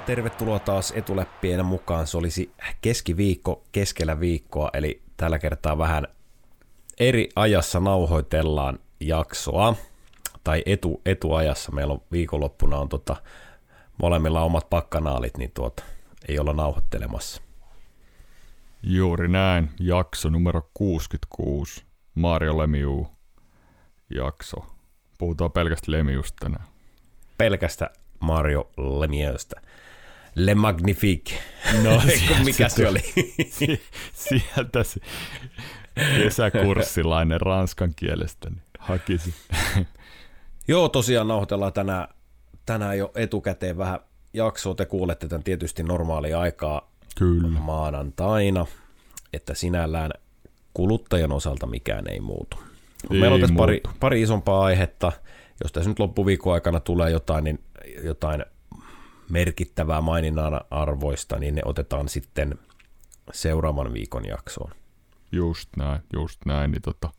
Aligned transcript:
Tervetuloa 0.00 0.58
taas 0.58 0.92
etuläppien 0.96 1.66
mukaan. 1.66 2.06
Se 2.06 2.18
olisi 2.18 2.52
keskiviikko 2.80 3.64
keskellä 3.72 4.20
viikkoa, 4.20 4.70
eli 4.72 5.02
tällä 5.16 5.38
kertaa 5.38 5.78
vähän 5.78 6.06
eri 7.00 7.28
ajassa 7.36 7.80
nauhoitellaan 7.80 8.78
jaksoa. 9.00 9.76
Tai 10.44 10.62
etu, 10.66 11.00
etuajassa. 11.06 11.72
Meillä 11.72 11.92
on 11.92 12.02
viikonloppuna 12.12 12.78
on 12.78 12.88
tota, 12.88 13.16
molemmilla 14.02 14.42
omat 14.42 14.70
pakkanaalit, 14.70 15.36
niin 15.36 15.50
tuota, 15.54 15.82
ei 16.28 16.38
olla 16.38 16.52
nauhoittelemassa. 16.52 17.42
Juuri 18.82 19.28
näin. 19.28 19.70
Jakso 19.80 20.30
numero 20.30 20.70
66. 20.74 21.84
Mario 22.14 22.58
Lemiu 22.58 23.06
jakso. 24.14 24.56
Puhutaan 25.18 25.52
pelkästään 25.52 25.98
Lemiusta 25.98 26.36
tänään. 26.40 26.64
Pelkästä 27.38 27.90
Mario 28.20 28.70
Lemieusta. 28.76 29.60
Le 30.34 30.54
Magnifique. 30.54 31.38
No, 31.82 32.02
mikä 32.44 32.68
se 32.68 32.88
oli? 32.88 33.00
sieltä 34.12 34.82
se 34.82 35.00
kesäkurssilainen 36.22 37.40
ranskan 37.40 37.92
kielestä 37.96 38.50
niin 38.50 38.62
hakisi. 38.78 39.34
Joo, 40.68 40.88
tosiaan 40.88 41.28
nauhoitellaan 41.28 41.72
tänään, 41.72 42.08
tänään 42.66 42.98
jo 42.98 43.12
etukäteen 43.14 43.78
vähän 43.78 44.00
jaksoa. 44.32 44.74
Te 44.74 44.86
kuulette 44.86 45.28
tämän 45.28 45.42
tietysti 45.42 45.82
normaalia 45.82 46.40
aikaa 46.40 46.90
Kyllä. 47.18 47.48
maanantaina, 47.48 48.66
että 49.32 49.54
sinällään 49.54 50.10
kuluttajan 50.74 51.32
osalta 51.32 51.66
mikään 51.66 52.08
ei 52.08 52.20
muutu. 52.20 52.56
Ei 53.10 53.20
Meillä 53.20 53.34
on 53.34 53.40
tässä 53.40 53.56
pari, 53.56 53.80
pari 54.00 54.22
isompaa 54.22 54.64
aihetta. 54.64 55.12
Jos 55.62 55.72
tässä 55.72 55.90
nyt 55.90 55.98
loppuviikon 55.98 56.54
aikana 56.54 56.80
tulee 56.80 57.10
jotain, 57.10 57.44
niin 57.44 57.60
jotain 58.04 58.44
merkittävää 59.30 60.00
maininnan 60.00 60.60
arvoista, 60.70 61.38
niin 61.38 61.54
ne 61.54 61.62
otetaan 61.64 62.08
sitten 62.08 62.58
seuraavan 63.32 63.92
viikon 63.92 64.26
jaksoon. 64.28 64.72
Just 65.32 65.68
näin, 65.76 66.00
just 66.12 66.40
näin. 66.46 66.70
Niin 66.70 66.82
tota, 66.82 67.10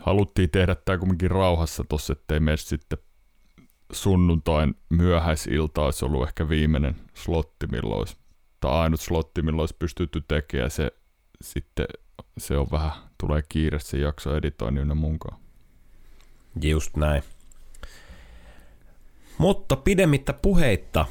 haluttiin 0.00 0.50
tehdä 0.50 0.74
tämä 0.74 0.98
kumminkin 0.98 1.30
rauhassa 1.30 1.84
tossa, 1.88 2.12
ettei 2.12 2.40
mene 2.40 2.56
sitten 2.56 2.98
sunnuntain 3.92 4.74
myöhäisilta 4.88 5.82
olisi 5.82 6.04
ollut 6.04 6.28
ehkä 6.28 6.48
viimeinen 6.48 6.96
slotti, 7.14 7.66
milloin 7.66 7.98
olisi, 7.98 8.16
tai 8.60 8.72
ainut 8.72 9.00
slotti, 9.00 9.42
milloin 9.42 9.62
olisi 9.62 9.76
pystytty 9.78 10.24
tekemään. 10.28 10.70
Se 10.70 10.92
sitten 11.42 11.86
se 12.38 12.58
on 12.58 12.66
vähän, 12.72 12.92
tulee 13.18 13.42
kiire 13.48 13.78
se 13.78 13.98
jakso 13.98 14.36
editoinnin 14.36 14.82
ynnä 14.82 14.94
munkaan. 14.94 15.40
Just 16.62 16.96
näin. 16.96 17.22
Mutta 19.38 19.76
pidemmittä 19.76 20.32
puheitta. 20.32 21.06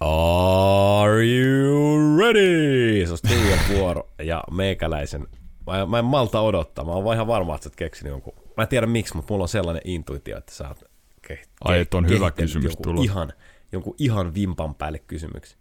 Are 0.00 1.24
you 1.26 2.18
ready? 2.18 3.06
Se 3.06 3.12
on 3.12 3.18
Studion 3.18 3.58
vuoro 3.72 4.08
ja 4.22 4.44
meikäläisen. 4.50 5.28
Mä, 5.66 5.86
mä 5.86 5.98
en 5.98 6.04
malta 6.04 6.40
odottaa. 6.40 6.84
Mä 6.84 6.90
oon 6.92 7.14
ihan 7.14 7.26
varma, 7.26 7.54
että 7.54 7.64
sä 7.64 7.68
oot 7.68 7.76
keksinyt 7.76 8.10
jonkun. 8.10 8.32
Mä 8.56 8.62
en 8.62 8.68
tiedä 8.68 8.86
miksi, 8.86 9.16
mutta 9.16 9.32
mulla 9.32 9.44
on 9.44 9.48
sellainen 9.48 9.82
intuitio, 9.84 10.38
että 10.38 10.54
sä 10.54 10.68
oot 10.68 10.82
ke- 11.32 11.46
Ai, 11.64 11.80
et 11.80 11.94
on 11.94 12.08
hyvä 12.08 12.30
kysymys 12.30 12.64
jonkun 12.64 12.82
tulossa. 12.82 13.12
ihan, 13.12 13.32
jonkun 13.72 13.94
ihan 13.98 14.34
vimpan 14.34 14.74
päälle 14.74 14.98
kysymyksen. 14.98 15.58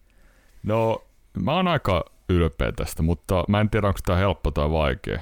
No, 0.64 1.04
mä 1.44 1.56
oon 1.56 1.68
aika 1.68 2.06
ylpeä 2.30 2.72
tästä, 2.72 3.04
mutta 3.04 3.44
mä 3.48 3.62
en 3.62 3.70
tiedä, 3.70 3.88
onko 3.88 4.00
tämä 4.06 4.18
helppo 4.18 4.52
tai 4.52 4.72
vaikea. 4.72 5.20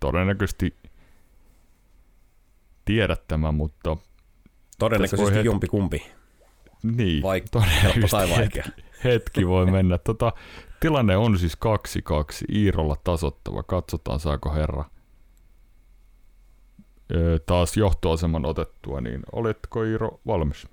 Todennäköisesti 0.00 0.76
tiedät 2.84 3.28
tämän, 3.28 3.54
mutta 3.54 3.96
Todennäköisesti 4.84 5.34
het- 5.40 5.44
jompi 5.44 5.66
kumpi. 5.66 6.12
niin, 6.82 7.22
Vaik- 7.22 7.60
helppo 7.82 8.06
tai 8.10 8.30
vaikea. 8.30 8.64
Hetki, 8.64 8.82
hetki 9.04 9.46
voi 9.48 9.66
mennä. 9.70 9.98
Tota, 9.98 10.32
tilanne 10.80 11.16
on 11.16 11.38
siis 11.38 11.56
2-2, 11.56 12.44
Iirolla 12.54 12.96
tasottava. 13.04 13.62
Katsotaan, 13.62 14.20
saako 14.20 14.52
herra 14.54 14.84
Öö, 17.14 17.38
taas 17.38 17.76
johtoaseman 17.76 18.44
otettua, 18.44 19.00
niin 19.00 19.22
oletko 19.32 19.82
Iiro 19.84 20.20
valmis? 20.26 20.66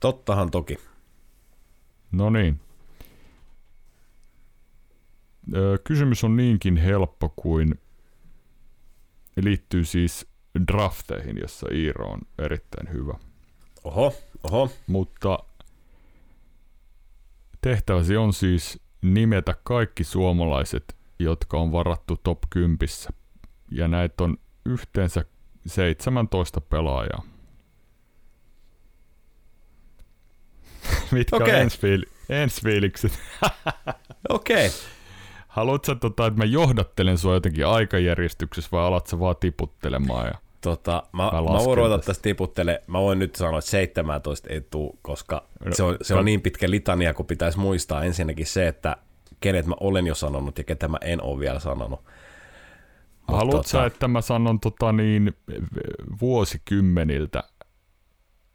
Tottahan 0.00 0.50
toki. 0.50 0.76
No 2.12 2.30
niin. 2.30 2.60
Öö, 5.54 5.78
Kysymys 5.84 6.24
on 6.24 6.36
niinkin 6.36 6.76
helppo 6.76 7.32
kuin 7.36 7.80
liittyy 9.36 9.84
siis 9.84 10.26
drafteihin, 10.72 11.38
jossa 11.40 11.66
Iiro 11.72 12.06
on 12.06 12.20
erittäin 12.38 12.92
hyvä. 12.92 13.14
Oho, 13.84 14.14
oho. 14.42 14.70
Mutta 14.86 15.38
tehtäväsi 17.60 18.16
on 18.16 18.32
siis 18.32 18.80
nimetä 19.02 19.54
kaikki 19.64 20.04
suomalaiset, 20.04 20.96
jotka 21.18 21.58
on 21.58 21.72
varattu 21.72 22.16
top 22.22 22.38
10. 22.50 22.78
Ja 23.70 23.88
näitä 23.88 24.24
on 24.24 24.36
yhteensä 24.64 25.24
17 25.66 26.60
pelaajaa. 26.60 27.22
Mitkä 31.12 31.36
Okei. 31.36 31.54
on 31.54 31.66
ensifiil- 31.66 32.10
ensifiilikset? 32.28 33.12
Okei. 34.28 34.70
Haluatko 35.48 35.94
tota, 35.94 36.26
että 36.26 36.38
mä 36.38 36.44
johdattelen 36.44 37.18
sua 37.18 37.34
jotenkin 37.34 37.66
aikajärjestyksessä 37.66 38.68
vai 38.72 38.86
alat 38.86 39.06
sä 39.06 39.18
vaan 39.18 39.36
tiputtelemaan? 39.40 40.26
Ja... 40.26 40.34
Tota, 40.66 41.02
mä, 41.12 41.22
Mä 41.22 41.32
mä, 41.32 41.64
voin 41.64 41.76
ruveta 41.78 41.98
tästä. 41.98 42.22
tiputtele. 42.22 42.82
Mä 42.86 43.00
voin 43.00 43.18
nyt 43.18 43.34
sanoa, 43.34 43.58
että 43.58 43.70
17 43.70 44.48
ei 44.50 44.60
tuu, 44.60 44.98
koska 45.02 45.42
No, 45.64 45.74
se 45.74 45.82
on, 45.82 45.96
se 46.02 46.14
on 46.14 46.24
niin 46.24 46.40
pitkä 46.40 46.70
litania, 46.70 47.14
kun 47.14 47.26
pitäisi 47.26 47.58
muistaa 47.58 48.04
ensinnäkin 48.04 48.46
se, 48.46 48.68
että 48.68 48.96
kenet 49.40 49.66
mä 49.66 49.74
olen 49.80 50.06
jo 50.06 50.14
sanonut 50.14 50.58
ja 50.58 50.64
ketä 50.64 50.88
mä 50.88 50.98
en 51.00 51.22
ole 51.22 51.40
vielä 51.40 51.58
sanonut. 51.60 52.00
Mut 53.28 53.38
Haluatko 53.38 53.62
tota- 53.62 53.68
sä, 53.68 53.86
että 53.86 54.08
mä 54.08 54.20
sanon 54.20 54.60
tota 54.60 54.92
niin, 54.92 55.32
vuosikymmeniltä 56.20 57.42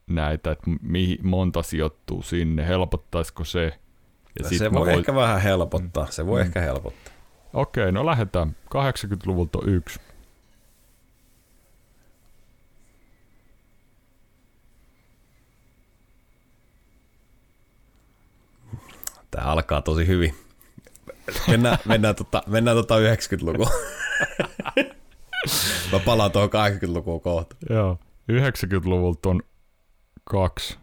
näitä, 0.08 0.52
että 0.52 0.72
mihin 0.82 1.18
monta 1.24 1.64
sijoittuu 1.64 2.22
sinne, 2.22 2.68
helpottaisiko 2.68 3.44
se? 3.44 3.80
Ja 4.40 4.50
sit 4.50 4.58
se 4.58 4.72
voi 4.74 4.80
voin- 4.88 5.00
ehkä 5.00 5.16
vähän 5.16 5.42
helpottaa, 5.42 6.06
se 6.10 6.26
voi 6.26 6.40
Mm. 6.40 6.46
ehkä 6.46 6.62
helpottaa. 6.62 7.14
Okei, 7.54 7.92
no 7.92 8.06
lähdetään. 8.06 8.56
80-luvulta 8.70 9.60
on 9.60 9.70
yksi. 9.70 10.00
Tää 19.32 19.44
alkaa 19.44 19.82
tosi 19.82 20.08
hyvin. 20.08 20.36
Mennään, 21.48 21.78
mennään, 21.86 22.16
tota, 22.16 22.44
mennään 22.48 22.78
tota 22.78 22.96
90-lukuun. 22.96 23.70
mä 25.92 26.00
palaan 26.06 26.32
tuohon 26.32 26.50
80-lukuun 26.50 27.22
kohta. 27.22 27.56
Joo. 27.70 28.00
90-luvulta 28.32 29.30
on 29.30 29.42
kaksi. 30.24 30.78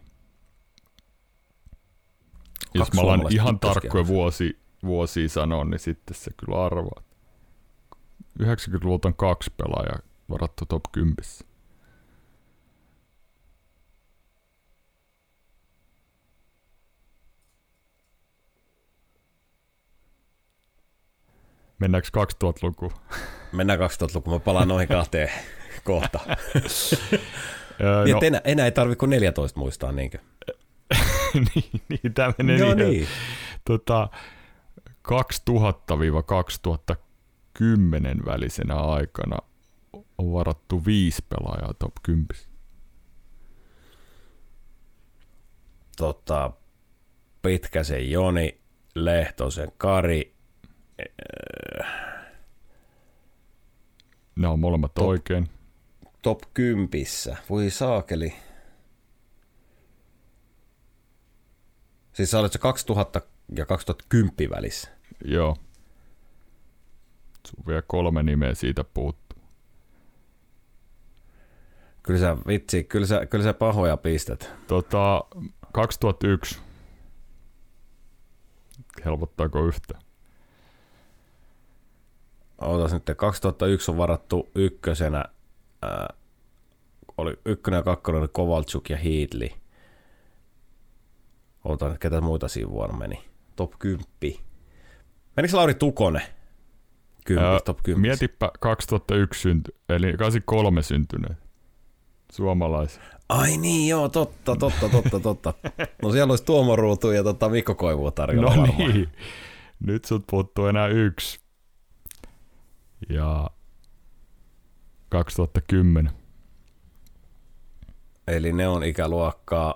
Jos 2.73 2.87
Kaksi 2.87 2.95
mä 2.95 3.01
alan 3.01 3.27
ihan 3.29 3.59
tarkkoja 3.59 4.07
vuosi, 4.07 4.59
vuosia 4.85 5.29
sanoa, 5.29 5.63
niin 5.65 5.79
sitten 5.79 6.15
se 6.15 6.31
kyllä 6.37 6.65
arvaa. 6.65 7.03
90-luvulta 8.43 9.07
on 9.07 9.15
kaksi 9.15 9.53
pelaajaa 9.57 9.99
varattu 10.29 10.65
top 10.65 10.83
10. 10.91 11.15
Mennäänkö 21.79 22.07
2000-lukuun? 22.43 22.91
Mennään 23.51 23.79
2000-lukuun, 23.79 24.35
mä 24.35 24.39
palaan 24.39 24.67
noihin 24.67 24.87
kahteen 24.87 25.29
kohta. 25.83 26.19
Öö, 27.81 28.03
Niin, 28.03 28.13
no, 28.13 28.19
no. 28.19 28.27
enää, 28.27 28.41
enää 28.43 28.65
ei 28.65 28.71
tarvi 28.71 28.95
kuin 28.95 29.09
14 29.09 29.59
muistaa, 29.59 29.91
niinkö? 29.91 30.17
niin, 31.33 31.81
niin, 31.89 32.13
tämä 32.13 32.33
menee 32.37 32.59
no 32.59 32.73
niin. 32.73 32.89
niin. 32.89 33.07
Tota, 33.65 34.09
2000-2010 34.89 34.93
välisenä 38.25 38.75
aikana 38.75 39.37
on 40.17 40.33
varattu 40.33 40.85
viisi 40.85 41.25
pelaajaa 41.29 41.73
top 41.73 41.93
10. 42.03 42.27
Tota, 45.97 46.51
Pitkäsen 47.41 48.11
Joni, 48.11 48.61
Lehtosen 48.95 49.71
Kari, 49.77 50.35
Ne 54.35 54.47
on 54.47 54.59
molemmat 54.59 54.93
Top. 54.93 55.07
oikein. 55.07 55.49
top 56.21 56.39
10. 56.53 56.89
Voi 57.49 57.69
saakeli. 57.69 58.33
Siis 62.13 62.31
sä 62.31 62.39
olet 62.39 62.51
se 62.51 62.59
2000 62.59 63.21
ja 63.55 63.65
2010 63.65 64.49
välissä. 64.55 64.89
Joo. 65.25 65.57
Sun 67.47 67.63
vielä 67.67 67.81
kolme 67.87 68.23
nimeä 68.23 68.53
siitä 68.55 68.83
puuttuu. 68.83 69.39
Kyllä 72.03 72.19
sä, 72.19 72.37
vitsi, 72.47 72.83
kyllä 72.83 73.05
sä, 73.07 73.25
kyllä 73.25 73.43
sä 73.43 73.53
pahoja 73.53 73.97
pistät. 73.97 74.51
Tota, 74.67 75.23
2001. 75.71 76.59
Helpottaako 79.05 79.65
yhtä? 79.65 79.99
Ootas 82.61 82.93
nyt, 82.93 83.03
2001 83.17 83.91
on 83.91 83.97
varattu 83.97 84.49
ykkösenä, 84.55 85.25
ää, 85.81 86.13
oli 87.17 87.33
ykkönen 87.45 87.77
ja 87.77 87.83
kakkonen 87.83 88.21
oli 88.21 88.27
Kovalchuk 88.27 88.89
ja 88.89 88.97
Heatley. 88.97 89.49
Ootan, 91.63 91.97
ketä 91.99 92.21
muita 92.21 92.47
siinä 92.47 92.69
vuonna 92.71 92.97
meni. 92.97 93.23
Top 93.55 93.71
10. 93.79 94.05
Menikö 95.37 95.57
Lauri 95.57 95.73
Tukonen? 95.73 96.21
10, 97.25 97.51
Ää, 97.51 97.59
top 97.65 97.77
10. 97.83 98.01
Mietipä 98.01 98.51
2001 98.59 99.41
synty, 99.41 99.75
eli 99.89 100.13
83 100.17 100.81
syntyneet. 100.81 101.37
Suomalaisia. 102.31 103.03
Ai 103.29 103.57
niin, 103.57 103.89
joo, 103.89 104.09
totta, 104.09 104.55
totta, 104.55 104.89
totta, 104.89 105.19
totta. 105.19 105.53
No 106.01 106.11
siellä 106.11 106.31
olisi 106.31 106.45
Tuomo 106.45 106.75
Ruutu 106.75 107.11
ja 107.11 107.23
tota 107.23 107.49
Mikko 107.49 107.75
Koivua 107.75 108.11
tarjolla 108.11 108.55
No 108.55 108.61
varmaan. 108.61 108.77
niin. 108.93 109.09
Nyt 109.79 110.05
sut 110.05 110.23
puuttuu 110.31 110.65
enää 110.65 110.87
yksi. 110.87 111.38
Ja 113.09 113.49
2010, 115.09 116.13
Eli 118.27 118.53
ne 118.53 118.67
on 118.67 118.83
ikäluokkaa 118.83 119.73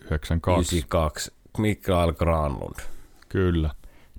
92. 0.00 0.76
92. 0.76 1.32
Mikael 1.58 2.12
Granlund. 2.12 2.74
Kyllä. 3.28 3.70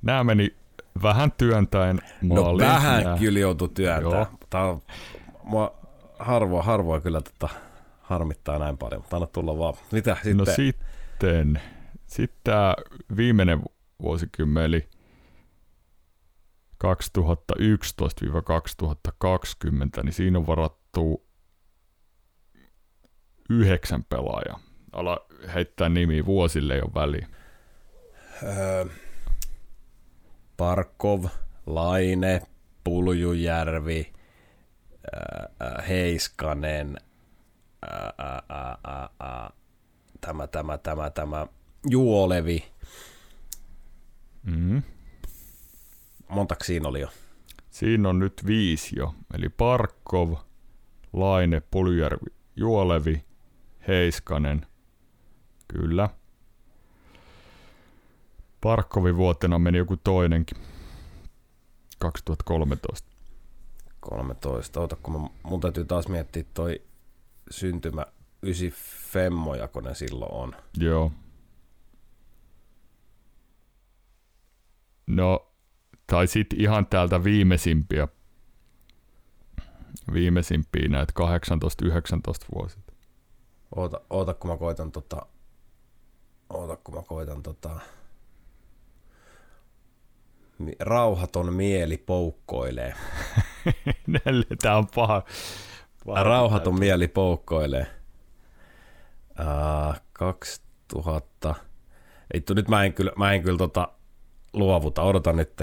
Nämä 0.02 0.24
meni 0.24 0.56
vähän 1.04 1.32
työntäen 1.32 2.00
No 2.22 2.42
maaliin. 2.42 2.68
vähän 2.68 3.04
Nää- 3.04 3.18
kyllä 3.18 3.40
joutui 3.40 3.70
on, 4.70 4.82
mua 5.44 5.76
harvoin, 6.20 6.66
harvoin 6.66 7.02
kyllä 7.02 7.22
tota, 7.22 7.50
harmittaa 8.02 8.60
näin 8.60 8.78
paljon, 8.78 9.02
mutta 9.02 9.16
anna 9.16 9.28
tulla 9.28 9.58
vaan. 9.58 9.74
Mitä 9.92 10.16
sitten? 10.16 10.38
No 10.38 10.46
sitten, 10.46 11.62
sitten 12.08 12.40
tämä 12.44 12.76
viimeinen 13.18 13.62
vuosikymmen, 14.02 14.64
eli 14.64 14.88
2011-2020, 16.84 16.86
niin 20.04 20.14
siinä 20.14 20.40
on 20.40 20.48
varattu 20.48 21.26
yhdeksän 23.50 24.04
pelaajaa. 24.04 24.60
Ala 24.92 25.26
heittää 25.54 25.90
nimi, 25.90 26.26
vuosille 26.26 26.82
ole 26.82 26.92
väliä. 26.96 27.28
Öö, 28.44 28.86
Parkov, 30.58 31.26
Laine, 31.66 32.42
Puljujärvi, 32.84 34.14
ää, 35.14 35.50
ää, 35.60 35.84
Heiskanen, 35.88 36.98
ää, 37.82 38.14
ää, 38.18 38.42
ää, 38.50 38.78
ää, 38.88 39.10
ää, 39.20 39.52
tämä, 40.22 40.48
tämä, 40.48 40.78
tämä, 40.78 41.10
tämä, 41.10 41.48
Juolevi. 41.90 42.72
Mm. 44.44 44.84
Montako 46.30 46.64
siinä 46.64 46.90
oli 46.90 47.02
jo? 47.02 47.08
Siinä 47.70 48.10
on 48.10 48.20
nyt 48.20 48.44
viisi 48.46 49.00
jo, 49.00 49.16
eli 49.34 49.50
Parkov, 49.50 50.36
Laine, 51.14 51.62
Puljärvi, 51.72 52.30
Juolevi, 52.56 53.26
Heiskanen, 53.88 54.66
kyllä. 55.68 56.10
Parkkovin 58.62 59.18
vuotena 59.18 59.60
meni 59.60 59.78
joku 59.78 59.98
toinenkin, 59.98 60.58
2013. 62.00 63.10
13. 64.00 64.82
Ota, 64.82 64.96
kun 64.96 65.22
mä, 65.22 65.28
mun 65.44 65.60
täytyy 65.60 65.86
taas 65.86 66.08
miettiä 66.08 66.44
toi 66.54 66.82
syntymä 67.52 68.06
9 68.42 68.70
femmoja, 69.12 69.68
kun 69.68 69.84
ne 69.84 69.96
silloin 69.96 70.32
on. 70.32 70.56
Joo. 70.78 71.12
No, 75.08 75.52
tai 76.10 76.28
sitten 76.28 76.62
ihan 76.62 76.86
täältä 76.86 77.24
viimeisimpiä, 77.24 78.08
viimeisimpiä 80.14 80.88
näitä 80.88 81.14
18-19 81.86 82.46
vuosilta. 82.56 82.94
Oota, 83.76 84.02
oota, 84.10 84.34
kun 84.34 84.52
mä 84.52 84.58
koitan 84.58 84.92
tota... 84.92 85.26
Oota, 86.50 86.76
kun 86.76 86.96
mä 86.96 87.02
koitan 87.02 87.44
tota... 87.44 87.80
Mi- 90.60 90.76
Rauhaton 90.80 91.54
mieli 91.54 91.98
poukkoilee. 91.98 92.94
Tää 94.62 94.78
on 94.78 94.88
paha. 94.96 95.24
paha 96.06 96.24
Rauhaton 96.24 96.80
mieli 96.80 97.08
poukkoilee. 97.08 97.88
Uh, 99.40 99.96
2000... 100.14 101.56
Vittu, 102.34 102.54
nyt 102.54 102.68
mä 102.68 102.84
en 102.84 102.94
kyllä, 102.94 103.12
mä 103.18 103.34
en 103.34 103.44
kyllä 103.44 103.58
tota 103.58 103.90
luovuta. 104.54 105.02
Odotan 105.02 105.36
nyt. 105.36 105.62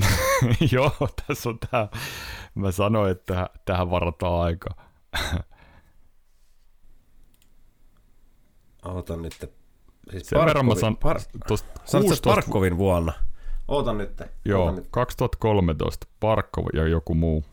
Joo, 0.72 0.92
tässä 1.26 1.48
on 1.48 1.58
tää. 1.70 1.88
Mä 2.54 2.70
sanoin, 2.72 3.12
että 3.12 3.50
tähän 3.64 3.90
varataan 3.90 4.40
aika. 4.40 4.70
Odotan 8.84 9.22
nyt. 9.22 9.32
Siis 10.10 10.26
Sen 10.26 10.38
verran 10.46 10.66
mä 10.66 10.74
san... 10.74 10.96
Par... 10.96 11.20
Sanoit 11.20 11.48
16 11.88 12.14
sä 12.16 12.34
Parkkovin 12.34 12.78
vuonna? 12.78 13.12
Ootan 13.68 13.98
nyt. 13.98 14.22
Joo, 14.44 14.60
Ootan 14.62 14.76
nyt. 14.76 14.88
2013 14.90 16.06
Parkov 16.20 16.66
ja 16.74 16.88
joku 16.88 17.14
muu. 17.14 17.44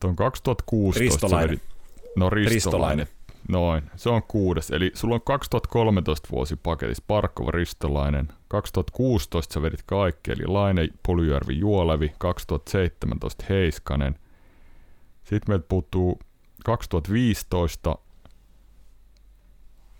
Tuon 0.00 0.16
2016 0.16 0.98
sä 0.98 1.04
Ristolainen. 1.04 1.50
vedit- 1.58 1.72
No 2.16 2.30
Ristolainen. 2.30 2.52
Ristolainen. 2.54 3.08
Noin, 3.48 3.90
se 3.96 4.10
on 4.10 4.22
kuudes. 4.22 4.70
Eli 4.70 4.90
sulla 4.94 5.14
on 5.14 5.22
2013 5.22 6.28
vuosi 6.32 6.56
paketissa 6.56 7.04
Parkov, 7.06 7.48
Ristolainen. 7.48 8.28
2016 8.48 9.54
sä 9.54 9.62
vedit 9.62 9.82
kaikki, 9.86 10.32
eli 10.32 10.46
Laine, 10.46 10.88
Puljärvi, 11.06 11.58
Juolevi. 11.58 12.12
2017 12.18 13.44
Heiskanen. 13.48 14.14
Sitten 15.24 15.42
meiltä 15.48 15.66
puuttuu 15.68 16.18
2015, 16.64 17.98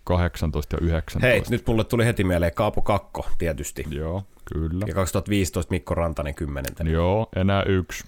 18 0.03 0.75
ja 0.75 0.79
19. 0.81 1.27
Hei, 1.27 1.43
nyt 1.49 1.67
mulle 1.67 1.83
tuli 1.83 2.05
heti 2.05 2.23
mieleen 2.23 2.53
Kaapo 2.53 2.81
Kakko 2.81 3.25
tietysti. 3.37 3.85
Joo, 3.89 4.23
kyllä. 4.53 4.85
Ja 4.87 4.93
2015 4.93 5.71
Mikko 5.71 5.95
Rantanen 5.95 6.35
kymmenentenä. 6.35 6.89
Joo, 6.89 7.29
enää 7.35 7.63
yksi. 7.63 8.03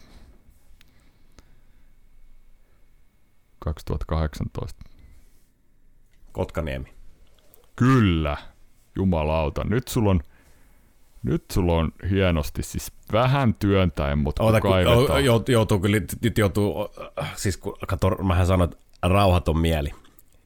2018. 3.59 4.94
Kotkaniemi. 6.35 6.93
Kyllä, 7.75 8.37
jumalauta. 8.95 9.63
Nyt 9.63 9.87
sulla 9.87 10.09
on, 10.09 10.19
nyt 11.23 11.43
sulla 11.51 11.73
on 11.73 11.91
hienosti 12.09 12.63
siis 12.63 12.91
vähän 13.11 13.53
työntäen, 13.53 14.17
mutta 14.17 14.43
Oota, 14.43 14.61
kun 14.61 14.71
kaivetaan. 14.71 15.23
jou- 15.23 15.51
joutuu 15.51 15.79
kyllä, 15.79 15.99
nyt 16.21 16.37
joutuu, 16.37 16.75
siis 17.35 17.57
kun 17.57 17.73
kato, 17.87 18.09
mähän 18.09 18.47
sanoin, 18.47 18.69
että 18.73 18.85
rauhaton 19.03 19.57
mieli, 19.59 19.89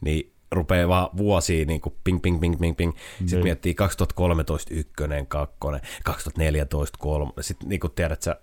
niin 0.01 0.33
rupeaa 0.51 0.87
vaan 0.87 1.09
vuosia 1.17 1.65
niin 1.65 1.81
kuin 1.81 1.95
ping, 2.03 2.21
ping, 2.21 2.39
ping, 2.39 2.59
ping, 2.59 2.77
ping. 2.77 2.93
Sitten 3.17 3.27
Niin. 3.37 3.43
miettii 3.43 3.75
2013 3.75 4.73
ykkönen, 4.73 5.27
kakkonen, 5.27 5.81
2014 6.03 6.97
kolme. 7.01 7.31
Sitten 7.41 7.69
niin 7.69 7.79
kuin 7.79 7.93
tiedät 7.93 8.21
sä, 8.21 8.35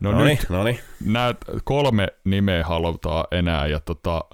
no 0.00 0.12
no 0.12 0.24
niin, 0.24 0.38
nyt 0.40 0.50
no 0.50 0.64
niin. 0.64 0.78
nämä 1.04 1.34
kolme 1.64 2.08
nimeä 2.24 2.64
halutaan 2.64 3.24
enää 3.30 3.66
ja 3.66 3.80
tota, 3.80 4.24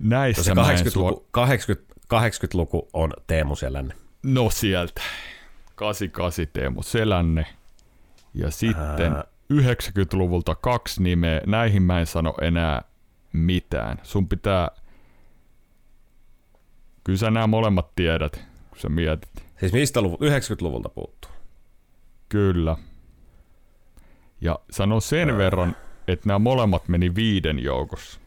näissä 0.00 0.42
Se 0.42 0.54
mä 0.54 0.72
en 0.72 0.78
80-luku, 0.78 1.26
80, 1.30 1.94
80-luku 2.14 2.88
on 2.92 3.12
Teemu 3.26 3.56
Selänne. 3.56 3.94
No 4.22 4.50
sieltä. 4.50 5.00
88 5.74 6.46
Teemu 6.52 6.82
Selänne. 6.82 7.46
Ja 8.34 8.50
sitten 8.50 9.12
Ää. 9.12 9.24
90-luvulta 9.52 10.54
kaksi 10.54 11.02
nimeä. 11.02 11.40
Näihin 11.46 11.82
mä 11.82 12.00
en 12.00 12.06
sano 12.06 12.34
enää 12.40 12.82
mitään. 13.32 14.00
Sun 14.02 14.28
pitää... 14.28 14.68
Kyllä 17.04 17.18
sä 17.18 17.30
nämä 17.30 17.46
molemmat 17.46 17.94
tiedät, 17.94 18.44
kun 18.70 18.78
sä 18.78 18.88
mietit. 18.88 19.30
Siis 19.60 19.72
mistä 19.72 20.02
luvulta? 20.02 20.24
90-luvulta 20.24 20.88
puuttuu. 20.88 21.30
Kyllä. 22.28 22.76
Ja 24.40 24.58
sano 24.70 25.00
sen 25.00 25.38
verran, 25.38 25.76
että 26.08 26.26
nämä 26.28 26.38
molemmat 26.38 26.88
meni 26.88 27.14
viiden 27.14 27.58
joukossa. 27.58 28.19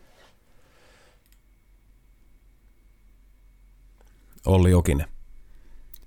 Olli 4.46 4.72
Jokinen. 4.72 5.08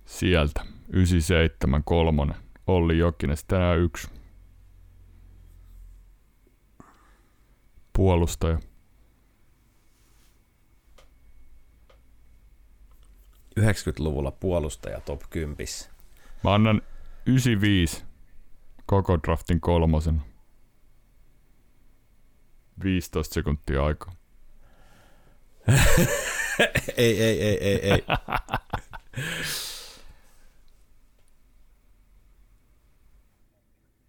Sieltä. 0.07 0.67
97 0.89 1.85
kolmonen. 1.85 2.37
Olli 2.67 2.99
Jokinen, 2.99 3.37
sitten 3.37 3.59
enää 3.59 3.75
yksi. 3.75 4.09
Puolustaja. 7.93 8.59
90-luvulla 13.61 14.31
puolustaja 14.31 15.01
top 15.01 15.23
10. 15.31 15.57
Mä 16.45 16.55
annan 16.55 16.83
95 17.27 18.05
koko 18.87 19.19
draftin 19.23 19.61
kolmosen. 19.61 20.23
15 22.85 23.35
sekuntia 23.35 23.85
aikaa. 23.85 24.13
ei, 26.97 27.23
ei, 27.23 27.43
ei, 27.43 27.59
ei, 27.61 27.91
ei. 27.91 28.05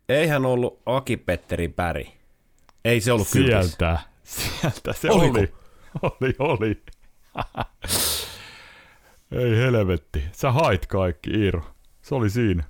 Eihän 0.10 0.46
ollut 0.46 0.82
Aki-Petteri 0.86 1.68
Päri. 1.68 2.14
Ei 2.86 3.02
se 3.02 3.12
ollut 3.12 3.28
Sieltä, 3.28 3.52
kyltissä. 3.54 4.00
sieltä 4.24 4.94
se 4.94 5.12
Oliko? 5.12 5.38
oli. 5.40 5.54
Oli, 6.02 6.36
oli. 6.40 6.82
Ei 9.32 9.58
helvetti. 9.58 10.24
Sä 10.32 10.52
hait 10.52 10.86
kaikki, 10.86 11.30
Iiro. 11.32 11.64
Se 12.02 12.16
oli 12.16 12.30
siinä. 12.30 12.64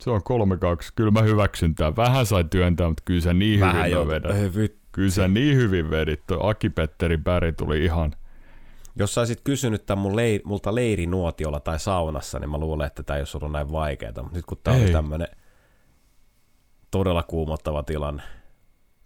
Se 0.00 0.10
on 0.10 0.20
3-2. 0.20 0.22
Kyllä 0.94 1.10
mä 1.10 1.22
hyväksyn 1.22 1.74
tämän. 1.74 1.96
Vähän 1.96 2.26
sai 2.26 2.44
työntää, 2.50 2.88
mutta 2.88 3.02
kyllä 3.06 3.20
sä 3.20 3.34
niin 3.34 3.60
Vähän 3.60 3.76
hyvin 3.76 3.92
jo. 3.92 4.08
vedät. 4.08 4.36
Ei 4.36 4.48
vit- 4.48 4.78
Kyllä 4.98 5.10
sä 5.10 5.28
niin 5.28 5.56
hyvin 5.56 5.90
vedit. 5.90 6.26
Toi 6.26 6.38
Aki-Petteri 6.42 7.18
Päri 7.18 7.52
tuli 7.52 7.84
ihan... 7.84 8.14
Jos 8.96 9.14
sä 9.14 9.20
olisit 9.20 9.40
kysynyt 9.44 9.86
tämän 9.86 10.02
mun 10.02 10.16
leir, 10.16 10.40
multa 10.44 10.74
leirinuotiolla 10.74 11.60
tai 11.60 11.78
saunassa, 11.78 12.38
niin 12.38 12.50
mä 12.50 12.58
luulen, 12.58 12.86
että 12.86 13.02
tämä 13.02 13.16
ei 13.16 13.20
olisi 13.20 13.36
ollut 13.36 13.52
näin 13.52 13.72
vaikeaa. 13.72 14.12
Mutta 14.22 14.36
nyt 14.36 14.46
kun 14.46 14.58
tämä 14.64 14.76
oli 14.76 14.92
tämmöinen 14.92 15.28
todella 16.90 17.22
kuumottava 17.22 17.82
tilanne. 17.82 18.22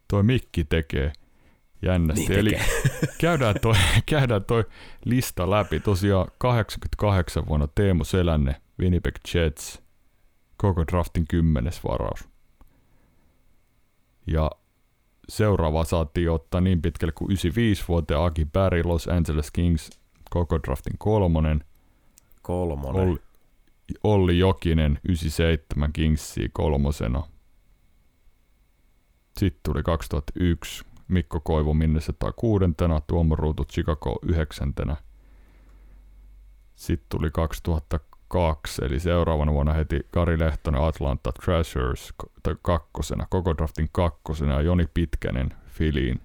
Toi 0.08 0.22
mikki 0.22 0.64
tekee 0.64 1.12
jännästi. 1.82 2.28
Niin 2.28 2.38
Eli 2.38 2.50
tekee. 2.50 3.14
käydään 3.20 3.54
toi, 3.62 3.74
käydään 4.06 4.44
toi 4.44 4.64
lista 5.04 5.50
läpi. 5.50 5.80
Tosiaan 5.80 6.26
88 6.38 7.46
vuonna 7.46 7.68
Teemu 7.74 8.04
Selänne, 8.04 8.56
Winnipeg 8.80 9.14
Jets, 9.34 9.82
koko 10.56 10.84
draftin 10.86 11.24
kymmenes 11.28 11.84
varaus. 11.84 12.28
Ja 14.26 14.50
seuraava 15.32 15.84
saatiin 15.84 16.30
ottaa 16.30 16.60
niin 16.60 16.82
pitkälle 16.82 17.12
kuin 17.12 17.30
95 17.30 17.84
vuoteen 17.88 18.20
Aki 18.20 18.44
Berry, 18.44 18.82
Los 18.84 19.08
Angeles 19.08 19.50
Kings, 19.50 19.90
koko 20.30 20.58
draftin 20.62 20.98
kolmonen. 20.98 21.64
Kolmonen. 22.42 23.02
Olli, 23.02 23.18
Olli 24.04 24.38
Jokinen, 24.38 24.98
97 25.08 25.92
Kingsia 25.92 26.48
kolmosena. 26.52 27.22
Sitten 29.38 29.60
tuli 29.62 29.82
2001 29.82 30.84
Mikko 31.08 31.40
Koivu 31.40 31.74
Minnesota 31.74 32.32
kuudentena, 32.32 33.00
Tuomo 33.06 33.36
Ruutu 33.36 33.64
Chicago 33.64 34.18
yhdeksäntenä. 34.22 34.96
Sitten 36.74 37.06
tuli 37.08 37.30
2002, 37.30 38.11
eli 38.82 39.00
seuraavana 39.00 39.52
vuonna 39.52 39.72
heti 39.72 40.00
Kari 40.10 40.38
Lehtonen 40.38 40.82
Atlanta 40.82 41.32
tai 42.42 42.54
kakkosena, 42.62 43.26
koko 43.30 43.56
draftin 43.56 43.88
kakkosena 43.92 44.52
ja 44.52 44.60
Joni 44.60 44.86
Pitkänen 44.94 45.50
Filiin 45.66 46.20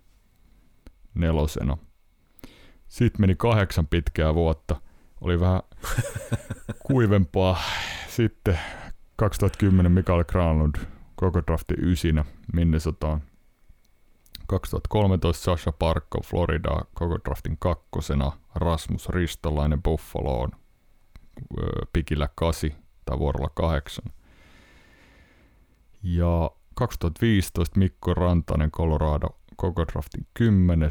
nelosena. 1.13 1.77
Sitten 2.87 3.21
meni 3.21 3.35
kahdeksan 3.35 3.87
pitkää 3.87 4.33
vuotta. 4.33 4.75
Oli 5.21 5.39
vähän 5.39 5.61
kuivempaa. 6.87 7.57
Sitten 8.07 8.59
2010 9.15 9.91
Mikael 9.91 10.23
Granlund 10.23 10.75
koko 11.15 11.41
drafti 11.47 11.73
ysinä 11.77 12.25
Minnesotaan. 12.53 13.21
2013 14.47 15.43
Sasha 15.43 15.71
Parkko 15.71 16.21
Florida 16.23 16.81
koko 16.93 17.17
draftin 17.25 17.57
kakkosena. 17.59 18.31
Rasmus 18.55 19.09
Ristolainen 19.09 19.83
Buffaloon 19.83 20.51
pikillä 21.93 22.29
8 22.35 22.71
tai 23.05 23.19
vuorolla 23.19 23.49
8. 23.49 24.05
Ja 26.03 26.51
2015 26.75 27.79
Mikko 27.79 28.13
Rantanen 28.13 28.71
Colorado 28.71 29.27
koko 29.55 29.85
draftin 29.87 30.27
10. 30.33 30.89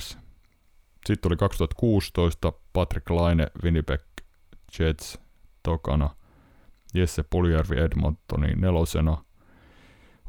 Sitten 1.06 1.28
oli 1.28 1.36
2016 1.36 2.52
Patrick 2.72 3.10
Laine 3.10 3.46
Winnipeg 3.62 4.00
Jets 4.78 5.18
tokana. 5.62 6.10
Jesse 6.94 7.22
Puljärvi 7.22 7.80
Edmontoni 7.80 8.54
nelosena. 8.54 9.24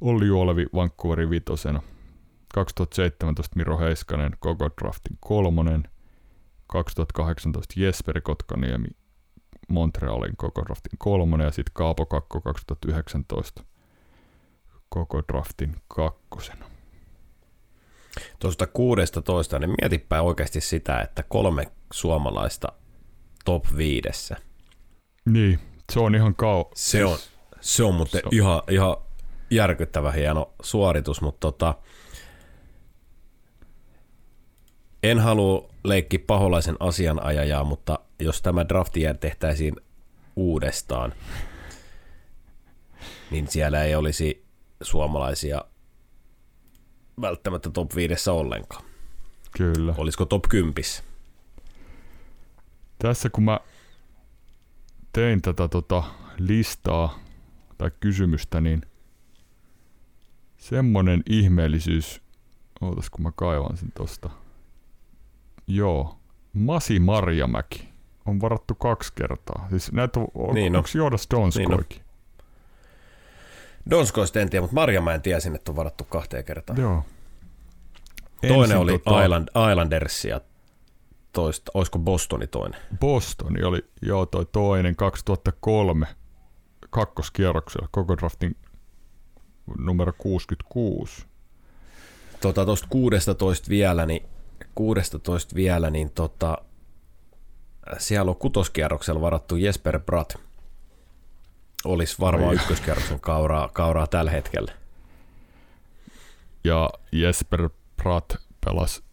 Olli 0.02 0.26
Juolevi 0.28 0.66
Vancouveri 0.76 1.30
vitosena. 1.30 1.82
2017 2.54 3.56
Miro 3.56 3.78
Heiskanen 3.80 4.32
koko 4.40 4.70
draftin 4.82 5.18
kolmonen. 5.20 5.84
2018 6.68 7.74
Jesperi 7.80 8.22
Kotkaniemi 8.22 8.88
Montrealin 9.68 10.38
koko 10.38 10.66
draftin 10.66 10.98
kolmonen 10.98 11.46
ja 11.46 11.52
sitten 11.52 11.74
Kaapo 11.74 12.06
Kakko 12.06 12.42
2019 12.42 13.64
koko 14.90 15.22
draftin 15.32 15.76
kakkosena. 15.88 16.66
Tuosta 18.40 18.68
16, 18.68 19.60
niin 19.60 19.76
mietipä 19.82 20.22
oikeasti 20.22 20.62
sitä, 20.62 21.00
että 21.02 21.24
kolme 21.24 21.72
suomalaista 21.94 22.68
top 23.46 23.66
viidessä. 23.78 24.36
Niin, 25.26 25.60
se 25.94 26.00
on 26.00 26.16
ihan 26.16 26.36
kau... 26.36 26.66
Se 26.76 27.06
on, 27.06 27.18
se 27.62 27.84
on 27.84 27.94
muuten 27.96 28.22
Se 28.22 28.28
on- 28.28 28.34
ihan, 28.34 28.62
ihan 28.70 28.98
järkyttävä 29.50 30.12
hieno 30.12 30.54
suoritus, 30.62 31.22
mutta 31.22 31.40
tota, 31.40 31.76
en 35.12 35.20
halua 35.20 35.70
leikkiä 35.84 36.20
paholaisen 36.28 36.76
asianajajaa, 36.80 37.64
mutta 37.64 38.00
jos 38.20 38.42
tämä 38.42 38.70
drafti 38.70 39.02
tehtäisiin 39.20 39.76
uudestaan, 40.36 41.14
niin 43.32 43.48
siellä 43.48 43.84
ei 43.84 43.96
olisi 43.96 44.46
suomalaisia 44.82 45.62
välttämättä 47.22 47.70
top 47.70 47.96
5 47.96 48.30
ollenkaan. 48.30 48.84
Kyllä. 49.58 49.94
Olisiko 49.98 50.26
top 50.26 50.44
10? 50.50 50.74
Tässä 53.00 53.30
kun 53.30 53.44
mä 53.44 53.60
tein 55.14 55.42
tätä 55.42 55.68
tota 55.68 56.04
listaa 56.38 57.20
tai 57.78 57.92
kysymystä, 58.00 58.62
niin 58.62 58.82
semmonen 60.58 61.24
ihmeellisyys, 61.30 62.22
ootas 62.82 63.10
kun 63.10 63.24
mä 63.24 63.32
kaivan 63.36 63.78
sen 63.78 63.92
tosta. 63.92 64.30
Joo, 65.68 66.18
Masi 66.54 67.00
Marjamäki 67.00 67.90
on 68.26 68.42
varattu 68.42 68.76
kaksi 68.76 69.14
kertaa. 69.16 69.68
Siis 69.70 69.92
näitä 69.92 70.20
on, 70.20 70.28
on 70.36 70.46
Niin 70.56 70.64
niin 70.64 70.76
on. 70.76 70.78
onko 70.78 70.90
Joodas 70.96 71.28
Donskoikin? 71.32 72.02
Donskoista 73.90 74.40
en 74.40 74.50
tiedä, 74.50 74.62
mutta 74.62 74.76
Marjamäen 74.76 75.22
tiesin, 75.22 75.56
että 75.56 75.72
on 75.72 75.76
varattu 75.76 76.04
kahteen 76.04 76.44
kertaan. 76.44 76.80
Joo. 76.82 77.04
Toinen 78.42 78.62
Ensin 78.62 78.78
oli 78.78 79.00
tota, 79.00 79.24
Island, 79.24 79.48
Islanders 79.72 80.26
ja 80.26 80.42
toista, 81.34 81.72
olisiko 81.74 82.00
Bostoni 82.00 82.48
toinen? 82.48 82.80
Bostoni 83.00 83.64
oli, 83.64 83.86
joo 84.02 84.26
toi 84.26 84.46
toinen 84.52 84.96
2003 84.96 86.08
kakkoskierroksella, 86.90 87.88
koko 87.92 88.18
draftin 88.18 88.56
numero 89.78 90.14
66. 90.18 91.26
Tota, 92.42 92.66
tuosta 92.66 92.88
16 92.90 93.70
vielä, 93.70 94.06
niin 94.06 94.24
16 94.78 95.56
vielä, 95.56 95.90
niin 95.90 96.12
tota, 96.12 96.58
siellä 97.98 98.30
on 98.30 98.38
kutoskierroksella 98.38 99.22
varattu 99.22 99.56
Jesper 99.56 100.00
Bratt. 100.00 100.36
Olisi 101.86 102.16
varmaan 102.20 102.50
Oi. 102.50 102.56
ykköskierroksen 102.56 103.20
kauraa, 103.20 103.70
kauraa 103.74 104.08
tällä 104.08 104.32
hetkellä. 104.32 104.72
Ja 106.64 106.90
Jesper 107.12 107.70
Pratt 108.04 108.36
pelasi 108.66 109.04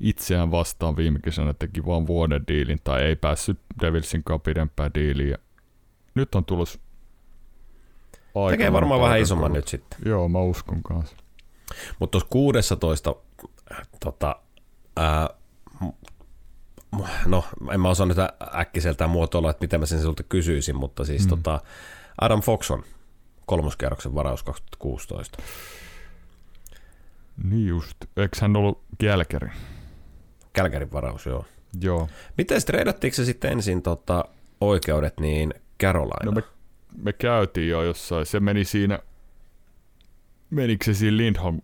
itseään 0.00 0.50
vastaan 0.50 0.96
viime 0.96 1.18
kesänä, 1.18 1.54
teki 1.58 1.86
vaan 1.86 2.06
vuoden 2.06 2.44
diilin, 2.48 2.80
tai 2.84 3.02
ei 3.02 3.16
päässyt 3.16 3.58
Devilsin 3.80 4.24
kanssa 4.24 4.42
pidempään 4.44 4.90
diiliin. 4.94 5.30
Ja 5.30 5.38
nyt 6.14 6.34
on 6.34 6.44
tullut 6.44 6.80
aika 8.34 8.50
Tekee 8.50 8.72
varmaan 8.72 9.00
vähän 9.00 9.20
isomman 9.20 9.52
nyt 9.52 9.68
sitten. 9.68 9.98
Joo, 10.04 10.28
mä 10.28 10.40
uskon 10.40 10.82
kanssa. 10.82 11.16
Mutta 11.98 12.10
tuossa 12.10 12.28
16, 12.30 13.14
äh, 13.72 13.88
tota, 14.00 14.36
ää, 14.96 15.28
m- 15.80 17.02
no 17.26 17.44
en 17.72 17.80
mä 17.80 17.88
osaa 17.88 18.06
nyt 18.06 18.16
äkkiseltään 18.54 19.10
muotoilla, 19.10 19.50
että 19.50 19.64
miten 19.64 19.80
mä 19.80 19.86
sen 19.86 20.02
sulta 20.02 20.22
kysyisin, 20.22 20.76
mutta 20.76 21.04
siis 21.04 21.24
Mm. 21.24 21.28
tota, 21.28 21.60
Adam 22.20 22.40
Foxon 22.42 22.82
kolmoskierroksen 23.46 24.14
varaus 24.14 24.42
2016. 24.42 25.42
Niin 27.44 27.68
just. 27.68 27.96
Eikö 28.16 28.36
hän 28.40 28.56
ollut 28.56 28.82
Kälkäri? 28.98 29.48
Kälkärin 30.52 30.92
varaus, 30.92 31.26
joo. 31.26 31.44
Joo. 31.80 32.08
Miten 32.38 32.64
treidattiinko 32.66 33.14
se 33.16 33.24
sitten 33.24 33.52
ensin 33.52 33.82
tota, 33.82 34.24
oikeudet 34.60 35.20
niin 35.20 35.54
Carolina? 35.82 36.16
No 36.24 36.32
me, 36.32 36.42
me 37.02 37.12
käytiin 37.12 37.68
jo 37.68 37.82
jossain. 37.82 38.26
Se 38.26 38.40
meni 38.40 38.64
siinä, 38.64 38.98
menikö 40.50 40.84
se 40.84 40.94
siinä 40.94 41.16
Lindholm 41.16 41.60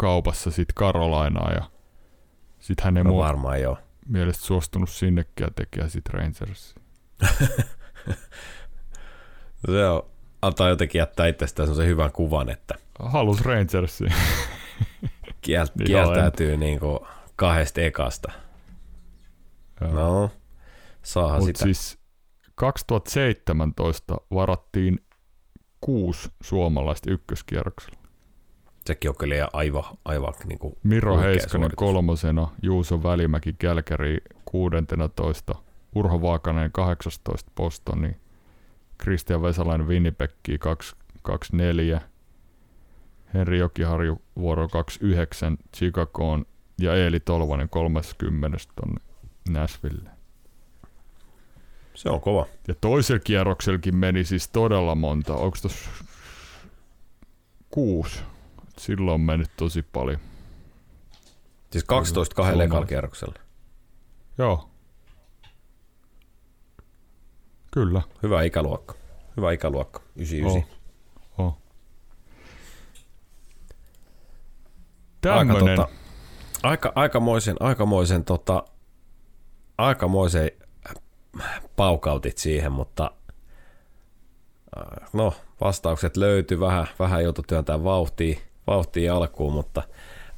kaupassa 0.00 0.50
sit 0.50 0.68
Carolinaan 0.74 1.54
ja 1.54 1.70
sit 2.60 2.80
hän 2.80 2.96
ei 2.96 3.04
no 3.04 3.10
mua 3.10 3.24
varmaan 3.24 3.60
joo. 3.60 3.78
mielestä 4.06 4.44
suostunut 4.44 4.90
sinnekään 4.90 5.54
tekemään 5.54 5.90
sit 5.90 6.08
Rangers. 6.08 6.74
Se 9.66 9.86
on, 9.88 10.02
antaa 10.42 10.68
jotenkin 10.68 10.98
jättää 10.98 11.26
itsestään 11.26 11.66
sellaisen 11.66 11.90
hyvän 11.90 12.12
kuvan, 12.12 12.50
että 12.50 12.74
Halus 12.98 13.40
Rangersiin. 13.40 14.12
kiel, 15.42 15.66
Niin 15.74 15.86
kieltäytyy 15.86 16.56
niin 16.56 16.80
kuin 16.80 16.98
kahdesta 17.36 17.80
ekasta. 17.80 18.32
Joo. 19.80 19.92
No, 19.92 20.30
saahan 21.02 21.38
Mut 21.40 21.46
sitä. 21.46 21.64
siis 21.64 21.98
2017 22.54 24.16
varattiin 24.34 25.04
kuusi 25.80 26.28
suomalaista 26.42 27.10
ykköskierroksella. 27.10 27.99
Sekin 28.86 29.10
on 29.10 29.16
kyllä 29.16 29.48
aivan, 29.52 29.84
aivan 30.04 30.34
niin 30.44 30.58
kuin 30.58 30.76
Miro 30.82 31.18
Heiskanen 31.18 31.50
suoritus. 31.50 31.76
kolmosena, 31.76 32.48
Juuso 32.62 33.02
Välimäki 33.02 33.52
Kälkäri 33.52 34.18
16, 34.44 35.54
Urho 35.94 36.22
Vaakanen 36.22 36.72
18 36.72 37.50
Bostoni, 37.56 38.16
Kristian 38.98 39.42
Vesalainen 39.42 39.88
Winnipegki 39.88 40.58
24, 41.22 42.00
Henri 43.34 43.58
Jokiharju 43.58 44.22
vuoro 44.36 44.68
29 44.68 45.58
Chicagoon 45.76 46.46
ja 46.80 46.94
Eeli 46.94 47.20
Tolvanen 47.20 47.68
30 47.68 48.58
tonne 48.76 49.00
Nashville. 49.48 50.10
Se 51.94 52.10
on 52.10 52.20
kova. 52.20 52.46
Ja 52.68 52.74
toisella 52.80 53.20
kierroksellakin 53.24 53.96
meni 53.96 54.24
siis 54.24 54.48
todella 54.48 54.94
monta. 54.94 55.34
Onko 55.34 55.56
tuossa 55.62 55.90
kuusi? 57.70 58.18
Silloin 58.80 59.14
on 59.14 59.20
mennyt 59.20 59.50
tosi 59.56 59.82
paljon. 59.82 60.20
Siis 61.70 61.84
12 61.84 62.34
kahdella 62.34 62.52
Suomalaiset. 62.52 62.70
ekalla 62.70 62.86
kierroksella. 62.86 63.34
Joo. 64.38 64.70
Kyllä. 67.70 68.02
Hyvä 68.22 68.42
ikäluokka. 68.42 68.94
Hyvä 69.36 69.52
ikäluokka. 69.52 70.02
99. 70.16 70.78
Oh. 71.38 71.46
Oh. 71.46 71.58
Aika, 75.30 75.54
tota, 75.54 75.88
aika, 76.62 76.92
aikamoisen, 76.94 77.56
aikamoisen, 77.60 78.24
tota, 78.24 78.64
aikamoisen 79.78 80.50
paukautit 81.76 82.38
siihen, 82.38 82.72
mutta 82.72 83.10
äh, 84.78 85.10
no, 85.12 85.34
vastaukset 85.60 86.16
löytyi 86.16 86.60
vähän, 86.60 86.86
vähän 86.98 87.22
joutui 87.22 87.44
työntämään 87.46 87.84
vauhtia, 87.84 88.40
vauhtia 88.70 89.16
alkuun, 89.16 89.52
mutta 89.52 89.82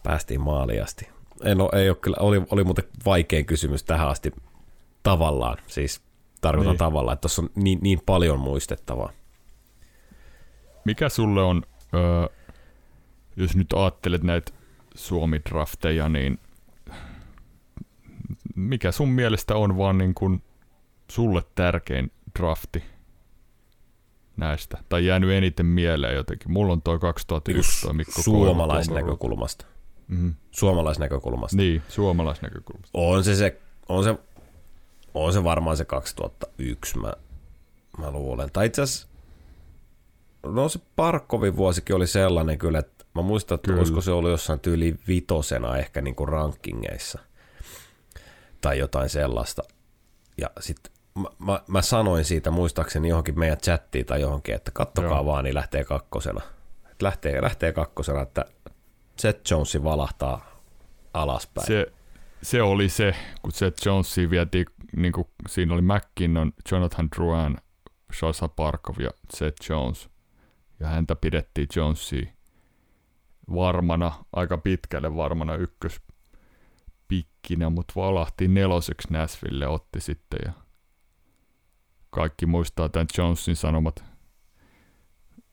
päästiin 0.02 0.40
maaliin 0.40 0.82
asti. 0.82 1.08
En 1.44 1.60
ole, 1.60 1.70
ei 1.72 1.88
ole 1.90 1.96
kyllä, 1.96 2.16
oli, 2.20 2.42
oli 2.50 2.64
muuten 2.64 2.84
vaikein 3.04 3.46
kysymys 3.46 3.84
tähän 3.84 4.08
asti 4.08 4.32
tavallaan, 5.02 5.58
siis 5.66 6.00
tarkoitan 6.40 6.64
Niin. 6.70 6.72
niin. 6.72 6.78
tavallaan, 6.78 7.12
että 7.14 7.20
tuossa 7.20 7.42
on 7.42 7.50
niin, 7.54 7.78
niin 7.82 8.00
paljon 8.06 8.40
muistettavaa. 8.40 9.12
Mikä 10.84 11.08
sulle 11.08 11.42
on, 11.42 11.62
öö, 11.94 12.26
jos 13.36 13.56
nyt 13.56 13.72
ajattelet 13.72 14.22
näitä 14.22 14.52
Suomi-drafteja, 14.94 16.08
niin 16.08 16.38
mikä 18.54 18.92
sun 18.92 19.08
mielestä 19.08 19.56
on 19.56 19.78
vaan 19.78 19.98
niin 19.98 20.14
kuin 20.14 20.42
sulle 21.10 21.42
tärkein 21.54 22.12
drafti 22.38 22.84
näistä? 24.36 24.78
Tai 24.88 25.06
jäänyt 25.06 25.30
eniten 25.30 25.66
mieleen 25.66 26.14
jotenkin. 26.14 26.52
Mulla 26.52 26.72
on 26.72 26.82
toi 26.82 26.98
2001 26.98 27.86
toi 27.86 27.94
Mikko 27.94 28.22
Suomalaisnäkökulmasta. 28.22 29.66
Mm-hmm. 30.08 30.34
Suomalaisnäkökulmasta. 30.50 31.56
Niin, 31.56 31.82
suomalaisnäkökulmasta. 31.88 32.90
On 32.98 33.24
se, 33.24 33.36
se, 33.36 33.60
on 33.88 34.04
se, 34.04 34.14
on 35.14 35.32
se 35.32 35.44
varmaan 35.44 35.76
se 35.76 35.84
2001, 35.84 36.98
mä, 36.98 37.12
mä 37.98 38.10
luulen. 38.10 38.50
Tai 38.52 38.66
itse 38.66 38.82
asiassa, 38.82 39.08
no 40.46 40.68
se 40.68 40.80
Parkkovin 40.96 41.56
vuosikin 41.56 41.96
oli 41.96 42.06
sellainen 42.06 42.58
kyllä, 42.58 42.78
että 42.78 43.04
mä 43.14 43.22
muistan, 43.22 43.54
että 43.54 43.66
Kyllä. 43.66 43.78
olisiko 43.78 44.00
se 44.00 44.10
ollut 44.10 44.30
jossain 44.30 44.60
tyyli 44.60 44.94
vitosena 45.08 45.76
ehkä 45.76 46.00
niin 46.00 46.14
kuin 46.14 46.28
rankingeissa 46.28 47.18
tai 48.60 48.78
jotain 48.78 49.08
sellaista. 49.08 49.62
Ja 50.38 50.50
sitten 50.60 50.92
mä, 51.14 51.28
mä, 51.38 51.60
mä, 51.68 51.82
sanoin 51.82 52.24
siitä 52.24 52.50
muistaakseni 52.50 53.08
johonkin 53.08 53.38
meidän 53.38 53.58
chattiin 53.58 54.06
tai 54.06 54.20
johonkin, 54.20 54.54
että 54.54 54.70
kattokaa 54.70 55.10
Joo. 55.10 55.26
Vaan, 55.26 55.44
niin 55.44 55.54
lähtee 55.54 55.84
kakkosena. 55.84 56.40
Et 56.90 57.02
lähtee, 57.02 57.42
lähtee 57.42 57.72
kakkosena, 57.72 58.22
että 58.22 58.44
Seth 59.16 59.50
Jonesi 59.50 59.84
valahtaa 59.84 60.60
alaspäin. 61.14 61.66
Se, 61.66 61.92
se 62.42 62.62
oli 62.62 62.88
se, 62.88 63.14
kun 63.42 63.52
Seth 63.52 63.86
Jonesia 63.86 64.30
vietiin, 64.30 64.66
niin 64.96 65.12
kuin 65.12 65.26
siinä 65.48 65.74
oli 65.74 65.82
McKinnon, 65.82 66.52
Jonathan 66.72 67.08
Drouin, 67.16 67.56
Shasha 68.18 68.48
Parkov 68.48 69.00
ja 69.00 69.10
Seth 69.34 69.70
Jones. 69.70 70.08
Ja 70.80 70.86
häntä 70.86 71.16
pidettiin 71.16 71.68
Jonesia 71.76 72.26
varmana, 73.54 74.12
aika 74.32 74.58
pitkälle 74.58 75.16
varmana 75.16 75.54
ykköspikkinä, 75.54 77.70
mutta 77.70 77.92
valahti 77.96 78.48
neloseksi 78.48 79.08
Nashville 79.10 79.66
otti 79.66 80.00
sitten 80.00 80.40
ja 80.44 80.52
kaikki 82.12 82.46
muistaa 82.46 82.88
tämän 82.88 83.06
Jonesin 83.18 83.56
sanomat. 83.56 84.04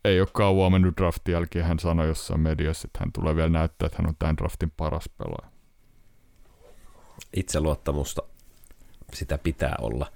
Ei 0.06 0.19
ole 0.19 0.28
kauan 0.34 0.72
mennyt 0.72 0.98
draftin 0.98 1.32
jälkeen, 1.32 1.65
hän 1.65 1.80
sanoi 1.80 2.08
jossain 2.08 2.39
mediassa, 2.39 2.88
että 2.88 3.00
hän 3.00 3.12
tulee 3.12 3.36
vielä 3.36 3.50
näyttää, 3.50 3.86
että 3.86 3.98
hän 4.02 4.10
on 4.10 4.15
tämän 4.19 4.38
draftin 4.38 4.72
paras 4.78 5.10
pelaaja. 5.17 5.52
itseluottamusta 7.36 8.22
sitä 9.13 9.38
pitää 9.38 9.76
olla. 9.82 10.12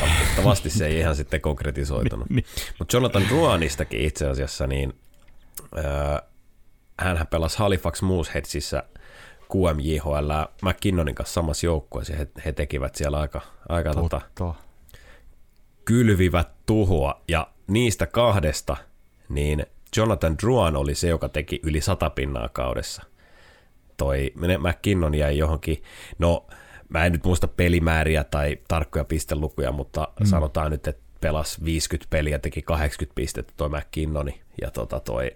Valitettavasti 0.00 0.70
se 0.70 0.86
ei 0.86 0.98
ihan 0.98 1.16
sitten 1.16 1.40
konkretisoitunut. 1.40 2.30
Niin. 2.34 2.44
Mutta 2.78 2.96
Jonathan 2.96 3.28
Drouanistakin 3.28 4.00
itse 4.00 4.28
asiassa, 4.28 4.66
niin 4.66 5.00
äh, 5.78 6.22
hänhän 7.00 7.26
pelasi 7.26 7.58
Halifax 7.58 8.02
Mooseheadsissä 8.02 8.82
QMJHL 9.52 10.30
McKinnonin 10.62 11.14
kanssa 11.14 11.34
samassa 11.34 11.66
joukkueessa. 11.66 12.12
ja 12.12 12.18
He, 12.18 12.28
he 12.44 12.52
tekivät 12.52 12.94
siellä 12.94 13.18
aika, 13.20 13.40
aika 13.68 13.94
tota. 13.94 14.20
Kylvivät 15.86 16.48
tuhoa, 16.66 17.20
ja 17.28 17.48
niistä 17.66 18.06
kahdesta, 18.06 18.76
niin 19.28 19.66
Jonathan 19.96 20.38
Drouan 20.42 20.76
oli 20.76 20.94
se, 20.94 21.08
joka 21.08 21.28
teki 21.28 21.60
yli 21.62 21.80
sata 21.80 22.10
pinnaa 22.10 22.48
kaudessa. 22.48 23.02
Toi 23.96 24.32
McKinnon 24.58 25.14
jäi 25.14 25.38
johonkin, 25.38 25.82
no 26.18 26.46
mä 26.88 27.04
en 27.04 27.12
nyt 27.12 27.24
muista 27.24 27.48
pelimääriä 27.48 28.24
tai 28.24 28.58
tarkkoja 28.68 29.04
pistelukuja, 29.04 29.72
mutta 29.72 30.08
mm. 30.20 30.26
sanotaan 30.26 30.70
nyt, 30.70 30.86
että 30.86 31.02
pelas 31.20 31.64
50 31.64 32.10
peliä, 32.10 32.38
teki 32.38 32.62
80 32.62 33.14
pistettä 33.14 33.52
toi 33.56 33.68
McKinnoni, 33.68 34.40
ja 34.62 34.70
tota 34.70 35.00
toi 35.00 35.30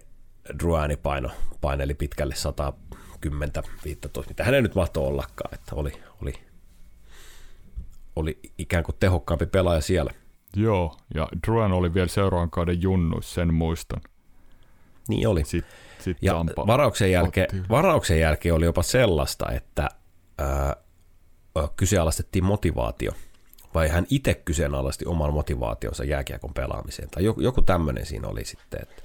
Druani 0.59 0.97
paino, 0.97 1.29
paineli 1.61 1.93
pitkälle 1.93 2.35
110 2.35 3.51
15, 3.85 4.29
mitä 4.29 4.43
hänen 4.43 4.63
nyt 4.63 4.75
mahtoi 4.75 5.07
ollakaan, 5.07 5.53
että 5.53 5.75
oli, 5.75 5.91
oli, 6.21 6.33
oli 8.15 8.39
ikään 8.57 8.83
kuin 8.83 8.95
tehokkaampi 8.99 9.45
pelaaja 9.45 9.81
siellä. 9.81 10.11
Joo, 10.55 10.97
ja 11.13 11.27
Druan 11.47 11.71
oli 11.71 11.93
vielä 11.93 12.07
seuraavan 12.07 12.49
kauden 12.49 12.81
junnuissa, 12.81 13.33
sen 13.33 13.53
muistan. 13.53 14.01
Niin 15.07 15.27
oli. 15.27 15.45
Sitten 15.45 15.73
sit 15.99 16.17
Ja 16.21 16.33
Tampa 16.33 16.67
varauksen 16.67 17.11
jälkeen, 17.11 17.47
otti- 17.55 17.69
varauksen 17.69 18.19
jälkeen 18.19 18.55
oli 18.55 18.65
jopa 18.65 18.83
sellaista, 18.83 19.51
että 19.51 19.89
ää, 20.37 20.75
kyseenalaistettiin 21.75 22.45
motivaatio. 22.45 23.11
Vai 23.73 23.89
hän 23.89 24.05
itse 24.09 24.33
kyseenalaisti 24.33 25.05
oman 25.05 25.33
motivaationsa 25.33 26.03
jääkiekon 26.03 26.53
pelaamiseen. 26.53 27.09
Tai 27.09 27.23
joku, 27.23 27.41
joku 27.41 27.61
tämmöinen 27.61 28.05
siinä 28.05 28.27
oli 28.27 28.45
sitten, 28.45 28.81
että 28.81 29.03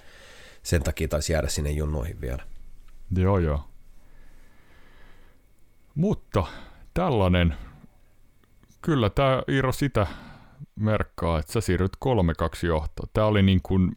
sen 0.63 0.83
takia 0.83 1.09
taisi 1.09 1.33
jäädä 1.33 1.49
sinne 1.49 1.71
junnoihin 1.71 2.21
vielä. 2.21 2.43
Joo, 3.17 3.39
joo. 3.39 3.65
Mutta 5.95 6.47
tällainen, 6.95 7.55
kyllä 8.83 9.11
tämä 9.11 9.43
Iiro 9.49 9.73
sitä 9.73 10.07
merkkaa, 10.81 11.39
että 11.39 11.53
sä 11.53 11.61
siirryt 11.61 11.97
3-2 12.05 12.67
johtoon. 12.67 13.09
Tämä 13.13 13.27
oli 13.27 13.43
niin 13.43 13.61
kuin, 13.63 13.97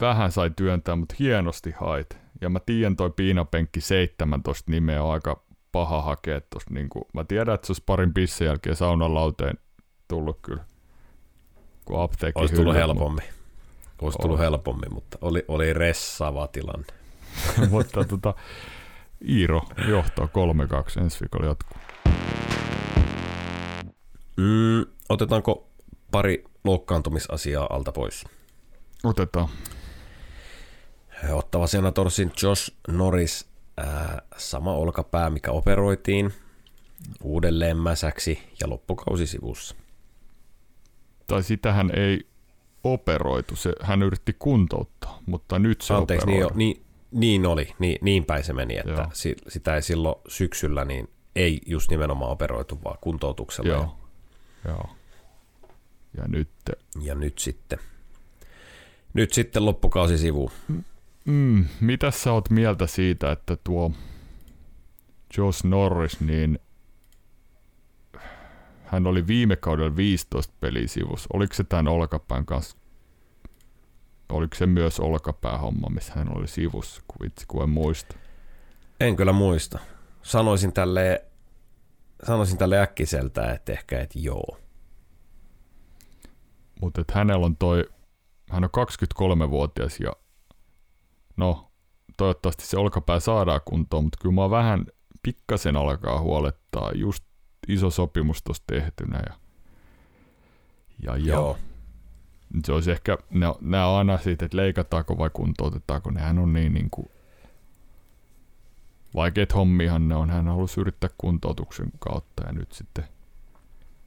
vähän 0.00 0.32
sai 0.32 0.50
työntää, 0.56 0.96
mutta 0.96 1.14
hienosti 1.18 1.74
hait. 1.80 2.18
Ja 2.40 2.48
mä 2.48 2.60
tiedän 2.66 2.96
toi 2.96 3.10
piinapenkki 3.10 3.80
17 3.80 4.70
nimeä 4.70 5.02
on 5.02 5.12
aika 5.12 5.42
paha 5.72 6.02
hakea 6.02 6.40
tosta. 6.40 6.74
Niin 6.74 6.88
kuin, 6.88 7.04
mä 7.14 7.24
tiedän, 7.24 7.54
että 7.54 7.66
se 7.66 7.70
olisi 7.70 7.82
parin 7.86 8.14
pissen 8.14 8.46
jälkeen 8.46 8.76
saunan 8.76 9.14
lauteen 9.14 9.58
tullut 10.08 10.38
kyllä. 10.42 10.64
Kun 11.84 12.02
apteekki 12.02 12.40
Olisi 12.40 12.54
tullut 12.54 12.74
hyllyllä, 12.74 12.94
helpommin. 12.94 13.24
Olisi 14.02 14.18
tullut 14.18 14.38
helpommin, 14.38 14.94
mutta 14.94 15.18
oli, 15.20 15.44
oli 15.48 15.72
ressaava 15.72 16.46
tilanne. 16.46 16.86
mutta 17.70 18.04
tota, 18.04 18.34
Iiro 19.28 19.62
johtaa 19.88 20.28
3-2 20.98 21.02
ensi 21.02 21.20
viikolla 21.20 21.46
jatkuu. 21.46 21.78
Mm, 24.36 24.86
otetaanko 25.12 25.68
pari 26.10 26.44
loukkaantumisasiaa 26.64 27.66
alta 27.70 27.92
pois? 27.92 28.24
Otetaan. 29.04 29.48
Ottava 31.32 31.66
Senatorsin 31.66 32.32
Josh 32.42 32.72
Norris, 32.88 33.48
ää, 33.76 34.22
sama 34.36 34.72
olkapää, 34.72 35.30
mikä 35.30 35.50
operoitiin, 35.50 36.32
uudelleen 37.22 37.76
mäsäksi 37.76 38.42
ja 38.60 38.70
loppukausi 38.70 39.26
sivussa. 39.26 39.74
Tai 41.26 41.42
sitähän 41.42 41.90
ei 41.96 42.26
operoitu, 42.84 43.56
se, 43.56 43.72
hän 43.80 44.02
yritti 44.02 44.36
kuntouttaa, 44.38 45.18
mutta 45.26 45.58
nyt 45.58 45.80
se 45.80 45.94
Anteeksi, 45.94 46.26
niin, 46.26 46.40
jo, 46.40 46.50
niin, 46.54 46.84
niin 47.10 47.46
oli, 47.46 47.74
niin, 47.78 47.98
niin 48.02 48.24
päin 48.24 48.44
se 48.44 48.52
meni, 48.52 48.78
että 48.78 49.08
si, 49.12 49.36
sitä 49.48 49.74
ei 49.74 49.82
silloin 49.82 50.16
syksyllä 50.28 50.84
niin 50.84 51.08
ei 51.36 51.60
just 51.66 51.90
nimenomaan 51.90 52.30
operoitu, 52.30 52.78
vaan 52.84 52.98
kuntoutuksella. 53.00 53.72
Joo. 53.72 53.96
Joo. 54.64 54.90
Ja 56.16 56.28
nyt... 56.28 56.48
Ja 57.02 57.14
nyt 57.14 57.38
sitten, 57.38 57.78
nyt 59.14 59.32
sitten 59.32 59.66
loppukausi 59.66 60.18
sivu. 60.18 60.52
Mm, 61.24 61.64
mitä 61.80 62.10
sä 62.10 62.32
oot 62.32 62.50
mieltä 62.50 62.86
siitä, 62.86 63.32
että 63.32 63.56
tuo 63.64 63.92
Josh 65.36 65.64
Norris, 65.64 66.20
niin 66.20 66.58
hän 68.84 69.06
oli 69.06 69.26
viime 69.26 69.56
kaudella 69.56 69.96
15 69.96 70.54
peliä 70.60 70.88
sivussa. 70.88 71.28
Oliko 71.32 71.54
se 71.54 71.64
tämän 71.64 71.88
olkapään 71.88 72.46
kanssa? 72.46 72.76
Oliko 74.28 74.54
se 74.54 74.66
myös 74.66 75.00
olkapäähomma, 75.00 75.88
missä 75.90 76.12
hän 76.16 76.36
oli 76.36 76.48
sivussa, 76.48 77.02
kun 77.08 77.16
vitsi, 77.22 77.44
kun 77.48 77.62
en 77.62 77.70
muista. 77.70 78.16
En 79.00 79.16
kyllä 79.16 79.32
muista. 79.32 79.78
Sanoisin 80.22 80.72
tälle, 80.72 81.24
sanoisin 82.26 82.58
tälle 82.58 82.80
äkkiseltä, 82.80 83.52
että 83.52 83.72
ehkä, 83.72 84.00
että 84.00 84.18
joo. 84.18 84.61
Mutta 86.82 87.04
hänellä 87.14 87.46
on 87.46 87.56
toi, 87.56 87.84
hän 88.50 88.64
on 88.64 88.70
23-vuotias 88.70 90.00
ja 90.00 90.12
no, 91.36 91.70
toivottavasti 92.16 92.66
se 92.66 92.78
olkapää 92.78 93.20
saadaan 93.20 93.60
kuntoon, 93.64 94.04
mutta 94.04 94.18
kyllä 94.22 94.34
mä 94.34 94.50
vähän 94.50 94.86
pikkasen 95.22 95.76
alkaa 95.76 96.20
huolettaa 96.20 96.90
just 96.94 97.24
iso 97.68 97.90
sopimus 97.90 98.42
tuossa 98.42 98.62
tehtynä. 98.66 99.22
Ja, 99.26 99.34
ja, 101.02 101.16
ja 101.16 101.32
Joo. 101.32 101.58
se 102.64 102.72
olisi 102.72 102.90
ehkä, 102.90 103.18
nämä 103.60 103.86
on 103.86 103.98
aina 103.98 104.18
siitä, 104.18 104.44
että 104.44 104.56
leikataanko 104.56 105.18
vai 105.18 105.30
kuntoutetaanko, 105.32 106.10
nehän 106.10 106.38
on 106.38 106.52
niin, 106.52 106.74
niin 106.74 106.90
kuin, 106.90 107.10
vaikeat 109.14 109.54
hommihan 109.54 110.08
ne 110.08 110.14
on, 110.14 110.30
hän 110.30 110.46
halusi 110.46 110.80
yrittää 110.80 111.10
kuntoutuksen 111.18 111.92
kautta 111.98 112.42
ja 112.46 112.52
nyt 112.52 112.72
sitten, 112.72 113.04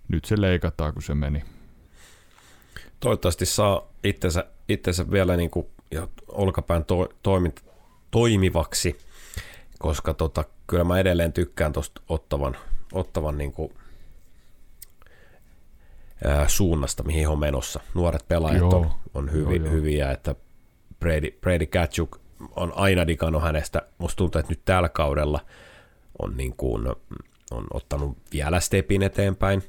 nyt 0.07 0.25
se 0.25 0.41
leikataan, 0.41 0.93
kun 0.93 1.03
se 1.03 1.15
meni. 1.15 1.43
Toivottavasti 3.05 3.45
saa 3.45 3.87
itsensä, 4.03 4.45
itsensä 4.69 5.11
vielä 5.11 5.37
niin 5.37 5.49
kuin, 5.49 5.67
ja 5.91 6.07
olkapään 6.27 6.85
to, 6.85 7.09
toimint, 7.23 7.65
toimivaksi, 8.11 8.97
koska 9.79 10.13
tota, 10.13 10.43
kyllä 10.67 10.83
mä 10.83 10.99
edelleen 10.99 11.33
tykkään 11.33 11.73
tuosta 11.73 12.01
ottavan, 12.09 12.57
ottavan 12.93 13.37
niin 13.37 13.51
kuin, 13.51 13.73
ää, 16.25 16.47
suunnasta, 16.47 17.03
mihin 17.03 17.27
on 17.27 17.39
menossa. 17.39 17.79
Nuoret 17.93 18.27
pelaajat 18.27 18.59
Joo. 18.59 18.75
on, 18.75 18.91
on 19.13 19.31
hyvi, 19.31 19.55
Joo, 19.55 19.65
joo. 19.65 19.73
hyviä, 19.73 20.11
että 20.11 20.35
Brady, 20.99 21.31
Brady 21.41 21.65
Katchuk 21.65 22.17
on 22.55 22.73
aina 22.75 23.07
digannut 23.07 23.43
hänestä. 23.43 23.81
Musta 23.97 24.17
tuntuu, 24.17 24.39
että 24.39 24.51
nyt 24.51 24.65
tällä 24.65 24.89
kaudella 24.89 25.39
on, 26.19 26.37
niin 26.37 26.53
kuin, 26.57 26.87
on 27.51 27.67
ottanut 27.73 28.17
vielä 28.33 28.59
stepin 28.59 29.03
eteenpäin. 29.03 29.63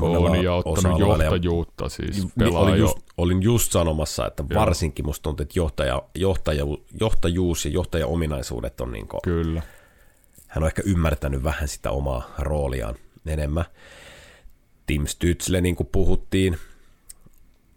On 0.00 0.44
ja 0.44 0.54
ottanut 0.54 0.98
johtajuutta 0.98 1.88
siis 1.88 2.26
olin, 2.54 2.78
just, 2.78 2.98
olin 3.16 3.42
just 3.42 3.72
sanomassa, 3.72 4.26
että 4.26 4.44
Joo. 4.50 4.60
varsinkin 4.60 5.06
musta 5.06 5.22
tuntuu, 5.22 5.42
että 5.42 5.58
johtaja, 5.58 6.02
johtaja, 6.14 6.64
johtajuus 7.00 7.64
ja 7.64 7.70
johtajaominaisuudet 7.70 8.80
on 8.80 8.92
niin 8.92 9.08
kuin, 9.08 9.20
Kyllä. 9.22 9.62
hän 10.48 10.62
on 10.64 10.66
ehkä 10.66 10.82
ymmärtänyt 10.86 11.42
vähän 11.44 11.68
sitä 11.68 11.90
omaa 11.90 12.30
rooliaan 12.38 12.94
enemmän. 13.26 13.64
Tim 14.86 15.04
Stützle, 15.06 15.60
niin 15.60 15.76
kuin 15.76 15.88
puhuttiin, 15.92 16.58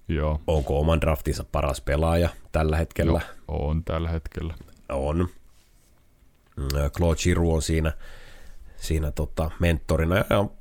Joo. 0.08 0.39
onko 0.47 0.80
oman 0.80 1.01
draftinsa 1.01 1.45
paras 1.51 1.82
pelaaja 1.82 2.30
tällä 2.51 2.78
hetkellä? 2.78 3.21
Joo, 3.47 3.67
on 3.67 3.84
tällä 3.84 4.10
hetkellä. 4.10 4.54
On. 4.89 5.28
Mm, 6.58 6.67
Claude 6.97 7.17
Giroux 7.17 7.56
on 7.56 7.62
siinä, 7.62 7.93
siinä 8.78 9.12
tota 9.12 9.51
mentorina 9.60 10.15
ja 10.15 10.39
on 10.39 10.51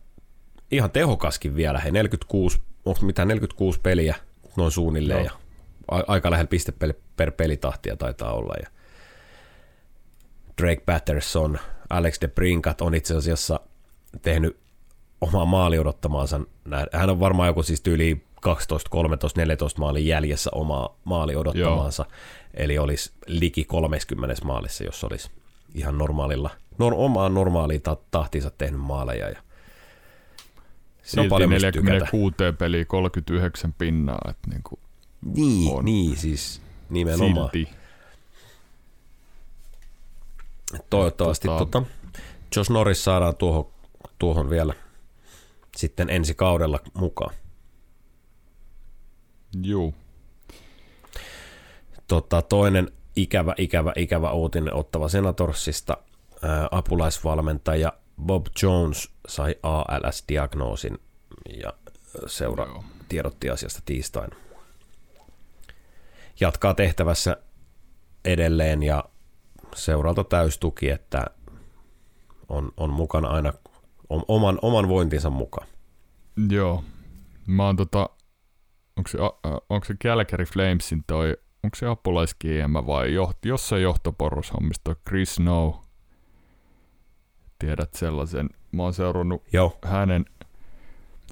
ihan 0.71 0.91
tehokaskin 0.91 1.57
vielä. 1.57 1.79
He 1.79 1.91
46, 1.91 2.61
onko 2.85 3.01
mitään 3.03 3.29
46 3.29 3.81
peliä 3.81 4.15
noin 4.57 4.71
suunnilleen 4.73 5.25
Joo. 5.25 5.27
ja 5.27 5.99
a- 5.99 6.05
aika 6.13 6.31
lähellä 6.31 6.49
piste 6.49 6.73
per 7.17 7.31
pelitahtia 7.31 7.97
taitaa 7.97 8.33
olla. 8.33 8.55
Ja 8.63 8.69
Drake 10.63 10.83
Patterson, 10.87 11.59
Alex 11.91 12.21
de 12.21 12.29
Brinkat 12.29 12.81
on 12.81 12.95
itse 12.95 13.17
asiassa 13.17 13.61
tehnyt 14.23 14.57
omaa 15.21 15.45
maali 15.45 15.79
odottamaansa. 15.79 16.41
Hän 16.93 17.11
on 17.11 17.21
varmaan 17.21 17.47
joku 17.47 17.63
siis 17.63 17.81
tyyli 17.81 18.23
12, 18.41 18.91
13, 18.91 19.41
14 19.41 19.81
maalin 19.81 20.07
jäljessä 20.07 20.51
omaa 20.55 20.97
maali 21.05 21.37
odottamaansa. 21.37 22.07
Eli 22.55 22.79
olisi 22.79 23.13
liki 23.27 23.65
30 23.65 24.45
maalissa, 24.45 24.85
jos 24.85 25.05
olisi 25.05 25.31
ihan 25.75 25.99
normaalilla, 25.99 26.51
nor, 26.79 26.95
omaan 26.97 27.35
normaaliin 27.35 27.83
ta- 27.83 27.97
tahtiinsa 28.11 28.51
tehnyt 28.51 28.81
maaleja. 28.81 29.29
Ja 29.31 29.43
Silti 31.05 31.29
paljon 31.29 31.51
mistä 31.51 31.73
tykätä. 31.73 31.91
46 31.93 32.35
peliä 32.59 32.85
39 32.85 33.73
pinnaa, 33.73 34.19
että 34.31 34.51
niinku 34.51 34.79
Niin, 35.35 35.75
on. 35.75 35.85
niin 35.85 36.17
siis 36.17 36.63
nimenomaan. 36.91 37.51
silti. 37.53 37.69
Toivottavasti 40.91 41.49
Tota- 41.49 41.59
tota, 41.59 41.83
Josh 42.57 42.71
Norris 42.71 43.05
saadaan 43.05 43.37
tuohon, 43.37 43.67
tuohon 44.19 44.51
vielä 44.51 44.75
sitten 45.77 46.11
ensi 46.11 46.35
kaudella 46.35 46.81
mukaan. 46.95 47.35
Juu. 49.63 49.95
Tota, 52.09 52.43
toinen 52.43 52.91
ikävä, 53.17 53.55
ikävä, 53.59 53.93
ikävä 53.97 54.31
uutinen 54.33 54.75
ottava 54.75 55.09
Senatorsista. 55.09 55.97
Ää, 56.43 56.69
apulaisvalmentaja 56.71 57.93
Bob 58.23 58.47
Jones 58.63 59.11
sai 59.29 59.55
ALS-diagnoosin 59.63 60.99
ja 61.63 61.73
seura 62.27 62.65
Joo. 62.65 62.85
tiedotti 63.09 63.51
asiasta 63.51 63.83
tiistaina. 63.85 64.37
Jatkaa 66.41 66.75
tehtävässä 66.75 67.37
edelleen 68.25 68.83
ja 68.83 69.05
seuralta 69.75 70.25
täystuki, 70.25 70.91
että 70.91 71.25
on, 72.49 72.73
on 72.77 72.91
mukana 72.91 73.29
aina 73.29 73.53
om- 74.11 74.25
oman, 74.29 74.59
oman 74.63 74.89
vointinsa 74.89 75.31
mukaan. 75.31 75.69
Joo. 76.51 76.85
Mä 77.47 77.67
oon 77.67 77.77
tota, 77.77 78.11
onko 78.97 79.09
se, 79.09 79.19
onko 79.69 79.85
se 79.87 79.95
Calgary 79.95 80.45
Flamesin 80.45 81.05
toi, 81.07 81.37
onko 81.63 81.77
se 81.77 81.87
apulais 81.87 82.37
vai 82.87 83.15
johti, 83.15 83.49
jossain 83.49 83.83
johtoporushommissa 83.83 84.81
toi 84.85 84.97
Chris 85.09 85.35
Snow. 85.35 85.75
Tiedät 87.65 87.95
sellaisen. 87.95 88.51
Mä 88.73 88.83
oon 88.83 88.95
seurannut 88.95 89.43
Joo, 89.53 89.79
hänen, 89.85 90.25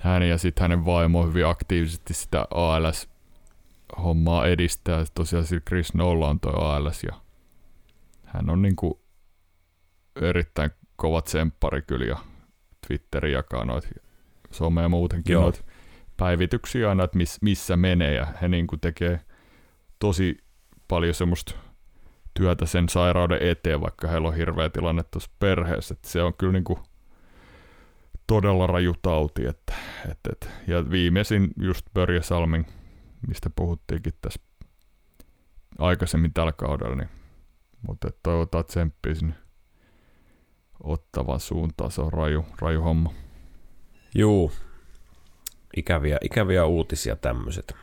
hänen 0.01 0.29
ja 0.29 0.38
sitten 0.38 0.62
hänen 0.62 0.85
vaimo 0.85 1.27
hyvin 1.27 1.47
aktiivisesti 1.47 2.14
sitä 2.14 2.47
ALS-hommaa 2.51 4.47
edistää. 4.47 5.05
Tosiaan 5.14 5.45
sillä 5.45 5.62
Chris 5.68 5.88
Snowlla 5.88 6.29
on 6.29 6.40
toi 6.40 6.53
ALS 6.57 7.05
ja 7.05 7.21
hän 8.25 8.51
on 8.51 8.62
niinku 8.62 9.03
erittäin 10.21 10.71
kova 10.97 11.23
tsemppari 11.23 11.83
kyllä 11.83 12.05
ja 12.05 12.16
Twitteri 12.87 13.33
jakaa 13.33 13.64
noita 13.64 13.88
somea 14.51 14.88
muutenkin 14.88 15.33
Joo. 15.33 15.42
noita 15.42 15.62
päivityksiä 16.16 16.88
aina, 16.88 17.05
että 17.05 17.16
miss, 17.16 17.42
missä 17.42 17.77
menee 17.77 18.14
ja 18.14 18.27
he 18.42 18.49
niinku 18.49 18.77
tekee 18.77 19.21
tosi 19.99 20.38
paljon 20.88 21.14
semmoista 21.14 21.55
työtä 22.35 22.66
sen 22.66 22.88
sairauden 22.88 23.42
eteen, 23.42 23.81
vaikka 23.81 24.09
heillä 24.09 24.29
on 24.29 24.37
hirveä 24.37 24.71
tilanne 24.71 25.03
tuossa 25.11 25.31
perheessä. 25.38 25.95
Et 25.95 26.05
se 26.05 26.23
on 26.23 26.35
kyllä 26.35 26.53
niinku 26.53 26.79
todella 28.27 28.66
raju 28.66 28.95
tauti. 29.03 29.47
Että, 29.47 29.75
et, 30.11 30.18
et. 30.33 30.51
Ja 30.66 30.90
viimeisin 30.90 31.51
just 31.62 31.87
Börje 31.95 32.23
Salmin, 32.23 32.66
mistä 33.29 33.51
puhuttiinkin 33.57 34.12
tässä 34.23 34.40
aikaisemmin 35.79 36.33
tällä 36.33 36.53
kaudella, 36.53 36.97
niin, 36.97 37.09
mutta 37.88 38.09
et 38.09 38.18
toivotaan 38.23 38.64
tsemppiä 38.64 39.14
sinne 39.14 39.35
ottavan 40.83 41.40
suuntaan. 41.40 41.90
Se 41.90 42.01
on 42.01 42.12
raju, 42.12 42.45
raju 42.61 42.83
homma. 42.83 43.12
juu. 44.14 44.53
Ikäviä, 45.77 46.18
ikäviä 46.23 46.64
uutisia 46.64 47.16
tämmöiset. 47.16 47.75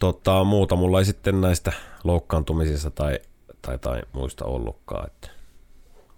Tota, 0.00 0.44
muuta 0.44 0.76
mulla 0.76 0.98
ei 0.98 1.04
sitten 1.04 1.40
näistä 1.40 1.72
loukkaantumisista 2.04 2.90
tai, 2.90 3.20
tai, 3.62 3.78
tai 3.78 4.02
muista 4.12 4.44
ollutkaan. 4.44 5.06
Että 5.06 5.30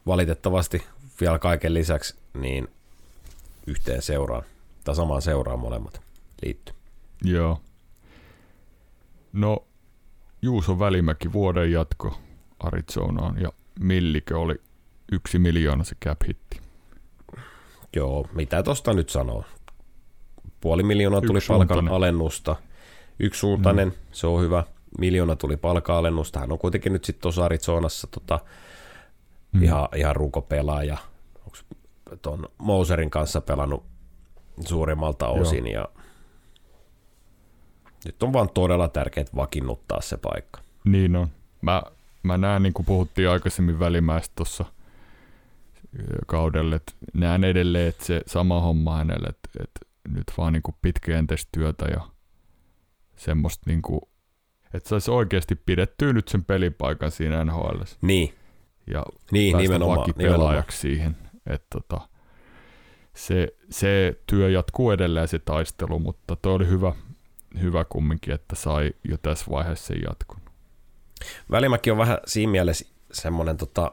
valitettavasti 0.06 0.82
vielä 1.20 1.38
kaiken 1.38 1.74
lisäksi 1.74 2.16
niin 2.34 2.68
yhteen 3.66 4.02
seuraan, 4.02 4.42
tai 4.84 4.94
samaan 4.94 5.22
seuraan 5.22 5.58
molemmat 5.58 6.00
liittyy. 6.42 6.74
Joo. 7.24 7.60
No, 9.32 9.64
Juuso 10.42 10.78
Välimäki 10.78 11.32
vuoden 11.32 11.72
jatko 11.72 12.18
Arizonaan 12.60 13.40
ja 13.42 13.52
Millikö 13.80 14.38
oli 14.38 14.54
yksi 15.12 15.38
miljoona 15.38 15.84
se 15.84 15.94
cap 16.04 16.18
hitti. 16.28 16.60
Joo, 17.96 18.28
mitä 18.32 18.62
tosta 18.62 18.92
nyt 18.92 19.08
sanoo? 19.10 19.44
Puoli 20.60 20.82
miljoonaa 20.82 21.20
tuli 21.20 21.38
palkan 21.48 21.88
alennusta. 21.88 22.56
Yksisuuntainen, 23.20 23.88
mm. 23.88 23.94
se 24.12 24.26
on 24.26 24.42
hyvä. 24.42 24.64
Miljoona 24.98 25.36
tuli 25.36 25.56
palkan 25.56 25.96
alennusta. 25.96 26.40
Hän 26.40 26.52
on 26.52 26.58
kuitenkin 26.58 26.92
nyt 26.92 27.04
sitten 27.04 27.22
tuossa 27.22 27.44
Arizonassa 27.44 28.08
tota, 28.10 28.40
mm. 29.52 29.62
ihan, 29.62 29.88
ihan 29.96 30.16
rukopelaaja. 30.16 30.96
Onko 31.38 31.58
tuon 32.22 32.48
Mouserin 32.58 33.10
kanssa 33.10 33.40
pelannut 33.40 33.84
suurimmalta 34.66 35.28
osin 35.28 35.66
Joo. 35.66 35.82
ja 35.82 36.02
nyt 38.04 38.22
on 38.22 38.32
vaan 38.32 38.48
todella 38.48 38.88
tärkeää 38.88 39.26
vakiinnuttaa 39.36 40.00
se 40.00 40.16
paikka. 40.16 40.60
Niin 40.84 41.16
on. 41.16 41.28
Mä, 41.62 41.82
mä 42.22 42.38
näen, 42.38 42.62
niin 42.62 42.72
kuin 42.72 42.86
puhuttiin 42.86 43.28
aikaisemmin 43.28 43.78
välimäistä 43.78 44.32
tuossa 44.36 44.64
kaudelle, 46.26 46.76
että 46.76 46.92
näen 47.14 47.44
edelleen, 47.44 47.88
että 47.88 48.04
se 48.04 48.20
sama 48.26 48.60
homma 48.60 48.96
hänelle, 48.96 49.28
että, 49.28 49.48
että 49.62 49.80
nyt 50.08 50.24
vaan 50.38 50.52
niin 50.52 50.62
pitkäjänteistä 50.82 51.48
työtä 51.52 51.84
ja 51.84 52.00
semmoista, 53.20 53.62
niin 53.66 53.82
kuin, 53.82 54.00
että 54.74 54.88
saisi 54.88 55.10
oikeasti 55.10 55.54
pidettyä 55.54 56.12
nyt 56.12 56.28
sen 56.28 56.44
pelipaikan 56.44 57.10
siinä 57.10 57.44
NHL. 57.44 57.80
Niin. 58.02 58.34
Ja 58.86 59.04
niin, 59.32 59.56
nimenomaan, 59.56 60.12
nimenomaan. 60.16 60.64
siihen. 60.70 61.16
Että 61.46 61.66
tota, 61.70 62.08
se, 63.14 63.48
se 63.70 64.20
työ 64.26 64.50
jatkuu 64.50 64.90
edelleen 64.90 65.28
se 65.28 65.38
taistelu, 65.38 65.98
mutta 65.98 66.36
toi 66.36 66.54
oli 66.54 66.66
hyvä, 66.66 66.92
hyvä 67.60 67.84
kumminkin, 67.84 68.34
että 68.34 68.56
sai 68.56 68.90
jo 69.08 69.16
tässä 69.16 69.46
vaiheessa 69.50 69.86
sen 69.86 70.02
jatkun. 70.08 70.40
Välimäki 71.50 71.90
on 71.90 71.98
vähän 71.98 72.18
siinä 72.26 72.50
mielessä 72.50 72.86
semmoinen 73.12 73.56
tota, 73.56 73.92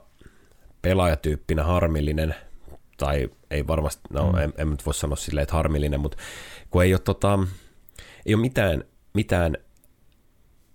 pelaajatyyppinä 0.82 1.64
harmillinen, 1.64 2.36
tai 2.98 3.30
ei 3.52 3.68
varmasti, 3.68 4.02
no 4.10 4.32
mm. 4.32 4.38
en, 4.38 4.54
en 4.58 4.70
nyt 4.70 4.86
voi 4.86 4.94
sanoa 4.94 5.16
silleen, 5.16 5.44
että 5.44 5.56
harmillinen, 5.56 6.00
mutta 6.00 6.18
kun 6.70 6.84
ei 6.84 6.94
ole, 6.94 7.00
tota, 7.00 7.40
ei 8.26 8.34
ole 8.34 8.42
mitään, 8.42 8.84
mitään 9.18 9.58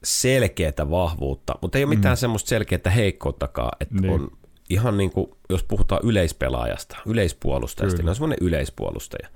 selkeää 0.04 0.90
vahvuutta, 0.90 1.54
mutta 1.62 1.78
ei 1.78 1.84
ole 1.84 1.94
mitään 1.94 2.12
mm. 2.12 2.18
semmoista 2.18 2.48
selkeää 2.48 2.90
heikkouttakaan, 2.94 3.72
että 3.80 3.94
niin. 4.00 4.12
on 4.12 4.30
ihan 4.70 4.96
niin 4.96 5.10
kuin, 5.10 5.26
jos 5.48 5.64
puhutaan 5.64 6.00
yleispelaajasta, 6.04 6.96
yleispuolustajasta, 7.06 7.96
Kyllä. 7.96 8.06
niin 8.06 8.10
on 8.10 8.14
semmoinen 8.14 8.38
yleispuolustaja. 8.40 9.28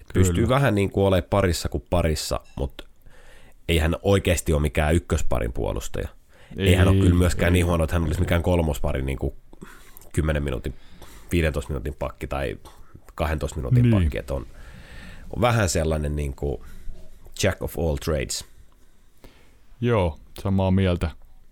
Että 0.00 0.12
pystyy 0.14 0.48
vähän 0.48 0.74
niin 0.74 0.90
kuin 0.90 1.04
olemaan 1.04 1.30
parissa 1.30 1.68
kuin 1.68 1.84
parissa, 1.90 2.40
mutta 2.56 2.84
ei 3.68 3.78
hän 3.78 3.96
oikeasti 4.02 4.52
ole 4.52 4.62
mikään 4.62 4.94
ykkösparin 4.94 5.52
puolustaja. 5.52 6.08
Ei, 6.56 6.68
ei 6.68 6.74
hän 6.74 6.88
ole 6.88 6.96
kyllä 6.96 7.14
myöskään 7.14 7.50
ei. 7.50 7.52
niin 7.52 7.66
huono, 7.66 7.84
että 7.84 7.96
hän 7.96 8.04
olisi 8.04 8.20
mikään 8.20 8.42
kolmosparin 8.42 9.06
niin 9.06 9.18
kuin 9.18 9.34
10 10.12 10.42
minuutin, 10.42 10.74
15 11.32 11.70
minuutin 11.70 11.94
pakki 11.94 12.26
tai 12.26 12.56
12 13.14 13.56
minuutin 13.56 13.82
niin. 13.82 13.94
pakki, 13.94 14.18
että 14.18 14.34
on, 14.34 14.46
on 15.36 15.40
vähän 15.40 15.68
sellainen 15.68 16.16
niin 16.16 16.34
kuin 16.34 16.62
jack 17.42 17.62
of 17.62 17.78
all 17.78 17.96
trades. 17.96 18.44
Joo, 19.80 20.18
samaa 20.40 20.70
mieltä, 20.70 21.10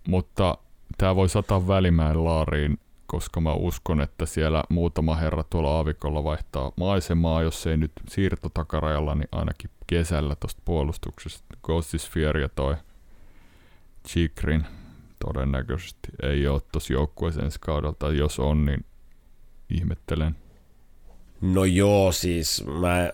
mutta 0.08 0.58
tämä 0.98 1.16
voi 1.16 1.28
sataa 1.28 1.68
välimäen 1.68 2.24
laariin, 2.24 2.78
koska 3.06 3.40
mä 3.40 3.52
uskon, 3.52 4.00
että 4.00 4.26
siellä 4.26 4.64
muutama 4.68 5.16
herra 5.16 5.44
tuolla 5.44 5.76
aavikolla 5.76 6.24
vaihtaa 6.24 6.72
maisemaa, 6.76 7.42
jos 7.42 7.66
ei 7.66 7.76
nyt 7.76 7.92
siirto 8.08 8.48
takarajalla, 8.48 9.14
niin 9.14 9.28
ainakin 9.32 9.70
kesällä 9.86 10.36
tuosta 10.36 10.62
puolustuksesta. 10.64 11.56
Ghostisphere 11.62 12.40
ja 12.40 12.48
toi 12.48 12.76
Chikrin 14.08 14.66
todennäköisesti 15.24 16.08
ei 16.22 16.46
ole 16.46 16.60
tuossa 16.72 16.92
joukkueessa 16.92 17.42
ensi 17.42 17.58
kaudelta. 17.60 18.12
Jos 18.12 18.38
on, 18.38 18.64
niin 18.64 18.84
ihmettelen. 19.70 20.36
No 21.40 21.64
joo, 21.64 22.12
siis 22.12 22.64
mä, 22.80 23.12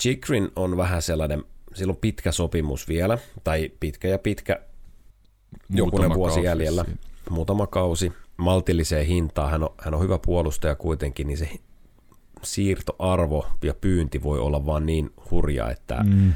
Chikrin 0.00 0.48
on 0.56 0.76
vähän 0.76 1.02
sellainen, 1.02 1.44
sillä 1.74 1.90
on 1.90 1.96
pitkä 1.96 2.32
sopimus 2.32 2.88
vielä, 2.88 3.18
tai 3.44 3.70
pitkä 3.80 4.08
ja 4.08 4.18
pitkä, 4.18 4.60
jokunen 5.70 6.14
vuosi 6.14 6.42
jäljellä, 6.42 6.84
siinä. 6.84 7.00
muutama 7.30 7.66
kausi, 7.66 8.12
maltilliseen 8.36 9.06
hintaan, 9.06 9.50
hän 9.50 9.62
on, 9.62 9.74
hän 9.78 9.94
on 9.94 10.02
hyvä 10.02 10.18
puolustaja 10.18 10.74
kuitenkin, 10.74 11.26
niin 11.26 11.38
se 11.38 11.50
siirtoarvo 12.42 13.46
ja 13.62 13.74
pyynti 13.74 14.22
voi 14.22 14.38
olla 14.38 14.66
vaan 14.66 14.86
niin 14.86 15.10
hurja, 15.30 15.70
että 15.70 16.04
mm. 16.04 16.32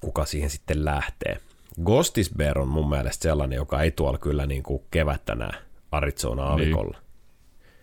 kuka 0.00 0.24
siihen 0.24 0.50
sitten 0.50 0.84
lähtee. 0.84 1.40
Gostisbear 1.84 2.58
on 2.58 2.68
mun 2.68 2.88
mielestä 2.88 3.22
sellainen, 3.22 3.56
joka 3.56 3.82
ei 3.82 3.90
tuolla 3.90 4.18
kyllä 4.18 4.46
niin 4.46 4.62
kuin 4.62 4.82
kevättä 4.90 5.34
näe 5.34 5.52
Arizona-avikolla. 5.92 6.98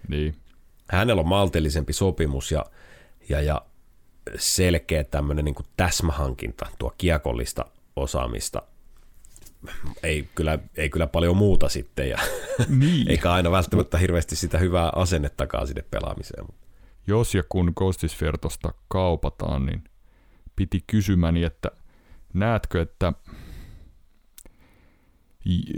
Niin. 0.07 0.23
niin. 0.23 0.35
Hänellä 0.89 1.19
on 1.19 1.27
maltillisempi 1.27 1.93
sopimus 1.93 2.51
ja, 2.51 2.65
ja, 3.29 3.41
ja 3.41 3.61
selkeä 4.37 5.03
tämmöinen 5.03 5.45
niin 5.45 5.55
kuin 5.55 5.65
täsmähankinta, 5.77 6.65
tuo 6.79 6.93
kiekollista 6.97 7.65
osaamista. 7.95 8.61
Ei 10.03 10.29
kyllä, 10.35 10.59
ei 10.77 10.89
kyllä 10.89 11.07
paljon 11.07 11.37
muuta 11.37 11.69
sitten, 11.69 12.09
ja 12.09 12.17
niin. 12.69 13.09
eikä 13.11 13.31
aina 13.31 13.51
välttämättä 13.51 13.97
hirveästi 13.97 14.35
sitä 14.35 14.57
hyvää 14.57 14.91
asennettakaan 14.95 15.67
sinne 15.67 15.83
pelaamiseen. 15.91 16.45
Jos 17.07 17.35
ja 17.35 17.43
kun 17.49 17.73
Ghostisfere 17.75 18.37
kaupataan, 18.87 19.65
niin 19.65 19.83
piti 20.55 20.83
kysymäni, 20.87 21.43
että 21.43 21.71
näetkö, 22.33 22.81
että 22.81 23.13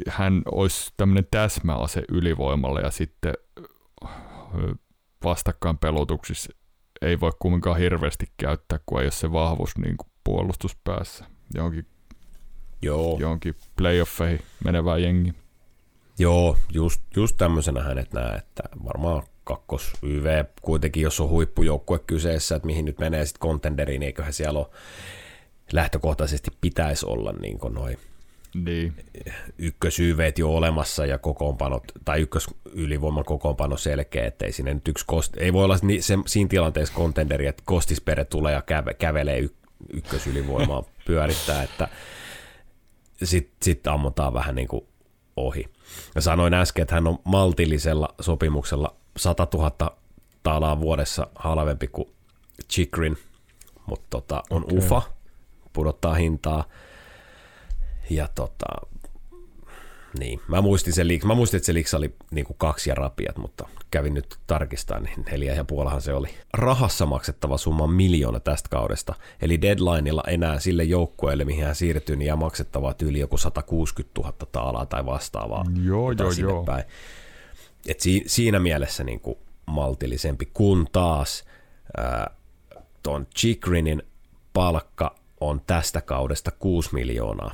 hän 0.08 0.42
olisi 0.52 0.94
tämmöinen 0.98 1.28
täsmäase 1.32 2.04
ylivoimalla 2.10 2.80
ja 2.80 2.92
sitten 2.92 3.34
vastakkain 5.24 5.78
pelotuksissa 5.78 6.54
ei 7.02 7.20
voi 7.20 7.32
kumminkaan 7.40 7.78
hirveästi 7.78 8.26
käyttää, 8.38 8.80
kun 8.86 9.00
ei 9.00 9.06
ole 9.06 9.12
se 9.12 9.32
vahvuus 9.32 9.78
niin 9.78 9.98
kuin 9.98 10.08
puolustuspäässä 10.24 11.26
johonkin, 11.56 11.86
Joo. 12.82 13.18
johonkin 13.20 13.56
playoffeihin 13.76 14.40
menevää 14.64 14.98
jengi. 14.98 15.34
Joo, 16.20 16.58
just, 16.74 17.02
just 17.16 17.38
tämmöisenä 17.38 17.84
hänet 17.84 18.14
näe, 18.14 18.36
että 18.36 18.64
varmaan 18.86 19.24
kakkos 19.44 19.94
YV 20.04 20.46
kuitenkin, 20.62 21.04
jos 21.04 21.20
on 21.20 21.30
huippujoukkue 21.30 22.00
kyseessä, 22.00 22.56
että 22.56 22.66
mihin 22.66 22.86
nyt 22.86 23.00
menee 23.00 23.26
sitten 23.26 23.48
contenderiin, 23.48 24.00
niin 24.00 24.08
eiköhän 24.08 24.34
siellä 24.34 24.60
ole 24.60 24.68
lähtökohtaisesti 25.72 26.52
pitäisi 26.62 27.06
olla 27.06 27.32
niin 27.32 27.60
noin 27.70 27.98
niin. 28.54 28.94
ykkösyyveet 29.58 30.40
jo 30.40 30.50
olemassa 30.56 31.06
ja 31.06 31.18
kokoonpanot, 31.18 31.84
tai 32.06 32.22
ykkösylivoiman 32.22 33.26
kokoonpano 33.26 33.78
selkeä, 33.78 34.26
ettei 34.26 34.52
sinne 34.52 34.74
nyt 34.74 34.88
yksi 34.88 35.06
kost, 35.08 35.38
ei 35.38 35.54
voi 35.54 35.64
olla 35.64 35.78
ni, 35.82 36.02
se, 36.02 36.18
siinä 36.28 36.48
tilanteessa 36.48 36.94
kontenderi, 36.94 37.48
että 37.48 37.64
kostispere 37.66 38.26
tulee 38.26 38.54
ja 38.54 38.62
käve, 38.62 38.94
kävelee 38.94 39.40
y, 39.40 39.50
ykkösylivoimaa 39.94 40.84
pyörittää, 41.08 41.64
että 41.64 41.88
sitten 43.24 43.56
sit 43.62 43.88
ammutaan 43.88 44.34
vähän 44.34 44.56
niin 44.56 44.68
kuin 44.68 44.86
ohi. 45.36 45.66
Ja 46.16 46.22
sanoin 46.22 46.54
äsken, 46.54 46.82
että 46.82 46.96
hän 46.96 47.08
on 47.08 47.20
maltillisella 47.24 48.16
sopimuksella 48.22 48.96
100 49.18 49.48
000 49.54 49.98
taalaa 50.44 50.80
vuodessa 50.80 51.28
halvempi 51.36 51.88
kuin 51.88 52.08
Chikrin, 52.70 53.18
mutta 53.86 54.08
tota, 54.10 54.44
on 54.50 54.64
okay. 54.64 54.78
UFA, 54.78 55.02
pudottaa 55.74 56.14
hintaa, 56.14 56.64
ja 58.10 58.30
tota, 58.36 58.66
niin, 60.20 60.42
mä 60.48 60.62
muistin, 60.62 60.94
sen, 60.94 61.08
mä 61.26 61.36
muistin, 61.36 61.58
että 61.58 61.66
se 61.66 61.74
liiksa 61.74 61.98
oli 61.98 62.16
niin 62.32 62.46
kuin 62.46 62.58
kaksi 62.58 62.90
ja 62.90 62.96
rapiat, 62.96 63.38
mutta 63.38 63.70
kävin 63.92 64.14
nyt 64.14 64.38
tarkistamaan, 64.48 65.04
niin 65.04 65.26
neljä 65.32 65.54
ja 65.54 65.64
puolahan 65.64 66.02
se 66.02 66.14
oli. 66.14 66.28
Rahassa 66.54 67.06
maksettava 67.06 67.58
summa 67.58 67.88
miljoona 67.88 68.40
tästä 68.40 68.70
kaudesta, 68.70 69.14
eli 69.42 69.62
deadlineilla 69.62 70.24
enää 70.28 70.60
sille 70.60 70.84
joukkueelle, 70.84 71.46
mihin 71.46 71.66
hän 71.66 71.76
siirtyy, 71.76 72.16
niin 72.16 72.28
jää 72.28 72.36
maksettavaa 72.36 72.96
yli 73.02 73.20
joku 73.20 73.38
160 73.38 74.22
000 74.22 74.34
taalaa 74.52 74.86
tai 74.86 75.06
vastaavaa. 75.06 75.66
Joo, 75.84 76.12
joo, 76.12 76.32
joo. 76.40 76.64
Päin. 76.64 76.84
Et 77.88 78.00
si, 78.00 78.24
siinä 78.28 78.60
mielessä 78.60 79.04
niin 79.04 79.20
kuin 79.20 79.38
maltillisempi, 79.66 80.46
kun 80.54 80.88
taas 80.92 81.46
äh, 82.00 82.38
ton 83.04 83.28
Chikrinin 83.38 84.04
palkka 84.54 85.16
on 85.40 85.62
tästä 85.68 86.02
kaudesta 86.02 86.52
6 86.52 86.90
miljoonaa 86.94 87.52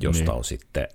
josta 0.00 0.24
niin. 0.24 0.38
on 0.38 0.44
sitten, 0.44 0.88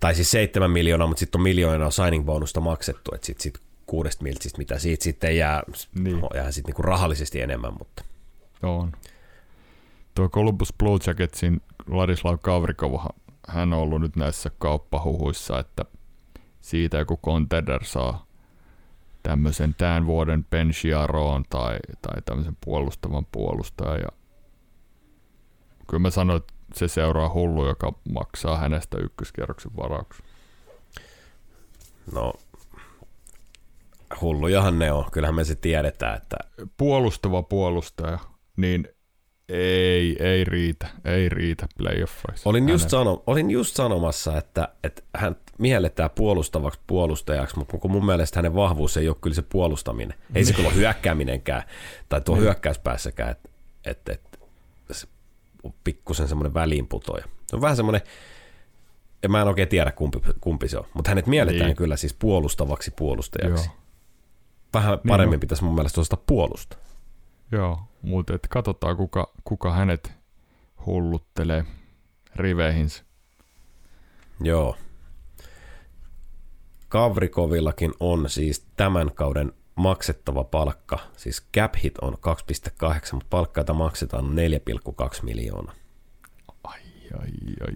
tai 0.00 0.14
siis 0.14 0.30
7 0.30 0.70
miljoonaa, 0.70 1.06
mutta 1.06 1.20
sitten 1.20 1.38
on 1.38 1.42
miljoonaa 1.42 1.90
signing 1.90 2.24
bonusta 2.24 2.60
maksettu, 2.60 3.14
että 3.14 3.26
sitten 3.26 3.42
sit 3.42 3.58
kuudesta 3.86 4.22
miltsistä, 4.22 4.58
mitä 4.58 4.78
siitä 4.78 5.04
sitten 5.04 5.36
jää, 5.36 5.62
niin. 5.94 6.20
jää 6.34 6.52
sitten 6.52 6.68
niinku 6.68 6.82
rahallisesti 6.82 7.40
enemmän, 7.40 7.72
mutta. 7.78 8.04
On. 8.62 8.92
Tuo 10.14 10.28
Columbus 10.28 10.74
Blue 10.78 10.98
Jacketsin 11.06 11.60
Ladislav 11.86 12.38
Kavrikov, 12.42 12.92
hän 13.48 13.72
on 13.72 13.78
ollut 13.78 14.00
nyt 14.00 14.16
näissä 14.16 14.50
kauppahuhuissa, 14.58 15.58
että 15.58 15.84
siitä 16.60 16.98
joku 16.98 17.20
contender 17.24 17.84
saa 17.84 18.26
tämmöisen 19.22 19.74
tämän 19.78 20.06
vuoden 20.06 20.44
Penchiaroon 20.44 21.44
tai, 21.50 21.78
tai 22.02 22.22
tämmöisen 22.24 22.56
puolustavan 22.64 23.26
puolustajan. 23.32 24.00
Ja 24.00 24.08
kyllä 25.88 26.00
mä 26.00 26.10
sanoin, 26.10 26.36
että 26.36 26.54
se 26.74 26.88
seuraa 26.88 27.32
hullu, 27.32 27.66
joka 27.66 27.92
maksaa 28.12 28.56
hänestä 28.56 28.98
ykköskierroksen 28.98 29.76
varauksen. 29.76 30.26
No, 32.12 32.32
hullujahan 34.20 34.78
ne 34.78 34.92
on. 34.92 35.04
Kyllähän 35.12 35.34
me 35.34 35.44
se 35.44 35.54
tiedetään, 35.54 36.16
että... 36.16 36.36
Puolustava 36.76 37.42
puolustaja, 37.42 38.18
niin 38.56 38.88
Ei, 39.48 40.16
ei 40.20 40.44
riitä, 40.44 40.88
ei 41.04 41.28
riitä 41.28 41.66
playoffeissa. 41.78 42.48
Olin 42.48 42.68
just, 42.68 42.90
sano, 42.90 43.22
olin 43.26 43.50
just 43.50 43.76
sanomassa, 43.76 44.38
että, 44.38 44.68
että 44.84 45.02
hän 45.14 45.36
mielletään 45.58 46.10
puolustavaksi 46.10 46.80
puolustajaksi, 46.86 47.58
mutta 47.58 47.78
kun 47.78 47.90
mun 47.90 48.06
mielestä 48.06 48.38
hänen 48.38 48.54
vahvuus 48.54 48.96
ei 48.96 49.08
ole 49.08 49.16
kyllä 49.20 49.34
se 49.34 49.42
puolustaminen. 49.42 50.18
Ei 50.34 50.44
se 50.44 50.52
kyllä 50.56 50.68
ole 50.68 50.76
hyökkääminenkään, 50.76 51.62
tai 52.08 52.20
tuo 52.20 52.36
hyökkäyspäässäkään, 52.36 53.30
että, 53.30 53.48
että, 53.84 54.12
että 54.12 54.38
se 54.90 55.06
on 55.66 55.74
pikkusen 55.84 56.28
semmoinen 56.28 56.54
väliinputoja. 56.54 57.24
Se 57.46 57.56
on 57.56 57.62
vähän 57.62 57.76
semmoinen, 57.76 58.00
ja 59.22 59.28
mä 59.28 59.42
en 59.42 59.48
oikein 59.48 59.68
tiedä 59.68 59.92
kumpi, 59.92 60.18
kumpi 60.40 60.68
se 60.68 60.78
on, 60.78 60.84
mutta 60.94 61.10
hänet 61.10 61.26
mielletään 61.26 61.66
niin. 61.66 61.76
kyllä 61.76 61.96
siis 61.96 62.14
puolustavaksi 62.14 62.90
puolustajaksi. 62.90 63.68
Joo. 63.68 63.76
Vähän 64.74 64.98
paremmin 65.08 65.30
niin, 65.30 65.40
pitäisi 65.40 65.64
mun 65.64 65.74
mielestä 65.74 66.00
osata 66.00 66.22
puolustaa. 66.26 66.78
Joo, 67.52 67.80
mutta 68.02 68.34
et 68.34 68.46
katsotaan 68.50 68.96
kuka, 68.96 69.32
kuka 69.44 69.72
hänet 69.72 70.12
hulluttelee 70.86 71.64
riveihinsä. 72.36 73.04
Joo. 74.40 74.76
Kavrikovillakin 76.88 77.92
on 78.00 78.30
siis 78.30 78.66
tämän 78.76 79.12
kauden 79.14 79.52
maksettava 79.76 80.44
palkka, 80.44 80.98
siis 81.16 81.46
cap 81.56 81.74
hit 81.82 81.98
on 81.98 82.14
2,8, 82.14 82.18
mutta 83.12 83.26
palkka, 83.30 83.60
jota 83.60 83.74
maksetaan 83.74 84.24
on 84.24 84.36
4,2 85.16 85.22
miljoonaa. 85.22 85.74
Ai, 86.64 86.80
ai, 87.20 87.28
ai. 87.66 87.74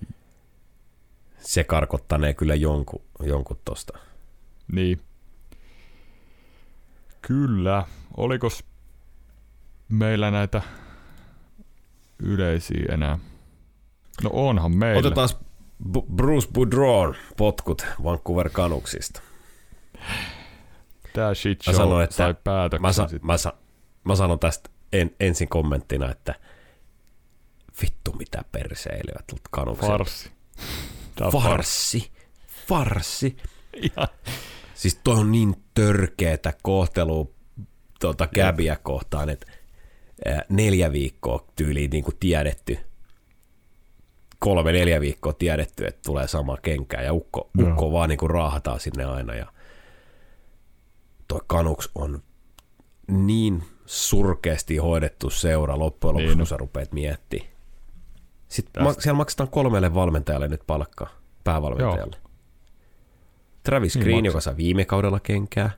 Se 1.39 1.65
karkottanee 1.65 2.35
kyllä 2.35 2.55
jonkun, 2.55 3.03
jonkun 3.23 3.59
tosta. 3.65 3.99
Niin. 4.73 5.01
Kyllä. 7.23 7.85
Olikos 8.17 8.65
meillä 9.89 10.31
näitä 10.31 10.63
yleisiä 12.19 12.85
enää? 12.95 13.19
No 14.23 14.31
onhan 14.33 14.77
meillä. 14.77 14.99
Otetaan 14.99 15.29
Bruce 16.15 16.49
Boudron 16.53 17.15
potkut 17.37 17.87
Vancouver 18.05 18.51
Canucksista. 18.51 19.23
Tämä 21.13 21.35
shit 21.35 21.63
show 21.63 21.75
mä 21.75 21.79
sanon, 21.79 22.03
että 22.03 22.17
sai 22.17 22.35
päätöksen. 22.45 22.83
Mä, 22.83 22.93
sa, 22.93 23.09
mä, 23.23 23.37
sa, 23.37 23.53
mä 24.05 24.17
sanon 24.17 24.39
tästä 24.39 24.71
en, 24.93 25.11
ensin 25.21 25.49
kommenttina, 25.49 26.11
että 26.11 26.35
vittu 27.83 28.13
mitä 28.13 28.45
perseilyä 28.53 29.21
tuolta 29.27 29.51
Canukselta. 29.57 29.93
Farsi. 29.93 30.31
Farsi. 31.33 32.13
Farsi. 32.69 33.37
Ja. 33.97 34.09
Siis 34.75 35.01
toi 35.05 35.15
on 35.15 35.33
niin 35.33 35.55
törkeetä 35.75 36.53
kohtelua 36.63 37.27
tuota 38.01 38.27
Gabia 38.27 38.77
kohtaan, 38.77 39.29
että 39.29 39.47
neljä 40.49 40.93
viikkoa 40.93 41.47
tyyliin 41.57 41.91
niin 41.91 42.05
kuin 42.05 42.17
tiedetty, 42.21 42.79
kolme 44.39 44.73
neljä 44.73 45.01
viikkoa 45.01 45.33
tiedetty, 45.33 45.87
että 45.87 46.01
tulee 46.07 46.29
sama 46.29 46.57
kenkä 46.57 47.03
ja 47.03 47.13
ukko, 47.13 47.51
no. 47.55 47.69
ukko 47.69 47.93
vaan 47.93 48.09
niin 48.09 48.19
kuin 48.19 48.31
raahataan 48.31 48.81
sinne 48.81 49.05
aina 49.05 49.35
ja 49.35 49.47
toi 51.31 51.41
Kanuks 51.47 51.91
on 51.95 52.23
niin 53.09 53.63
surkeasti 53.87 54.77
hoidettu 54.77 55.31
seura 55.31 55.79
loppujen 55.79 56.15
lopuksi, 56.15 56.29
niin. 56.29 56.39
kun 56.39 56.47
sä 56.47 56.57
rupeat 56.57 56.93
miettimään. 56.93 57.51
Sitten 58.49 58.83
ma- 58.83 58.93
siellä 58.93 59.17
maksetaan 59.17 59.49
kolmelle 59.51 59.95
valmentajalle 59.95 60.49
nyt 60.49 60.61
palkkaa, 60.67 61.09
päävalmentajalle. 61.45 62.17
Joo. 62.23 62.31
Travis 63.63 63.95
niin 63.95 64.03
Green, 64.03 64.17
maksaa. 64.17 64.29
joka 64.29 64.41
saa 64.41 64.57
viime 64.57 64.85
kaudella 64.85 65.21
kenkää, 65.21 65.71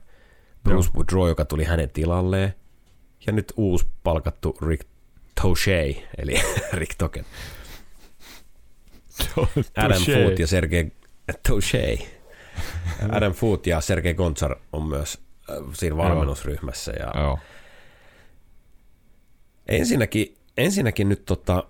Bruce 0.63 0.89
Woodrow, 0.95 1.27
joka 1.27 1.45
tuli 1.45 1.63
hänen 1.63 1.89
tilalleen, 1.89 2.53
ja 3.25 3.33
nyt 3.33 3.53
uusi 3.57 3.87
palkattu 4.03 4.57
Rick 4.67 4.87
Touche, 5.41 6.07
eli 6.17 6.35
Rick 6.73 6.95
Token. 6.97 7.25
Adam 9.77 10.01
Foot 10.01 10.39
ja 10.39 10.47
Sergei 10.47 10.91
Touche. 11.47 11.97
Adam 13.17 13.33
Foot 13.33 13.67
ja 13.67 13.81
Sergei 13.81 14.13
Gonzar 14.13 14.55
on 14.71 14.83
myös 14.83 15.23
siinä 15.73 15.97
valmennusryhmässä. 15.97 16.91
Ja 16.91 17.21
Joo. 17.21 17.39
Ensinnäkin, 19.67 20.37
ensinnäkin 20.57 21.09
nyt 21.09 21.25
tota, 21.25 21.63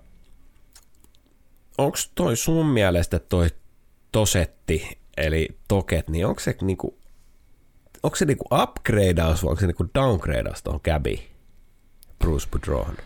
onko 1.77 1.97
toi 2.15 2.35
sun 2.35 2.65
mielestä 2.65 3.19
toi 3.19 3.47
tosetti, 4.11 4.97
eli 5.17 5.47
toket, 5.67 6.09
niin 6.09 6.27
onko 6.27 6.39
se 6.39 6.55
niinku, 6.61 6.97
onko 8.03 8.15
se 8.15 8.25
niinku 8.25 8.45
upgradeaus 8.63 9.43
vai 9.43 9.49
onko 9.49 9.59
se 9.59 9.67
niinku 9.67 9.85
downgradeaus 9.95 10.63
tuohon 10.63 10.81
käbiin? 10.81 11.19
Bruce 12.19 12.49
Boudreauhun 12.49 12.97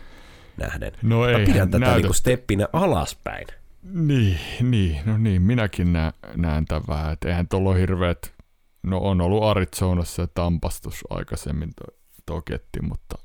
nähden. 0.56 0.92
No 1.02 1.28
ei, 1.28 1.38
Mä 1.38 1.44
pidän 1.46 1.70
tätä 1.70 1.94
niinku 1.94 2.12
steppinä 2.12 2.68
alaspäin. 2.72 3.46
Niin, 3.82 4.38
niin, 4.60 5.00
no 5.04 5.18
niin, 5.18 5.42
minäkin 5.42 5.92
nä, 5.92 6.12
näen 6.36 6.64
tämän 6.64 6.82
vähän, 6.88 7.12
että 7.12 7.28
eihän 7.28 7.48
tuolla 7.48 7.70
ole 7.70 7.80
hirveät, 7.80 8.34
no 8.82 8.98
on 8.98 9.20
ollut 9.20 9.42
Arizonassa 9.44 10.26
tampastus 10.26 11.04
aikaisemmin 11.10 11.70
to, 11.74 11.84
toketti, 12.26 12.80
mutta 12.82 13.18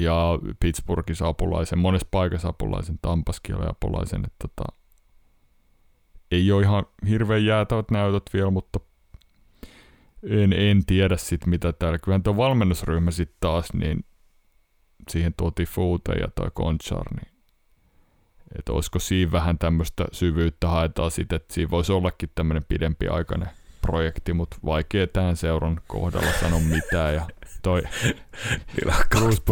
ja 0.00 0.38
Pittsburghissa 0.60 1.28
apulaisen, 1.28 1.78
monessa 1.78 2.08
paikassa 2.10 2.48
apulaisen, 2.48 2.98
Tampaskin 3.02 3.56
oli 3.56 3.66
apulaisen, 3.68 4.24
että 4.24 4.48
tota, 4.48 4.72
ei 6.30 6.52
ole 6.52 6.62
ihan 6.62 6.86
hirveän 7.08 7.44
jäätävät 7.44 7.90
näytöt 7.90 8.22
vielä, 8.32 8.50
mutta 8.50 8.80
en, 10.22 10.52
en 10.52 10.86
tiedä 10.86 11.16
sitten 11.16 11.50
mitä 11.50 11.72
täällä. 11.72 11.98
Kyllähän 11.98 12.22
tuo 12.22 12.36
valmennusryhmä 12.36 13.10
sitten 13.10 13.36
taas, 13.40 13.72
niin 13.72 14.04
siihen 15.10 15.34
tuotiin 15.36 15.68
Fute 15.68 16.12
ja 16.12 16.28
toi 16.34 16.50
Conchar, 16.50 17.14
niin 17.14 17.38
että 18.58 18.72
olisiko 18.72 18.98
siinä 18.98 19.32
vähän 19.32 19.58
tämmöistä 19.58 20.04
syvyyttä 20.12 20.68
haetaan 20.68 21.10
sitten, 21.10 21.36
että 21.36 21.54
siinä 21.54 21.70
voisi 21.70 21.92
ollakin 21.92 22.30
tämmöinen 22.34 22.64
pidempiaikainen 22.68 23.48
projekti, 23.88 24.32
mutta 24.32 24.56
vaikea 24.64 25.06
tähän 25.06 25.36
seuran 25.36 25.80
kohdalla 25.86 26.32
sanoa 26.40 26.60
mitään. 26.60 27.14
Ja 27.14 27.26
toi 27.62 27.82
Bruce 29.10 29.42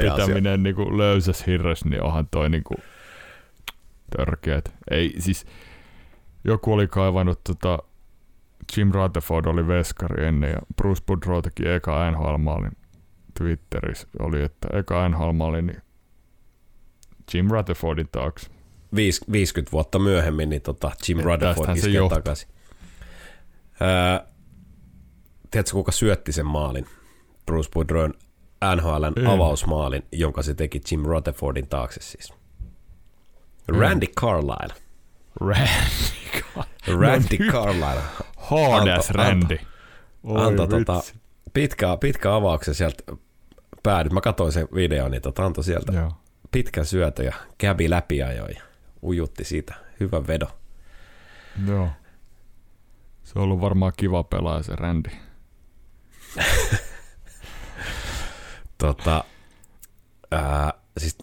pitäminen 0.00 0.62
niin 0.62 0.74
kuin 0.74 0.98
löysäs 0.98 1.46
hirres, 1.46 1.84
niin 1.84 2.02
onhan 2.02 2.28
toi 2.30 2.50
niin 2.50 2.64
kuin 2.64 2.78
törkeät. 4.16 4.74
Ei, 4.90 5.14
siis 5.18 5.46
joku 6.44 6.72
oli 6.72 6.86
kaivannut 6.86 7.40
tota, 7.44 7.78
Jim 8.76 8.90
Rutherford 8.92 9.46
oli 9.46 9.66
veskari 9.66 10.26
ennen 10.26 10.50
ja 10.50 10.58
Bruce 10.76 11.02
Boudreau 11.06 11.42
teki 11.42 11.68
eka 11.68 12.10
NHL-maalin 12.10 12.76
Twitterissä 13.38 14.08
oli, 14.18 14.42
että 14.42 14.68
eka 14.78 15.08
NHL 15.08 15.40
oli 15.40 15.62
niin 15.62 15.82
Jim 17.34 17.48
Rutherfordin 17.50 18.08
taakse. 18.12 18.50
50 19.32 19.72
vuotta 19.72 19.98
myöhemmin 19.98 20.48
niin 20.48 20.62
tota 20.62 20.90
Jim 21.08 21.18
Rutherford 21.18 21.76
iskee 21.76 22.08
takaisin. 22.08 22.48
Öö, 23.80 24.26
tiedätkö, 25.50 25.72
kuka 25.72 25.92
syötti 25.92 26.32
sen 26.32 26.46
maalin? 26.46 26.86
Bruce 27.46 27.70
Boudreau'n 27.70 28.14
NHLn 28.76 29.12
mm. 29.16 29.26
avausmaalin, 29.26 30.02
jonka 30.12 30.42
se 30.42 30.54
teki 30.54 30.80
Jim 30.90 31.02
Rutherfordin 31.04 31.68
taakse 31.68 32.00
siis. 32.02 32.32
Mm. 33.68 33.78
Randy 33.78 34.06
Carlyle. 34.06 34.74
Randy, 35.40 37.00
Randy 37.00 37.38
no, 37.38 37.52
Carlyle. 37.52 38.02
Hard 38.36 38.88
as 38.88 39.10
Randy. 39.10 39.58
Anto, 40.34 40.66
tota, 40.66 41.02
pitkä, 41.52 41.96
pitkä 42.00 42.34
avauksen 42.34 42.74
sieltä 42.74 43.02
päädyt. 43.82 44.12
Mä 44.12 44.20
katsoin 44.20 44.52
sen 44.52 44.68
videon, 44.74 45.10
niin 45.10 45.22
tota 45.22 45.44
antoi 45.44 45.64
sieltä 45.64 45.92
Joo. 45.92 46.12
pitkän 46.50 46.86
syötö 46.86 47.22
ja 47.22 47.34
kävi 47.58 47.90
läpi 47.90 48.16
ja 48.16 48.26
ujutti 49.02 49.44
siitä. 49.44 49.74
Hyvä 50.00 50.26
vedo. 50.26 50.46
Joo. 51.66 51.88
Se 53.32 53.38
on 53.38 53.44
ollut 53.44 53.60
varmaan 53.60 53.92
kiva 53.96 54.22
pelaaja 54.22 54.62
se 54.62 54.76
Randy. 54.76 55.10
tota, 58.78 59.24
ää, 60.30 60.72
siis 60.98 61.18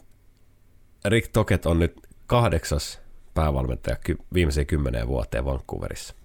Rick 1.06 1.28
Toket 1.34 1.66
on 1.66 1.80
nyt 1.80 2.08
kahdeksas 2.28 3.02
päävalmentaja 3.34 3.96
ky- 3.96 4.18
viimeiseen 4.34 4.68
kymmeneen 4.68 5.08
vuoteen 5.08 5.46
Vancouverissa. 5.46 6.16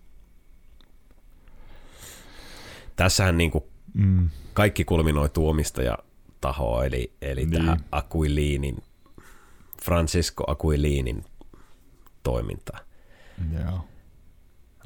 Tässähän 2.97 3.39
niin 3.39 3.51
kuin 3.51 3.64
mm. 3.95 4.30
kaikki 4.53 4.85
kulminoituu 4.85 5.49
omistajatahoon, 5.49 6.87
eli, 6.87 7.12
eli 7.22 7.47
niin. 7.47 7.62
tähän 7.62 7.85
Aquilinin, 7.93 8.82
Francisco 9.82 10.45
Aquilinin 10.47 11.24
toimintaan. 12.22 12.85
Joo. 13.53 13.89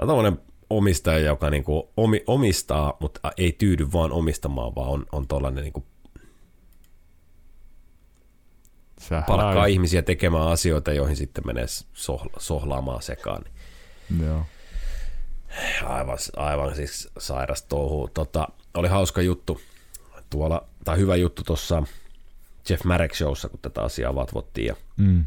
On 0.03 0.48
omistaja, 0.71 1.19
joka 1.19 1.51
niin 1.51 1.65
kuin 1.65 1.83
omi, 1.97 2.23
omistaa, 2.27 2.97
mutta 3.01 3.33
ei 3.37 3.53
tyydy 3.53 3.93
vaan 3.93 4.13
omistamaan, 4.13 4.75
vaan 4.75 4.89
on, 4.89 5.07
on 5.13 5.29
tuollainen 5.29 5.65
niin 5.65 5.85
palkkaa 9.27 9.67
ihmisiä 9.67 10.03
tekemään 10.03 10.49
asioita, 10.49 10.93
joihin 10.93 11.17
sitten 11.17 11.47
menee 11.47 11.67
sohla, 11.93 12.31
sohlaamaan 12.39 13.03
sekaan. 13.03 13.45
Joo. 14.23 14.47
Aivan, 15.85 16.19
aivan 16.37 16.75
siis 16.77 17.09
sairas 17.19 17.63
touhu. 17.63 18.09
Tota, 18.15 18.49
oli 18.75 18.89
hauska 18.89 19.23
juttu 19.23 19.61
tuolla, 20.31 20.69
tai 20.85 20.99
hyvä 20.99 21.17
juttu 21.17 21.43
tuossa 21.43 21.83
Jeff 22.71 22.85
Marek 22.85 23.15
showssa, 23.15 23.49
kun 23.49 23.59
tätä 23.63 23.83
asiaa 23.83 24.15
vatvottiin. 24.15 24.67
Ja 24.67 24.75
Mm. 24.97 25.25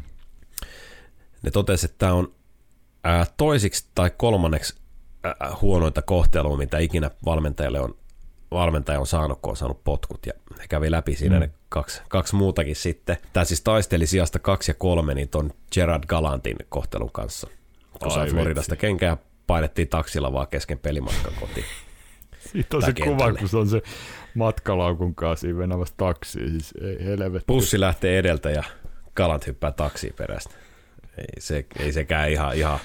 ne 1.42 1.50
totesi, 1.50 1.86
että 1.86 1.98
tämä 1.98 2.12
on 2.12 2.34
ää, 3.04 3.26
toisiksi 3.36 3.86
tai 3.94 4.10
kolmanneksi 4.16 4.74
huonointa 5.62 6.02
kohtelua, 6.02 6.56
mitä 6.56 6.78
ikinä 6.78 7.10
valmentajalle 7.24 7.80
on, 7.80 7.94
valmentaja 8.50 9.00
on 9.00 9.06
saanut, 9.06 9.38
kun 9.42 9.50
on 9.50 9.56
saanut 9.56 9.84
potkut. 9.84 10.26
Ja 10.26 10.32
he 10.60 10.68
kävi 10.68 10.90
läpi 10.90 11.16
siinä 11.16 11.36
Mm. 11.36 11.40
ne 11.40 11.50
kaksi, 11.68 12.02
kaksi 12.08 12.34
muutakin 12.36 12.76
sitten. 12.76 13.16
Tämä 13.32 13.44
siis 13.44 13.60
taisteli 13.60 14.06
sijasta 14.06 14.38
kaksi 14.38 14.70
ja 14.70 14.74
kolme 14.74 15.14
niin 15.14 15.28
ton 15.28 15.50
Gerard 15.74 16.04
Galantin 16.08 16.56
kohtelun 16.68 17.12
kanssa. 17.12 17.46
Kun 18.00 18.08
Ai 18.10 18.14
sai 18.14 18.30
Floridasta 18.30 18.76
kenkää 18.76 19.08
ja 19.08 19.16
painettiin 19.46 19.88
taksilla 19.88 20.32
vaan 20.32 20.48
kesken 20.48 20.78
pelimatkan 20.78 21.32
kotiin. 21.40 21.66
Siitä 22.52 22.76
on 22.76 22.82
se 22.82 22.92
kuva, 22.92 23.06
kentälle. 23.08 23.38
kun 23.38 23.48
se 23.48 23.56
on 23.56 23.68
se 23.68 23.82
matkalaukun 24.34 25.14
kanssa 25.14 25.40
siinä 25.40 25.58
venaamassa 25.58 25.94
taksiin. 25.96 26.50
Siis 26.50 26.74
ei 26.82 27.04
helvetti. 27.06 27.44
Bussi 27.46 27.80
lähtee 27.80 28.18
edeltä 28.18 28.50
ja 28.50 28.62
Galant 29.16 29.46
hyppää 29.46 29.72
taksiin 29.72 30.14
perästä. 30.16 30.54
Ei, 31.18 31.24
se, 31.40 31.66
ei 31.78 31.92
sekään 31.92 32.30
ihan, 32.30 32.56
ihan 32.56 32.78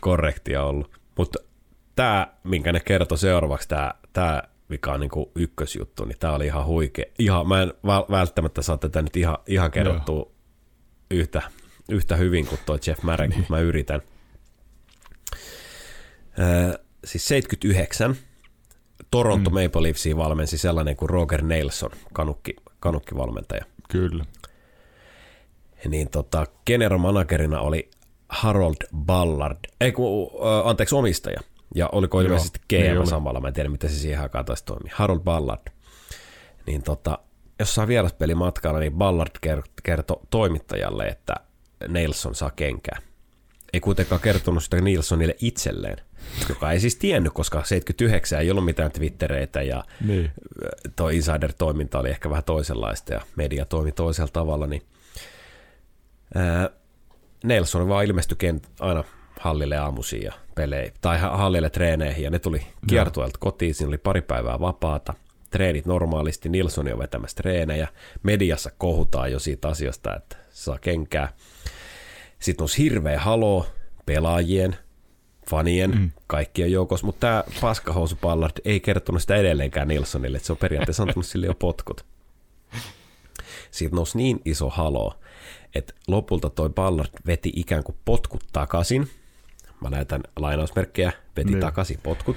korrektia 0.00 0.62
ollut. 0.64 0.90
Mutta 1.18 1.38
tämä, 1.96 2.26
minkä 2.44 2.72
ne 2.72 2.80
kertoi 2.80 3.18
seuraavaksi, 3.18 3.68
tämä, 3.68 3.94
tämä 4.12 4.42
mikä 4.68 4.92
on 4.92 5.00
niinku 5.00 5.32
ykkösjuttu, 5.34 6.04
niin 6.04 6.18
tämä 6.18 6.32
oli 6.34 6.46
ihan 6.46 6.66
huikea. 6.66 7.04
Ihan, 7.18 7.48
mä 7.48 7.62
en 7.62 7.68
väl- 7.68 8.10
välttämättä 8.10 8.62
saa 8.62 8.78
tätä 8.78 9.02
nyt 9.02 9.16
ihan, 9.16 9.38
ihan 9.46 9.70
kerrottua 9.70 10.30
yhtä, 11.10 11.42
yhtä 11.90 12.16
hyvin 12.16 12.46
kuin 12.46 12.60
tuo 12.66 12.78
Jeff 12.86 13.02
Marek, 13.02 13.30
niin. 13.30 13.38
mutta 13.38 13.52
mä 13.52 13.60
yritän. 13.60 14.02
Öö, 16.38 16.78
siis 17.04 17.28
79 17.28 18.16
Toronto 19.10 19.50
Mm. 19.50 19.56
mm. 19.56 19.62
Maple 19.62 19.82
Leafsia 19.82 20.16
valmensi 20.16 20.58
sellainen 20.58 20.96
kuin 20.96 21.10
Roger 21.10 21.42
Nelson, 21.42 21.90
kanukki, 22.12 22.56
kanukkivalmentaja. 22.80 23.64
Kyllä. 23.88 24.24
Niin 25.88 26.10
tota, 26.10 26.46
general 26.66 26.98
managerina 26.98 27.60
oli 27.60 27.90
Harold 28.28 28.76
Ballard, 28.96 29.58
ei 29.80 29.92
kun, 29.92 30.30
äh, 30.34 30.68
anteeksi 30.68 30.94
omistaja, 30.94 31.40
ja 31.74 31.88
oliko 31.92 32.20
Joo, 32.20 32.26
ilmeisesti 32.26 32.60
niin 32.72 32.92
GM 32.92 32.98
oli. 32.98 33.06
samalla, 33.06 33.40
mä 33.40 33.48
en 33.48 33.54
tiedä 33.54 33.68
miten 33.68 33.90
se 33.90 33.96
siihen 33.96 34.20
aikaan 34.20 34.44
taisi 34.44 34.64
toimia. 34.64 34.92
Harold 34.96 35.20
Ballard. 35.20 35.62
Niin 36.66 36.82
tota, 36.82 37.18
jossain 37.58 37.88
vieraspeli 37.88 38.34
matkalla, 38.34 38.78
niin 38.80 38.92
Ballard 38.94 39.30
ker- 39.46 39.68
kertoi 39.82 40.20
toimittajalle, 40.30 41.06
että 41.06 41.34
Nelson 41.88 42.34
saa 42.34 42.50
kenkää. 42.50 42.98
Ei 43.72 43.80
kuitenkaan 43.80 44.20
kertonut 44.20 44.64
sitä 44.64 44.80
Nilssonille 44.80 45.36
itselleen, 45.40 45.96
joka 46.48 46.72
ei 46.72 46.80
siis 46.80 46.96
tiennyt, 46.96 47.32
koska 47.32 47.64
79 47.64 48.40
ei 48.40 48.50
ollut 48.50 48.64
mitään 48.64 48.92
Twittereitä 48.92 49.62
ja 49.62 49.84
Niin. 50.06 50.30
tuo 50.96 51.08
insider-toiminta 51.08 51.98
oli 51.98 52.10
ehkä 52.10 52.30
vähän 52.30 52.44
toisenlaista 52.44 53.12
ja 53.14 53.20
media 53.36 53.64
toimi 53.64 53.92
toisella 53.92 54.30
tavalla, 54.32 54.66
niin 54.66 54.82
ää, 56.34 56.70
Nelson 57.44 57.88
vaan 57.88 58.04
ilmestyi 58.04 58.36
aina 58.80 59.04
hallille 59.44 59.76
aamuisin 59.76 60.22
ja 60.22 60.32
pelejä, 60.54 60.92
tai 61.00 61.18
ha- 61.18 61.36
hallille 61.36 61.70
treeneihin, 61.70 62.24
ja 62.24 62.30
ne 62.30 62.38
tuli 62.38 62.66
kiertueelta 62.86 63.38
kotiin, 63.38 63.74
siinä 63.74 63.88
oli 63.88 63.98
pari 63.98 64.22
päivää 64.22 64.60
vapaata, 64.60 65.14
treenit 65.50 65.86
normaalisti, 65.86 66.48
Nilsson 66.48 66.92
on 66.92 66.98
vetämässä 66.98 67.36
treenejä, 67.36 67.88
mediassa 68.22 68.70
kohutaan 68.78 69.32
jo 69.32 69.38
siitä 69.38 69.68
asiasta, 69.68 70.16
että 70.16 70.36
saa 70.50 70.78
kenkää. 70.78 71.32
Sitten 72.38 72.64
on 72.64 72.68
hirveä 72.78 73.20
halo 73.20 73.66
pelaajien, 74.06 74.76
fanien, 75.50 75.90
mm. 75.90 76.10
kaikkien 76.26 76.72
joukossa, 76.72 77.06
mutta 77.06 77.20
tämä 77.20 77.44
paskahousu 77.60 78.16
Ballard 78.20 78.60
ei 78.64 78.80
kertonut 78.80 79.20
sitä 79.20 79.36
edelleenkään 79.36 79.88
Nilssonille, 79.88 80.36
että 80.36 80.46
se 80.46 80.52
on 80.52 80.58
periaatteessa 80.58 81.02
antanut 81.02 81.26
sille 81.26 81.46
jo 81.46 81.54
potkut. 81.54 82.04
Siitä 83.70 83.96
nousi 83.96 84.18
niin 84.18 84.40
iso 84.44 84.70
halo, 84.70 85.14
että 85.74 85.94
lopulta 86.08 86.50
toi 86.50 86.68
Ballard 86.68 87.10
veti 87.26 87.52
ikään 87.56 87.84
kuin 87.84 87.96
potkut 88.04 88.44
takaisin. 88.52 89.10
Mä 89.84 89.90
näytän 89.90 90.22
lainausmerkkejä, 90.36 91.12
veti 91.36 91.50
Niin. 91.50 91.60
takaisin 91.60 91.98
potkut. 92.02 92.36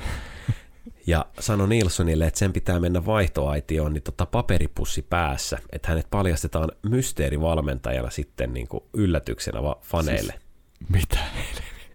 Ja 1.08 1.26
sanoi 1.39 1.68
Nilssonille, 1.68 2.28
että 2.28 2.39
sen 2.39 2.54
pitää 2.54 2.80
mennä 2.80 3.06
vaihtoaitioon 3.06 3.93
niin 3.93 4.04
tota 4.04 4.26
paperipussi 4.26 5.02
päässä, 5.02 5.60
että 5.72 5.88
hänet 5.88 6.08
paljastetaan 6.12 6.72
mysteerivalmentajana 6.89 8.10
sitten 8.10 8.54
niin 8.54 8.68
kuin 8.68 8.84
yllätyksenä 8.93 9.64
va- 9.64 9.80
faneille 9.82 10.34
siis... 10.34 10.89
Mitä? 10.89 11.18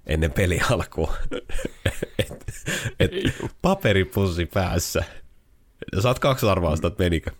ennen 0.07 0.33
peli 0.33 0.61
alkua. 0.71 1.15
et, 2.19 2.31
et, 3.01 3.11
paperipussi 3.63 4.47
päässä. 4.47 5.05
Saat 6.01 6.19
kaksi 6.19 6.47
arvausta, 6.47 6.89
että 6.89 7.03
menikö. 7.05 7.31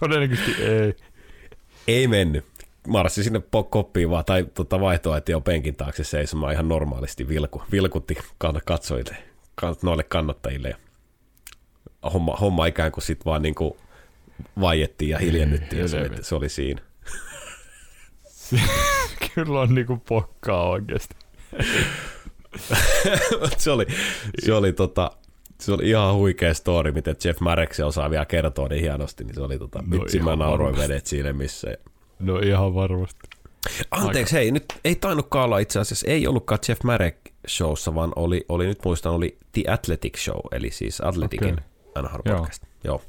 Todennäköisesti 0.00 0.62
ei. 0.62 0.94
Ei 1.88 2.06
mennyt. 2.08 2.44
Marssi 2.88 3.24
sinne 3.24 3.42
koppiin 3.70 4.10
vaan, 4.10 4.24
tai 4.24 4.46
tota 4.54 4.80
vaihtoaitio 4.80 5.40
penkin 5.40 5.76
taakse 5.76 6.04
seisomaan 6.04 6.52
ihan 6.52 6.68
normaalisti 6.68 7.28
vilku, 7.28 7.62
vilkutti 7.72 8.16
katsojille, 8.64 9.16
noille 9.82 10.02
kannattajille. 10.02 10.68
Ja 10.68 10.76
homma, 12.12 12.36
homma 12.36 12.66
ikään 12.66 12.92
kuin 12.92 13.04
sitten 13.04 13.24
vaan 13.24 13.42
niinku 13.42 13.76
vaiettiin 14.60 15.08
ja 15.08 15.18
hiljennyttiin 15.18 15.82
ja 15.82 15.88
se, 15.88 16.10
se 16.20 16.34
oli 16.34 16.48
siinä. 16.48 16.82
Kyllä 19.34 19.60
on 19.60 19.74
niinku 19.74 19.96
pokkaa 19.96 20.68
oikeesti. 20.68 21.16
se 23.56 23.70
oli, 23.70 23.86
se 24.38 24.52
oli 24.52 24.72
tota, 24.72 25.10
se 25.60 25.72
oli 25.72 25.88
ihan 25.88 26.14
huikea 26.14 26.54
story, 26.54 26.92
miten 26.92 27.16
Jeff 27.24 27.40
Marek 27.40 27.74
se 27.74 27.84
osaa 27.84 28.10
vielä 28.10 28.26
kertoa 28.26 28.68
niin 28.68 28.82
hienosti, 28.82 29.24
niin 29.24 29.34
se 29.34 29.40
oli 29.42 29.58
tota, 29.58 29.82
No 29.86 29.90
vitsi 29.90 30.20
mä 30.20 30.36
nauroin 30.36 30.72
varmasti. 30.72 30.88
vedet 30.88 31.06
siinä 31.06 31.32
missä. 31.32 31.68
No 32.20 32.38
ihan 32.38 32.74
varmasti. 32.74 33.20
Anteeksi, 33.90 34.34
hei, 34.34 34.50
nyt 34.50 34.64
ei 34.84 34.94
tainnutkaan 34.94 35.44
olla 35.44 35.58
itse 35.58 35.80
asiassa, 35.80 36.06
ei 36.06 36.26
ollutkaan 36.26 36.58
Jeff 36.68 36.82
Marek 36.84 37.16
showssa, 37.48 37.94
vaan 37.94 38.12
oli, 38.16 38.44
oli 38.48 38.66
nyt 38.66 38.78
muistan, 38.84 39.12
oli 39.12 39.38
The 39.52 39.62
Athletic 39.72 40.18
Show, 40.18 40.40
eli 40.52 40.70
siis 40.70 41.00
Athleticin 41.00 41.52
Okei. 41.52 42.02
NHL 42.02 42.18
Joo. 42.24 42.36
podcast. 42.38 42.62
Joo. 42.84 43.02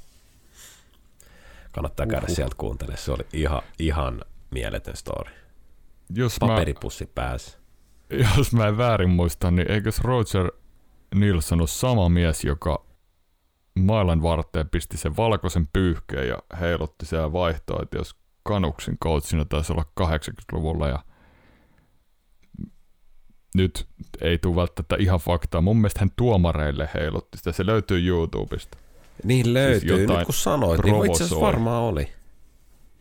Kannattaa 1.72 2.05
käydä 2.05 2.26
Uhuh. 2.26 2.36
sieltä 2.36 2.55
kuuntelemaan, 2.57 3.03
se 3.03 3.12
oli 3.12 3.26
ihan, 3.34 3.62
ihan 3.80 4.22
mieletön 4.51 4.95
story. 4.95 5.32
Jos 6.16 6.41
mä, 6.41 6.47
Paperipussi 6.47 7.05
päässä. 7.05 7.57
jos 8.38 8.53
mä 8.53 8.68
en 8.68 8.78
väärin 8.78 9.09
muista, 9.09 9.51
niin 9.51 9.72
eikös 9.72 10.01
Roger 10.01 10.51
Nilsson 11.16 11.59
ole 11.62 11.68
sama 11.68 12.09
mies, 12.09 12.43
joka 12.43 12.86
mailan 13.80 14.22
varteen 14.24 14.70
pisti 14.70 14.97
sen 14.97 15.18
valkoisen 15.18 15.68
pyyhkeen 15.74 16.28
ja 16.28 16.38
heilutti 16.59 17.05
siellä 17.05 17.34
vaihtoa, 17.34 17.80
että 17.84 17.97
jos 17.97 18.16
Kanuksin 18.43 18.97
coachina 18.97 19.45
taisi 19.45 19.71
olla 19.73 19.85
80-luvulla 20.01 20.87
ja 20.87 20.99
nyt 23.55 23.87
ei 24.21 24.37
tule 24.37 24.55
välttämättä 24.55 24.95
ihan 24.99 25.19
faktaa. 25.19 25.61
Mun 25.61 25.77
mielestä 25.77 25.99
hän 25.99 26.11
tuomareille 26.15 26.89
heilutti 26.93 27.37
sitä. 27.37 27.51
Se 27.51 27.65
löytyy 27.65 28.07
YouTubesta. 28.07 28.77
Niin 29.23 29.53
löytyy, 29.53 30.01
jotain 30.01 30.17
nyt 30.17 30.25
kun 30.25 30.33
sanoit, 30.33 30.83
niin 30.83 30.95
itse 30.95 31.11
asiassa 31.11 31.35
provosoi. 31.35 31.47
varmaan 31.53 31.83
oli. 31.83 32.07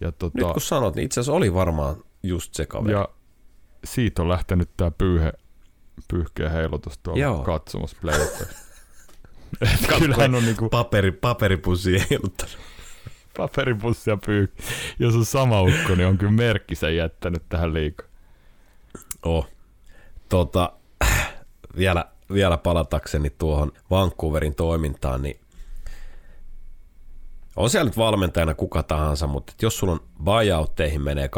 Ja, 0.00 0.12
tota, 0.12 0.38
Nyt 0.38 0.52
kun 0.52 0.60
sanot, 0.60 0.94
niin 0.94 1.04
itse 1.04 1.20
asiassa 1.20 1.32
oli 1.36 1.54
varmaan 1.54 1.96
just 2.22 2.54
se 2.54 2.66
kaveri. 2.66 2.92
ja 2.94 3.08
siitä 3.84 4.22
on 4.22 4.28
lähtenyt 4.28 4.70
tää 4.76 4.90
pyyhe, 4.90 5.32
pyyhkeen 6.08 6.50
heilutus 6.50 6.98
tuolla 6.98 7.20
Joo. 7.20 7.42
katsomassa. 7.42 7.96
Kyllähän 9.98 10.34
on 10.34 10.44
niinku 10.44 10.68
Paperi, 10.68 11.12
paperipussi 11.12 11.96
ei 11.96 12.18
ollut. 13.40 13.52
paperipussi 13.52 14.10
ja 14.10 14.18
pyykki. 14.26 14.62
Jos 14.98 15.14
on 15.14 15.24
sama 15.24 15.62
ukko, 15.62 15.94
niin 15.96 16.06
on 16.06 16.18
kyllä 16.18 16.32
merkki 16.32 16.74
sen 16.74 16.96
jättänyt 16.96 17.42
tähän 17.48 17.74
liikaa. 17.74 18.06
Oh. 19.22 19.48
Tota, 20.28 20.72
vielä, 21.76 22.04
vielä 22.32 22.56
palatakseni 22.56 23.30
tuohon 23.30 23.72
Vancouverin 23.90 24.54
toimintaan, 24.54 25.22
niin 25.22 25.40
on 27.56 27.70
siellä 27.70 27.88
nyt 27.88 27.96
valmentajana 27.96 28.54
kuka 28.54 28.82
tahansa, 28.82 29.26
mutta 29.26 29.52
jos 29.62 29.78
sulla 29.78 29.92
on 29.92 30.00
buyoutteihin 30.24 31.02
menee 31.02 31.30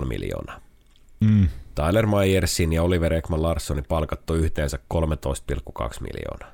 2,5 0.00 0.06
miljoonaa. 0.06 0.60
Mm. 1.20 1.48
Tyler 1.74 2.06
Myersin 2.06 2.72
ja 2.72 2.82
Oliver 2.82 3.14
Ekman 3.14 3.42
Larssonin 3.42 3.84
palkattu 3.88 4.34
yhteensä 4.34 4.78
13,2 4.94 5.02
miljoonaa. 6.00 6.52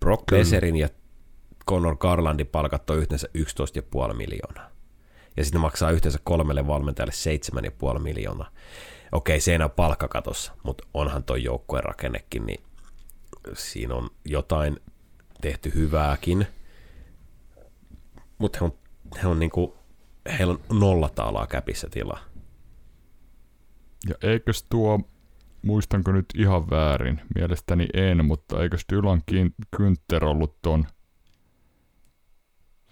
Brock 0.00 0.22
Kyllä. 0.26 0.40
Besserin 0.40 0.76
ja 0.76 0.88
Connor 1.68 1.96
Garlandin 1.96 2.46
palkattu 2.46 2.94
yhteensä 2.94 3.28
11,5 4.08 4.14
miljoonaa. 4.14 4.70
Ja 5.36 5.44
sitten 5.44 5.60
maksaa 5.60 5.90
yhteensä 5.90 6.18
kolmelle 6.24 6.66
valmentajalle 6.66 7.12
7,5 7.94 7.98
miljoonaa. 7.98 8.50
Okei, 9.12 9.40
se 9.40 9.50
ei 9.50 9.54
enää 9.54 9.68
palkkakatossa, 9.68 10.52
mutta 10.62 10.86
onhan 10.94 11.24
toi 11.24 11.42
joukkueen 11.42 11.84
rakennekin, 11.84 12.46
niin 12.46 12.64
siinä 13.52 13.94
on 13.94 14.10
jotain 14.24 14.80
tehty 15.40 15.72
hyvääkin. 15.74 16.46
Mutta 18.38 18.58
he 18.60 18.64
on, 18.64 18.72
he 19.22 19.26
on 19.28 19.38
niinku, 19.38 19.78
heillä 20.38 20.54
on 20.54 20.78
nolla 20.80 21.08
taalaa 21.08 21.46
käpissä 21.46 21.88
tilaa. 21.90 22.20
Ja 24.08 24.14
eikös 24.22 24.62
tuo, 24.62 25.00
muistanko 25.62 26.12
nyt 26.12 26.26
ihan 26.36 26.70
väärin, 26.70 27.20
mielestäni 27.34 27.86
en, 27.94 28.24
mutta 28.24 28.62
eikös 28.62 28.84
Dylan 28.92 29.22
Günther 29.76 30.24
ollut 30.24 30.62
ton 30.62 30.84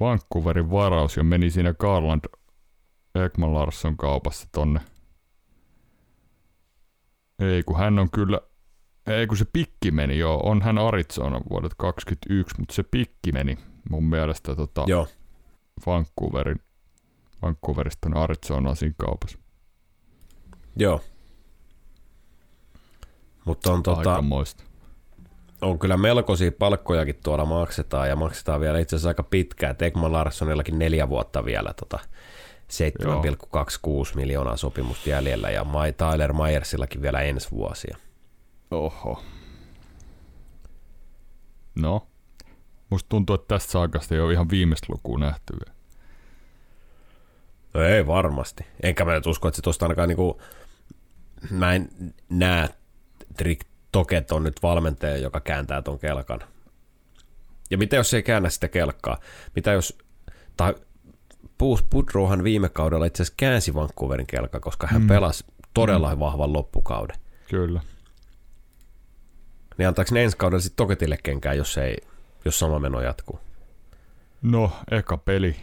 Vancouverin 0.00 0.70
varaus 0.70 1.16
ja 1.16 1.24
meni 1.24 1.50
siinä 1.50 1.74
Garland 1.74 2.24
Ekman 3.14 3.54
Larsson 3.54 3.96
kaupassa 3.96 4.48
tonne. 4.52 4.80
Ei 7.38 7.62
kun 7.62 7.78
hän 7.78 7.98
on 7.98 8.10
kyllä, 8.10 8.40
ei 9.06 9.26
kun 9.26 9.36
se 9.36 9.44
pikki 9.52 9.90
meni 9.90 10.18
joo, 10.18 10.40
on 10.44 10.62
hän 10.62 10.78
Arizona 10.78 11.40
vuodet 11.50 11.72
21, 11.76 12.56
mutta 12.58 12.74
se 12.74 12.82
pikki 12.82 13.32
meni 13.32 13.58
mun 13.90 14.04
mielestä 14.04 14.56
tota 14.56 14.84
Joo. 14.86 15.08
Vancouverin, 15.86 16.60
Vancouverista 17.42 17.98
tonne 18.00 18.20
Arizonaan 18.20 18.76
siinä 18.76 18.94
kaupassa. 18.98 19.38
Joo. 20.76 21.00
Mutta 23.44 23.72
on, 23.72 23.82
tota, 23.82 24.10
Aikamoista. 24.10 24.64
On 25.62 25.78
kyllä 25.78 25.96
melkoisia 25.96 26.52
palkkojakin 26.52 27.20
tuolla 27.24 27.44
maksetaan 27.44 28.08
ja 28.08 28.16
maksetaan 28.16 28.60
vielä 28.60 28.78
itse 28.78 28.96
asiassa 28.96 29.08
aika 29.08 29.22
pitkään. 29.22 29.76
Ekman 29.80 30.12
Larssonillakin 30.12 30.78
neljä 30.78 31.08
vuotta 31.08 31.44
vielä 31.44 31.74
tota 31.74 31.98
7,26 32.70 34.16
miljoonaa 34.16 34.56
sopimusta 34.56 35.10
jäljellä 35.10 35.50
ja 35.50 35.64
Mai 35.64 35.92
Tyler 35.92 36.32
Myersillakin 36.32 37.02
vielä 37.02 37.20
ensi 37.20 37.50
vuosia. 37.50 37.96
Oho. 38.70 39.22
No. 41.74 42.06
Musta 42.90 43.08
tuntuu, 43.08 43.34
että 43.34 43.54
tästä 43.54 43.72
saakasta 43.72 44.14
ei 44.14 44.20
ole 44.20 44.32
ihan 44.32 44.50
viimeistä 44.50 44.86
lukua 44.92 45.18
nähty 45.18 45.52
vielä. 45.52 45.80
No 47.74 47.82
ei 47.82 48.06
varmasti. 48.06 48.66
Enkä 48.82 49.04
mä 49.04 49.14
nyt 49.14 49.26
usko, 49.26 49.48
että 49.48 49.56
se 49.56 49.62
tuosta 49.62 49.84
ainakaan 49.84 50.08
niinku, 50.08 50.40
mä 51.50 51.74
en 51.74 51.88
näe 52.28 52.68
Trick 53.36 53.69
Toket 53.92 54.32
on 54.32 54.42
nyt 54.42 54.62
valmentaja, 54.62 55.16
joka 55.16 55.40
kääntää 55.40 55.82
ton 55.82 55.98
kelkan. 55.98 56.40
Ja 57.70 57.78
mitä 57.78 57.96
jos 57.96 58.10
se 58.10 58.16
ei 58.16 58.22
käännä 58.22 58.50
sitä 58.50 58.68
kelkkaa? 58.68 59.18
Mitä 59.56 59.72
jos, 59.72 59.98
tai 60.56 60.74
Bruce 61.58 61.84
Boudreauhan 61.90 62.44
viime 62.44 62.68
kaudella 62.68 63.06
itse 63.06 63.22
asiassa 63.22 63.36
käänsi 63.36 63.74
Vancouverin 63.74 64.26
kelkka, 64.26 64.60
koska 64.60 64.86
hän 64.86 65.02
mm. 65.02 65.08
pelasi 65.08 65.44
todella 65.74 66.14
mm. 66.14 66.20
vahvan 66.20 66.52
loppukauden. 66.52 67.16
Kyllä. 67.50 67.80
Niin 69.78 69.88
antaako 69.88 70.14
ne 70.14 70.24
ensi 70.24 70.36
kaudella 70.36 70.60
sitten 70.60 70.76
Toketille 70.76 71.18
kenkään, 71.22 71.56
jos, 71.56 71.78
ei, 71.78 71.96
jos 72.44 72.58
sama 72.58 72.78
meno 72.78 73.00
jatkuu? 73.00 73.40
No, 74.42 74.72
eka 74.90 75.16
peli 75.16 75.56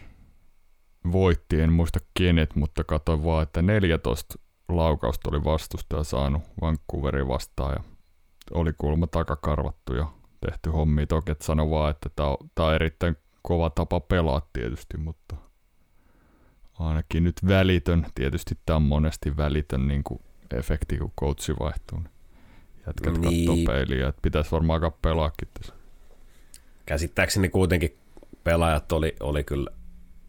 voitti, 1.11 1.61
en 1.61 1.73
muista 1.73 1.99
kenet, 2.13 2.55
mutta 2.55 2.84
katsoin 2.84 3.23
vaan, 3.23 3.43
että 3.43 3.61
14 3.61 4.39
laukausta 4.69 5.30
oli 5.30 5.43
vastustaja 5.43 6.03
saanut 6.03 6.43
Vancouverin 6.61 7.28
vastaan 7.28 7.73
ja 7.73 7.84
oli 8.51 8.71
kulma 8.77 9.07
takakarvattu 9.07 9.93
ja 9.93 10.07
tehty 10.45 10.69
hommi. 10.69 11.05
Toki 11.05 11.31
et 11.31 11.41
sano 11.41 11.69
vaan, 11.69 11.91
että 11.91 12.09
tämä 12.15 12.29
on, 12.29 12.37
tää 12.55 12.65
on 12.65 12.75
erittäin 12.75 13.17
kova 13.41 13.69
tapa 13.69 13.99
pelaa 13.99 14.41
tietysti, 14.53 14.97
mutta 14.97 15.35
ainakin 16.79 17.23
nyt 17.23 17.35
välitön. 17.47 18.05
Tietysti 18.15 18.55
tämä 18.65 18.75
on 18.75 18.81
monesti 18.81 19.37
välitön 19.37 19.87
niin 19.87 20.03
kuin 20.03 20.19
efekti, 20.53 20.97
kun 20.97 21.11
coachi 21.19 21.53
vaihtuu. 21.59 21.99
Niin 21.99 22.11
jätkät 22.87 23.17
niin. 23.17 23.47
katsoo 23.47 23.73
peiliä, 23.73 24.07
että 24.07 24.21
pitäisi 24.21 24.51
varmaan 24.51 24.83
alkaa 24.83 24.99
pelaakin 25.01 25.47
tässä. 25.53 25.73
Käsittääkseni 26.85 27.49
kuitenkin 27.49 27.97
pelaajat 28.43 28.91
oli, 28.91 29.15
oli 29.19 29.43
kyllä, 29.43 29.71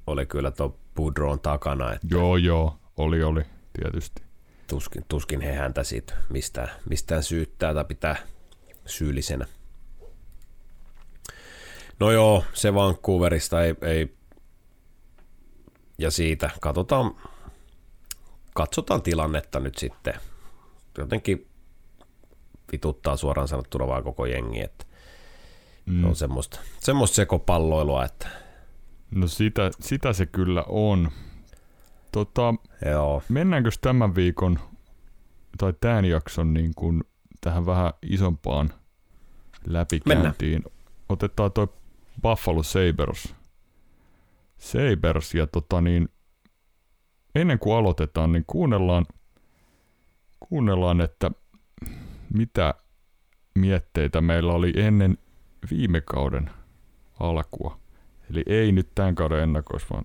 oli 0.07 0.27
kyllä 0.27 0.51
tuon 0.51 0.75
Boudreau'n 1.01 1.39
takana. 1.43 1.93
Että 1.93 2.07
Joo, 2.11 2.37
joo, 2.37 2.79
oli, 2.97 3.23
oli, 3.23 3.43
tietysti. 3.73 4.28
Tuskin, 4.69 5.05
tuskin 5.09 5.41
he 5.41 5.53
häntä 5.53 5.85
siitä 5.85 6.15
mistään, 6.29 6.71
mistään 6.89 7.23
syyttää 7.23 7.75
tai 7.75 7.85
pitää 7.85 8.17
syyllisenä. 8.87 9.47
No 12.01 12.11
joo, 12.11 12.45
se 12.55 12.75
Vancouverista 12.75 13.65
ei, 13.65 13.75
ei 13.83 14.17
ja 15.99 16.11
siitä 16.11 16.51
katsotaan, 16.61 17.15
katsotaan 18.55 19.03
tilannetta 19.03 19.61
nyt 19.61 19.79
sitten. 19.79 20.15
Jotenkin 20.99 21.47
vituttaa 22.73 23.17
suoraan 23.17 23.49
sanottuna 23.49 23.87
vaan 23.87 24.05
koko 24.05 24.27
jengi, 24.27 24.61
että 24.61 24.85
mm. 25.87 26.05
on 26.05 26.17
semmoista, 26.17 26.61
semmoista 26.81 27.15
sekopalloilua, 27.15 28.05
että 28.05 28.29
No 29.11 29.27
sitä, 29.27 29.71
sitä 29.81 30.13
se 30.13 30.27
kyllä 30.27 30.65
on. 30.69 31.11
Tota, 32.19 32.55
joo, 32.91 33.23
mennäänkö 33.29 33.71
tämän 33.81 34.15
viikon 34.15 34.59
tai 35.59 35.75
tämän 35.81 36.05
jakson 36.05 36.55
niin 36.55 36.75
kuin 36.77 37.05
tähän 37.41 37.67
vähän 37.67 37.93
isompaan 38.03 38.73
läpikäyntiin? 39.67 40.63
Otetaan 41.09 41.53
toi 41.53 41.69
Buffalo 42.23 42.63
Sabres. 42.63 43.35
Sabres 44.59 45.35
ja 45.35 45.47
tota 45.47 45.81
niin, 45.81 46.09
ennen 47.35 47.59
kuin 47.59 47.77
aloitetaan, 47.77 48.33
niin 48.33 48.45
kuunnellaan, 48.47 49.07
kuunnellaan, 50.41 51.01
että 51.01 51.31
mitä 52.35 52.75
mietteitä 53.55 54.21
meillä 54.21 54.53
oli 54.53 54.73
ennen 54.77 55.19
viime 55.71 56.01
kauden 56.01 56.51
alkua. 57.21 57.79
Eli 58.31 58.43
ei 58.47 58.73
nyt 58.73 58.89
tämän 58.95 59.15
kauden 59.15 59.43
ennakoissa, 59.43 59.89
vaan 59.91 60.05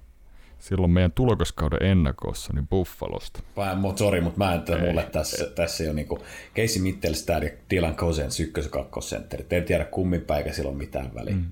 silloin 0.64 0.92
meidän 0.92 1.12
tulokaskauden 1.12 1.84
ennakossa, 1.90 2.54
niin 2.54 2.68
Buffalosta. 2.68 3.40
Mä, 3.58 3.76
mut, 3.76 3.98
sorry, 3.98 4.22
mutta 4.22 4.38
mä 4.38 4.54
en 4.54 4.62
tiedä, 4.62 4.82
mulle 4.82 5.04
tässä, 5.12 5.46
tässä 5.46 5.84
ei 5.84 5.90
ole 5.90 5.96
niinku 5.96 6.20
Casey 6.56 6.82
Mittelstad 6.82 7.44
ja 7.44 7.50
Dylan 7.70 7.96
Cousins 7.96 8.40
ykkös- 8.40 8.66
ja 8.66 8.72
kakkosentteri. 8.72 9.44
Te 9.44 9.56
ei 9.56 9.62
tiedä 9.62 9.86
kummin 9.86 10.22
päin, 10.22 10.38
eikä 10.38 10.54
sillä 10.54 10.70
ole 10.70 10.78
mitään 10.78 11.16
väliä. 11.16 11.36
Mm. 11.36 11.52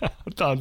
Tää 0.36 0.48
on, 0.48 0.58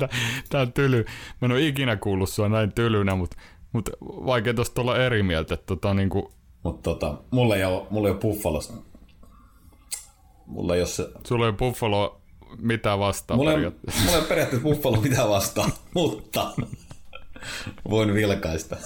tää 0.49 0.61
on 0.61 0.73
tyly. 0.73 1.05
Mä 1.41 1.45
en 1.45 1.51
ole 1.51 1.67
ikinä 1.67 1.95
kuullut 1.95 2.29
sua 2.29 2.49
näin 2.49 2.71
tylynä, 2.71 3.15
mutta, 3.15 3.37
mutta 3.73 3.91
vaikea 4.01 4.53
tosta 4.53 4.81
olla 4.81 4.97
eri 4.97 5.23
mieltä. 5.23 5.57
Tota, 5.57 5.93
niin 5.93 6.09
kuin, 6.09 6.25
Mutta 6.63 6.89
tota, 6.89 7.17
mulla 7.31 7.55
ei 7.55 7.63
ole, 7.63 7.87
mulla 7.89 8.07
ei 8.07 8.11
ole 8.11 8.19
Buffalosta. 8.21 8.73
Mulla 10.45 10.75
ei 10.75 10.81
ole 10.81 10.87
se, 10.87 11.07
sulla 11.27 11.45
ei 11.45 11.49
ole 11.49 11.57
Buffalo 11.57 12.21
mitään 12.59 12.99
vastaan 12.99 13.37
mulla 13.37 13.51
ei, 13.51 13.55
periaatteessa. 13.55 14.01
mulla 14.01 14.13
ei 14.13 14.19
ole 14.19 14.27
periaatteessa 14.27 14.63
Buffalo 14.63 15.01
mitään 15.01 15.29
vastaan, 15.29 15.71
mutta 15.93 16.51
voin 17.89 18.13
vilkaista. 18.13 18.77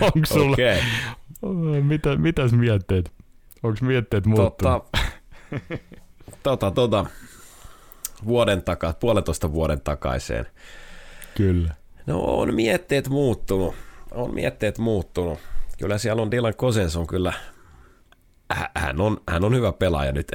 Onko 0.00 0.26
sulla, 0.26 0.52
okei. 0.52 0.82
mitä, 1.82 2.16
mitäs 2.16 2.52
mietteet? 2.52 3.12
Onko 3.62 3.78
mietteet 3.82 4.26
muuttunut? 4.26 4.56
Tota, 4.62 5.10
tota, 6.42 6.70
tota, 6.70 7.06
vuoden 8.26 8.62
takaa, 8.62 8.92
puolentoista 8.92 9.52
vuoden 9.52 9.80
takaiseen. 9.80 10.46
Kyllä. 11.36 11.74
No 12.06 12.20
on 12.20 12.54
mietteet 12.54 13.08
muuttunut. 13.08 13.74
On 14.10 14.34
mietteet 14.34 14.78
muuttunut. 14.78 15.38
Kyllä 15.78 15.98
siellä 15.98 16.22
on 16.22 16.30
Dylan 16.30 16.54
Cousins 16.54 16.96
on 16.96 17.06
kyllä, 17.06 17.32
hän 18.76 19.00
on, 19.00 19.20
hän 19.28 19.44
on 19.44 19.54
hyvä 19.54 19.72
pelaaja 19.72 20.12
nyt. 20.12 20.28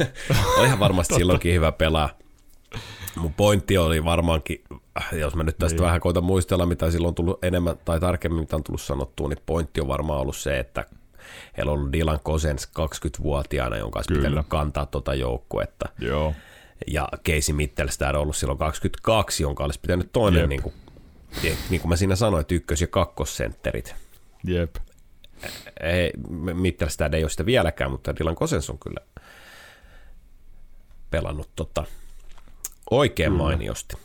on 0.58 0.66
ihan 0.66 0.78
varmasti 0.78 1.14
silloinkin 1.14 1.54
hyvä 1.54 1.72
pelaaja. 1.72 2.08
Mun 3.16 3.34
pointti 3.34 3.78
oli 3.78 4.04
varmaankin, 4.04 4.64
jos 5.12 5.34
mä 5.36 5.42
nyt 5.42 5.58
tästä 5.58 5.76
Niin. 5.76 5.84
vähän 5.86 6.00
koitan 6.00 6.24
muistella, 6.24 6.66
mitä 6.66 6.90
silloin 6.90 7.08
on 7.10 7.14
tullut 7.14 7.44
enemmän 7.44 7.76
tai 7.84 8.00
tarkemmin, 8.00 8.40
mitä 8.40 8.56
on 8.56 8.64
tullut 8.64 8.82
sanottua, 8.82 9.28
niin 9.28 9.38
pointti 9.46 9.80
on 9.80 9.88
varmaan 9.88 10.20
ollut 10.20 10.36
se, 10.36 10.58
että 10.58 10.84
heillä 11.56 11.72
on 11.72 11.78
ollut 11.78 11.92
Dylan 11.92 12.20
Cousins 12.20 12.68
20-vuotiaana, 12.78 13.76
jonka 13.76 13.98
olisi 13.98 14.08
Kyllä. 14.08 14.28
pitänyt 14.28 14.46
kantaa 14.48 14.86
tuota 14.86 15.14
joukkuetta. 15.14 15.88
Joo. 15.98 16.34
Ja 16.86 17.08
Casey 17.28 17.54
Mittelstad 17.54 18.14
on 18.14 18.20
ollut 18.20 18.36
silloin 18.36 18.58
22, 18.58 19.42
jonka 19.42 19.64
olisi 19.64 19.80
pitänyt 19.80 20.12
toinen, 20.12 20.40
Jep. 20.40 20.48
niin 20.48 20.62
kuin, 20.62 20.74
niin 21.70 21.80
kuin 21.80 21.88
mä 21.88 21.96
siinä 21.96 22.16
sanoin, 22.16 22.40
että 22.40 22.54
ykkös- 22.54 22.80
ja 22.80 22.86
kakkosentterit. 22.86 23.94
Jep. 24.44 24.76
Ei, 25.80 26.10
Mittelstad 26.54 27.14
ei 27.14 27.24
ole 27.24 27.30
sitä 27.30 27.46
vieläkään, 27.46 27.90
mutta 27.90 28.16
Dylan 28.16 28.36
Cousins 28.36 28.70
on 28.70 28.78
kyllä 28.78 29.06
pelannut 31.10 31.50
tota, 31.56 31.84
oikein 32.90 33.32
Kyllä. 33.32 33.42
mainiosti. 33.44 33.96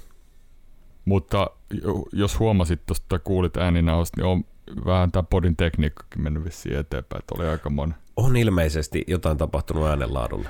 Mutta 1.06 1.50
jo- 1.84 2.06
jos 2.14 2.40
huomasit 2.40 2.86
tuosta 2.86 3.20
kuulit 3.20 3.58
ääninausta, 3.58 4.22
niin 4.22 4.26
on 4.26 4.44
vähän 4.86 5.12
tämä 5.12 5.24
podin 5.24 5.56
tekniikkakin 5.56 6.22
mennyt 6.22 6.44
vissiin 6.44 6.78
eteenpäin. 6.78 7.20
Että 7.20 7.36
oli 7.38 7.48
aika 7.48 7.70
monen. 7.70 7.96
On 8.16 8.38
ilmeisesti 8.38 9.04
jotain 9.08 9.38
tapahtunut 9.38 9.88
äänenlaadulle. 9.88 10.50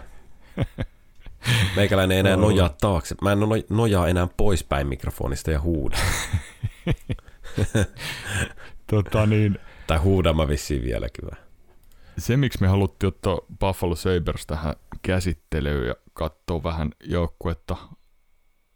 Meikäläinen 1.75 2.15
ei 2.15 2.19
enää 2.19 2.35
nojaa 2.35 2.69
taakse. 2.81 3.15
Mä 3.21 3.31
en 3.31 3.39
no- 3.39 3.47
nojaa 3.69 4.07
enää 4.07 4.27
poispäin 4.38 4.88
mikrofonista 4.88 5.51
ja 5.51 5.61
huuda. 5.61 5.97
Tota 8.91 9.25
niin, 9.25 9.59
Tai 9.88 9.97
huudan 9.97 10.35
mä 10.35 10.47
vissiin 10.47 10.81
vieläkin 10.81 11.25
vähän. 11.31 11.45
se, 12.17 12.38
miksi 12.38 12.61
me 12.61 12.67
haluttiin 12.67 13.07
ottaa 13.07 13.39
Buffalo 13.59 13.95
Sabres 13.95 14.45
tähän 14.45 14.75
käsittelyyn 15.01 15.88
ja 15.88 15.95
katsoa 16.13 16.63
vähän 16.63 16.91
joukkuetta 17.03 17.77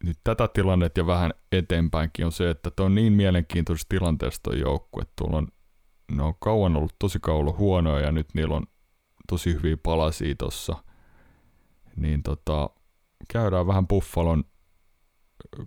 nyt 0.03 0.17
tätä 0.23 0.47
tilannetta 0.47 0.99
ja 0.99 1.07
vähän 1.07 1.33
eteenpäinkin 1.51 2.25
on 2.25 2.31
se, 2.31 2.49
että 2.49 2.71
tuo 2.71 2.85
on 2.85 2.95
niin 2.95 3.13
mielenkiintoisessa 3.13 3.89
tilanteessa 3.89 4.43
tuo 4.43 4.53
joukkue. 4.53 5.03
Tuolla 5.15 5.37
on, 5.37 5.47
ne 6.11 6.23
on 6.23 6.33
kauan 6.39 6.75
ollut 6.75 6.95
tosi 6.99 7.19
kauan 7.21 7.39
ollut 7.39 7.57
huonoja 7.57 8.05
ja 8.05 8.11
nyt 8.11 8.27
niillä 8.33 8.55
on 8.55 8.65
tosi 9.29 9.53
hyviä 9.53 9.77
palasia 9.83 10.35
tossa. 10.35 10.83
Niin 11.95 12.23
tota, 12.23 12.69
käydään 13.31 13.67
vähän 13.67 13.87
Buffalon 13.87 14.43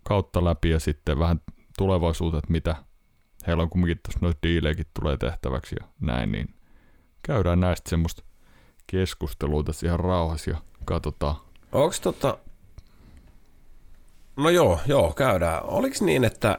kautta 0.02 0.44
läpi 0.44 0.70
ja 0.70 0.80
sitten 0.80 1.18
vähän 1.18 1.40
tulevaisuutta, 1.78 2.38
että 2.38 2.52
mitä 2.52 2.76
heillä 3.46 3.62
on 3.62 3.70
kumminkin 3.70 4.00
tuossa 4.04 4.18
noita 4.22 4.38
diilejäkin 4.42 4.86
tulee 5.00 5.16
tehtäväksi 5.16 5.76
ja 5.80 5.86
näin, 6.00 6.32
niin 6.32 6.54
käydään 7.22 7.60
näistä 7.60 7.90
semmoista 7.90 8.22
keskustelua 8.86 9.62
tässä 9.62 9.86
ihan 9.86 10.00
rauhassa 10.00 10.50
ja 10.50 10.56
katsotaan. 10.84 11.36
Onks 11.72 12.00
tota... 12.00 12.38
No 14.36 14.50
joo, 14.50 14.80
joo, 14.86 15.12
käydään. 15.12 15.64
Oliks 15.64 16.02
niin, 16.02 16.24
että 16.24 16.58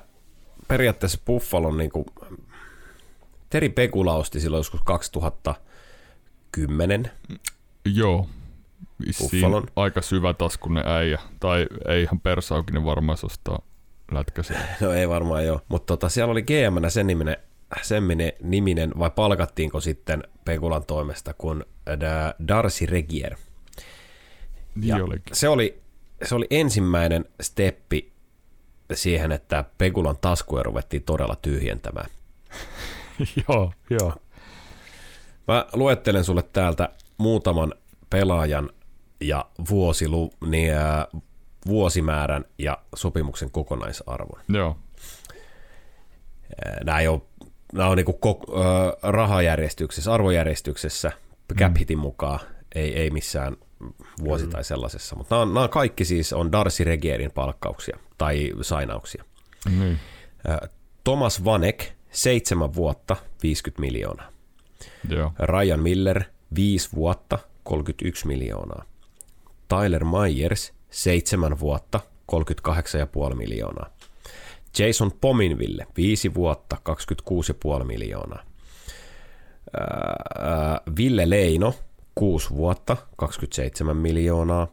periaatteessa 0.67 1.19
Buffalon 1.25 1.77
niinku... 1.77 2.05
Teri 3.49 3.69
Pekula 3.69 4.15
osti 4.15 4.39
silloin 4.39 4.59
joskus 4.59 4.81
2010 4.85 7.11
Joo, 7.85 8.29
vissiin 9.07 9.29
Buffalon. 9.31 9.63
aika 9.75 10.01
syvä 10.01 10.33
taskunen 10.33 10.87
äijä. 10.87 11.19
Tai 11.39 11.67
ei 11.87 12.03
ihan 12.03 12.19
persaukinen 12.19 12.85
varmaan 12.85 13.17
se 13.17 13.25
ostaa 13.25 13.59
lätkäsen. 14.11 14.57
No 14.81 14.91
ei 14.93 15.09
varmaan 15.09 15.45
joo. 15.45 15.61
Mutta 15.67 15.85
tota, 15.85 16.09
siellä 16.09 16.31
oli 16.31 16.41
GM 16.43 16.87
sen 16.89 17.07
niminen, 17.07 17.37
sen 17.81 18.03
niminen, 18.41 18.91
vai 18.99 19.11
palkattiinko 19.15 19.81
sitten 19.81 20.23
Pekulan 20.45 20.85
toimesta, 20.85 21.33
kun 21.33 21.65
Da- 21.89 22.33
Darcy 22.47 22.85
Regier. 22.85 23.35
Niin 24.75 24.87
Ja 24.87 24.97
se 25.33 25.49
oli, 25.49 25.81
se 26.23 26.35
oli 26.35 26.47
ensimmäinen 26.49 27.25
steppi 27.41 28.11
siihen, 28.93 29.31
että 29.31 29.63
Pekulan 29.77 30.17
taskuja 30.21 30.63
ruvettiin 30.63 31.03
todella 31.03 31.35
tyhjentämään. 31.35 32.09
joo, 33.49 33.73
joo. 33.89 34.13
Mä 35.47 35.65
luettelen 35.73 36.23
sulle 36.23 36.43
täältä 36.53 36.89
muutaman 37.17 37.73
pelaajan 38.09 38.69
ja 39.21 39.45
vuosilu, 39.69 40.31
niin, 40.45 40.73
ää, 40.73 41.07
vuosimäärän 41.67 42.45
ja 42.57 42.77
sopimuksen 42.95 43.51
kokonaisarvon. 43.51 44.41
Joo, 44.49 44.77
Nämä 46.85 46.99
ei 46.99 47.07
ole, 47.07 47.21
nämä 47.73 47.89
on 47.89 47.97
niin 47.97 48.05
kuin 48.05 48.35
rahajärjestyksessä, 49.03 50.13
arvojärjestyksessä, 50.13 51.11
cap 51.57 51.77
hitin 51.79 51.99
mukaan, 51.99 52.39
ei, 52.75 52.99
ei 52.99 53.09
missään 53.09 53.57
vuosi 54.23 54.47
tai 54.47 54.63
sellaisessa. 54.63 55.15
Mutta 55.15 55.35
nämä, 55.35 55.41
on, 55.41 55.53
nämä 55.53 55.67
kaikki 55.67 56.05
siis 56.05 56.33
on 56.33 56.51
Darcy 56.51 56.83
Regierin 56.83 57.31
palkkauksia 57.31 57.97
tai 58.17 58.51
sainauksia. 58.61 59.23
Ää, 60.47 60.67
Thomas 61.03 61.45
Vanek, 61.45 61.91
seitsemän 62.11 62.73
vuotta, 62.73 63.15
50 63.43 63.81
miljoonaa. 63.81 64.29
Joo. 65.09 65.33
Ryan 65.39 65.79
Miller, 65.79 66.23
5 66.55 66.89
vuotta, 66.95 67.39
31 67.63 68.27
miljoonaa. 68.27 68.85
Tyler 69.67 70.05
Myers, 70.05 70.73
7 70.95 71.59
vuotta, 71.59 71.99
38,5 73.29 73.35
miljoonaa. 73.35 73.89
Jason 74.79 75.11
Pominville, 75.21 75.87
5 75.97 76.33
vuotta, 76.33 76.77
26,5 77.79 77.83
miljoonaa. 77.83 78.43
Ville 80.97 81.29
Leino, 81.29 81.73
6 82.19 82.49
vuotta, 82.49 82.97
27 83.17 83.97
miljoonaa. 83.97 84.67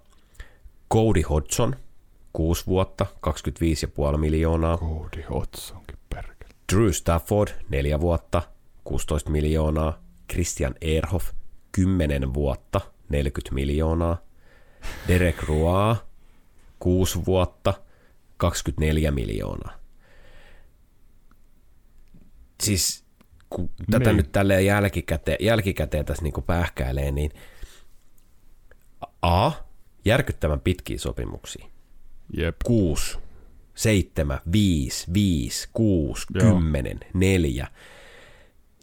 Cody 0.92 1.22
Hodgson, 1.22 1.76
6 2.32 2.66
vuotta, 2.66 3.06
25,5 4.12 4.18
miljoonaa. 4.18 4.78
Cody 4.78 5.22
Hodsonkin 5.22 5.98
perkele. 6.08 6.54
Drew 6.72 6.90
Stafford, 6.90 7.48
4 7.70 8.00
vuotta, 8.00 8.42
16 8.84 9.30
miljoonaa. 9.30 10.02
Christian 10.32 10.74
Erhoff, 10.80 11.32
10 11.72 12.34
vuotta, 12.34 12.80
40 13.08 13.54
miljoonaa. 13.54 14.16
Derek 15.08 15.42
Roy, 15.42 15.94
6 16.82 17.24
vuotta, 17.26 17.74
24 18.36 19.10
miljoonaa. 19.10 19.72
Siis 22.62 23.04
kun 23.50 23.70
tätä 23.90 24.10
Niin. 24.10 24.16
nyt 24.16 24.32
tälleen 24.32 24.66
jälkikäteen, 24.66 25.38
jälkikäteen 25.40 26.04
tässä 26.04 26.22
niin 26.22 26.42
pähkäilee, 26.46 27.10
niin 27.12 27.30
A, 29.22 29.50
järkyttävän 30.04 30.60
pitkiä 30.60 30.98
sopimuksia. 30.98 31.66
Jep. 32.36 32.56
6, 32.64 33.18
7, 33.74 34.40
5, 34.52 35.06
5, 35.14 35.68
6, 35.72 36.26
Joo. 36.34 36.54
10, 36.54 37.00
4 37.14 37.66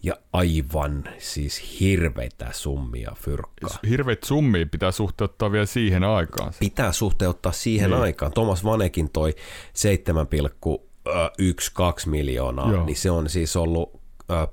ja 0.03 0.15
aivan 0.33 1.03
siis 1.17 1.79
hirveitä 1.79 2.47
summia 2.51 3.11
fyrkkaa. 3.21 3.79
Hirveät 3.89 4.23
summia 4.23 4.65
pitää 4.71 4.91
suhteuttaa 4.91 5.51
vielä 5.51 5.65
siihen 5.65 6.03
aikaan. 6.03 6.53
Pitää 6.59 6.91
suhteuttaa 6.91 7.51
siihen 7.51 7.89
Niin. 7.89 8.01
aikaan. 8.01 8.31
Thomas 8.33 8.63
Vanekin 8.63 9.09
toi 9.09 9.35
7,12 9.73 12.09
miljoonaa, 12.09 12.71
Joo. 12.71 12.85
niin 12.85 12.95
se 12.97 13.11
on 13.11 13.29
siis 13.29 13.55
ollut 13.55 13.99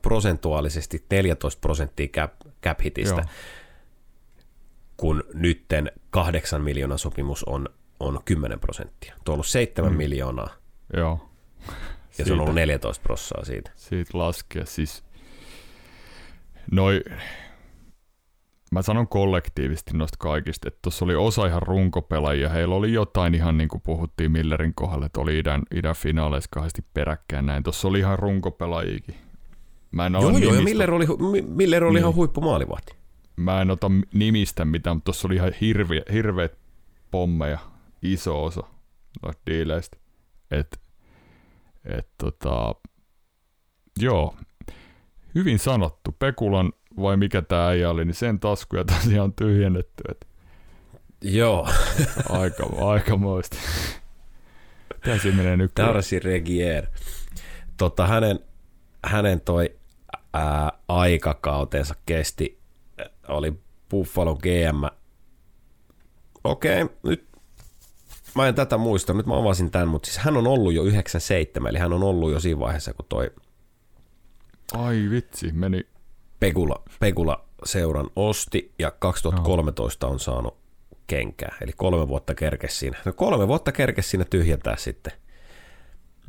prosentuaalisesti 0.02 1.04
14 1.10 1.60
prosenttia 1.60 2.08
cap, 2.08 2.32
cap 2.62 2.80
hitistä, 2.84 3.20
Joo. 3.20 3.24
kun 4.96 5.24
nytten 5.34 5.90
8 6.10 6.62
miljoonan 6.62 6.98
sopimus 6.98 7.44
on, 7.44 7.68
on 8.00 8.20
10 8.24 8.60
prosenttia. 8.60 9.14
Tuo 9.24 9.32
on 9.32 9.36
ollut 9.36 9.46
7 9.46 9.92
mm. 9.92 9.96
miljoonaa 9.96 10.48
Joo. 10.96 11.28
ja 12.18 12.24
se 12.24 12.32
on 12.32 12.40
ollut 12.40 12.54
14 12.54 13.02
prossaa 13.02 13.44
siitä. 13.44 13.70
siitä 13.76 14.18
laskea. 14.18 14.66
Siis 14.66 15.04
noi, 16.72 17.00
mä 18.72 18.82
sanon 18.82 19.08
kollektiivisesti 19.08 19.96
noista 19.96 20.16
kaikista, 20.18 20.68
että 20.68 20.78
tuossa 20.82 21.04
oli 21.04 21.14
osa 21.14 21.46
ihan 21.46 21.62
runkopelaajia. 21.62 22.48
Heillä 22.48 22.74
oli 22.74 22.92
jotain 22.92 23.34
ihan 23.34 23.58
niin 23.58 23.68
kuin 23.68 23.80
puhuttiin 23.80 24.32
Millerin 24.32 24.74
kohdalla, 24.74 25.06
että 25.06 25.20
oli 25.20 25.38
idän, 25.38 25.62
idän 25.74 25.94
finaaleissa 25.94 26.48
kahdesti 26.52 26.84
peräkkäin 26.94 27.46
näin. 27.46 27.62
Tuossa 27.62 27.88
oli 27.88 27.98
ihan 27.98 28.18
runkopelaajia. 28.18 28.98
Mä 29.90 30.06
en, 30.06 30.12
Joo, 30.12 30.38
joo, 30.38 30.54
ja 30.54 30.62
Miller 30.62 30.90
oli, 30.94 31.06
Miller 31.48 31.84
oli 31.84 31.92
Niin. 31.92 32.00
ihan 32.00 32.14
huippumaalivahti. 32.14 32.96
mä 33.36 33.60
en 33.62 33.70
ota 33.70 33.90
nimistä 34.14 34.64
mitään, 34.64 34.96
mutta 34.96 35.04
tuossa 35.04 35.28
oli 35.28 35.34
ihan 35.34 35.52
hirveä, 35.60 36.02
hirveät 36.12 36.58
pommeja, 37.10 37.58
iso 38.02 38.44
osa 38.44 38.62
noista 39.22 39.42
diileistä. 39.46 39.96
Et, 40.50 40.80
et 41.84 42.08
tota, 42.18 42.74
joo, 43.98 44.34
hyvin 45.36 45.58
sanottu. 45.58 46.12
Pekulan 46.18 46.72
vai 46.96 47.16
mikä 47.16 47.42
tämä 47.42 47.68
äijä 47.68 47.90
oli, 47.90 48.04
niin 48.04 48.14
sen 48.14 48.40
taskuja 48.40 48.84
tosiaan 48.84 49.24
on 49.24 49.32
tyhjennetty. 49.32 50.04
Et 50.10 50.26
Joo, 51.22 51.68
aika, 52.28 52.66
aikamoista. 52.80 53.56
Siinä 55.22 55.36
menee 55.36 55.56
nyt? 55.56 55.72
Darcy 55.76 56.18
Regier. 56.18 56.86
Tota, 57.76 58.06
hänen, 58.06 58.40
hänen 59.04 59.40
toi 59.40 59.76
ää, 60.32 60.72
aikakautensa 60.88 61.94
kesti, 62.06 62.60
oli 63.28 63.52
Buffalo 63.90 64.36
GM. 64.36 64.84
Okei, 66.44 66.86
nyt 67.02 67.26
mä 68.34 68.48
en 68.48 68.54
tätä 68.54 68.78
muista, 68.78 69.12
nyt 69.12 69.26
mä 69.26 69.38
avasin 69.38 69.70
tämän, 69.70 69.88
mutta 69.88 70.06
siis 70.06 70.18
hän 70.18 70.36
on 70.36 70.46
ollut 70.46 70.74
jo 70.74 70.82
97, 70.82 71.70
eli 71.70 71.78
hän 71.78 71.92
on 71.92 72.02
ollut 72.02 72.32
jo 72.32 72.40
siinä 72.40 72.60
vaiheessa, 72.60 72.94
kun 72.94 73.06
toi 73.08 73.30
Ai 74.72 75.06
vitsi, 75.10 75.52
meni. 75.52 75.86
Pekula, 76.40 76.82
Pekula 77.00 77.44
seuran 77.64 78.10
osti 78.16 78.74
ja 78.78 78.90
2013 78.90 80.06
on 80.06 80.20
saanut 80.20 80.56
kenkää. 81.06 81.56
Eli 81.60 81.72
kolme 81.76 82.08
vuotta 82.08 82.34
kerkesi 82.34 82.76
siinä. 82.76 82.98
No 83.04 83.12
kolme 83.12 83.48
vuotta 83.48 83.72
kerkesi 83.72 84.08
siinä 84.08 84.24
tyhjentää 84.24 84.76
sitten 84.76 85.12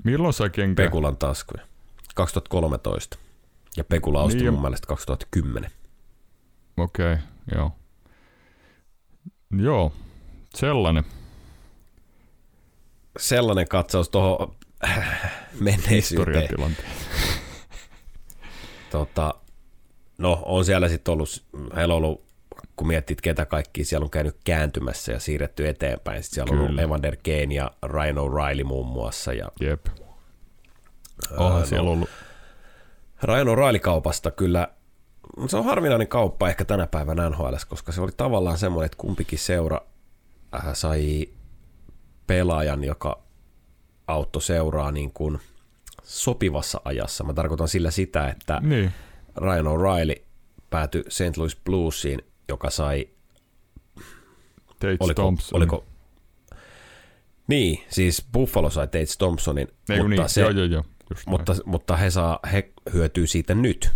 Milloin 0.03 0.33
sai 0.33 0.49
kenkä? 0.49 0.83
Pekulan 0.83 1.17
taskuja. 1.17 1.65
2013. 2.15 3.17
Ja 3.77 3.83
Pekula 3.83 4.23
osti 4.23 4.39
Niin 4.39 4.53
mun 4.53 4.61
mielestä 4.61 4.87
2010. 4.87 5.71
Okei, 6.77 7.13
okay, 7.13 7.25
joo. 7.55 7.71
Joo, 9.57 9.93
sellainen. 10.55 11.03
Sellainen 13.17 13.67
katsaus 13.67 14.09
tuohon 14.09 14.55
menneisyyteen. 15.59 16.75
Tota, 18.97 19.33
no 20.17 20.43
on 20.45 20.65
siellä 20.65 20.89
sitten 20.89 21.11
ollut, 21.11 21.43
heillä 21.75 21.93
on 21.93 22.03
ollut, 22.03 22.23
kun 22.75 22.87
miettit 22.87 23.21
ketä 23.21 23.45
kaikki 23.45 23.83
siellä 23.83 24.03
on 24.03 24.09
käynyt 24.09 24.37
kääntymässä 24.43 25.11
ja 25.11 25.19
siirretty 25.19 25.67
eteenpäin. 25.67 26.23
Sitten 26.23 26.35
siellä 26.35 26.51
on 26.51 26.57
ollut 26.57 26.69
Kyllä. 26.69 26.81
Evander 26.81 27.15
Kane 27.15 27.55
ja 27.55 27.71
Ryan 27.83 28.17
O'Reilly 28.17 28.63
muun 28.63 28.87
muassa. 28.87 29.33
Ja 29.33 29.47
Jep. 29.59 29.85
Onhan 31.37 31.59
no. 31.59 31.65
siellä 31.65 31.89
ollut. 31.89 32.09
Ryan 33.23 33.47
O'Reilly-kaupasta 33.47 34.31
kyllä, 34.31 34.67
se 35.47 35.57
on 35.57 35.65
harvinainen 35.65 36.07
kauppa 36.07 36.49
ehkä 36.49 36.65
tänä 36.65 36.87
päivänä 36.87 37.29
NHL, 37.29 37.53
koska 37.67 37.91
se 37.91 38.01
oli 38.01 38.11
tavallaan 38.17 38.57
semmoinen, 38.57 38.85
että 38.85 38.97
kumpikin 38.97 39.39
seura 39.39 39.81
äh, 40.55 40.73
sai 40.73 41.29
pelaajan, 42.27 42.83
joka 42.83 43.23
auttoi 44.07 44.41
seuraa 44.41 44.91
niin 44.91 45.11
kuin 45.13 45.39
sopivassa 46.07 46.81
ajassa. 46.85 47.23
Mä 47.23 47.33
tarkoitan 47.33 47.67
sillä 47.67 47.91
sitä, 47.91 48.29
että 48.29 48.59
Niin, 48.63 48.91
Ryan 49.35 49.65
O'Reilly 49.65 50.23
päätyi 50.69 51.03
St. 51.09 51.37
Louis 51.37 51.57
Bluesiin 51.65 52.21
joka 52.49 52.69
sai, 52.69 53.07
Tate 54.79 54.97
oliko, 54.99 55.21
Thompson. 55.21 55.57
oliko 55.57 55.85
niin, 57.47 57.83
siis 57.89 58.27
Buffalo 58.33 58.69
sai 58.69 58.87
Tate 58.87 59.05
Thompsonin, 59.17 59.67
Ei, 59.89 59.97
mutta, 59.97 60.09
niin, 60.09 60.29
se, 60.29 60.41
joo, 60.41 60.49
joo, 60.49 60.65
joo. 60.65 60.83
Just 61.09 61.27
mutta, 61.27 61.55
mutta 61.65 61.97
he, 61.97 62.09
saa, 62.09 62.39
he 62.51 62.71
hyötyy 62.93 63.27
siitä 63.27 63.55
nyt. 63.55 63.91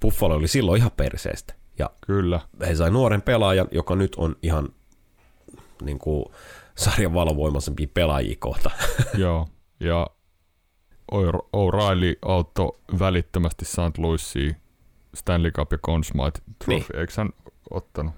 Buffalo 0.00 0.34
oli 0.34 0.48
silloin 0.48 0.78
ihan 0.78 0.90
perseestä. 0.96 1.54
Ja 1.78 1.90
Kyllä. 2.00 2.40
he 2.66 2.74
sai 2.74 2.90
nuoren 2.90 3.22
pelaajan, 3.22 3.68
joka 3.70 3.96
nyt 3.96 4.14
on 4.14 4.36
ihan 4.42 4.68
niin 5.82 5.98
kuin, 5.98 6.24
sarjan 6.74 7.14
valovoimaisempia 7.14 7.86
pelaajia 7.94 8.36
kohta. 8.38 8.70
Joo, 9.14 9.48
ja 9.80 10.06
O'Reilly 11.12 12.14
auttoi 12.22 12.78
välittömästi 12.98 13.64
St. 13.64 13.98
Louisia 13.98 14.54
Stanley 15.14 15.50
Cup 15.50 15.72
ja 15.72 15.78
Conn 15.78 16.04
Smythe 16.04 16.40
Trophy. 16.64 16.74
Niin. 16.92 17.00
Eikö 17.00 17.12
hän 17.16 17.28
ottanut 17.70 18.14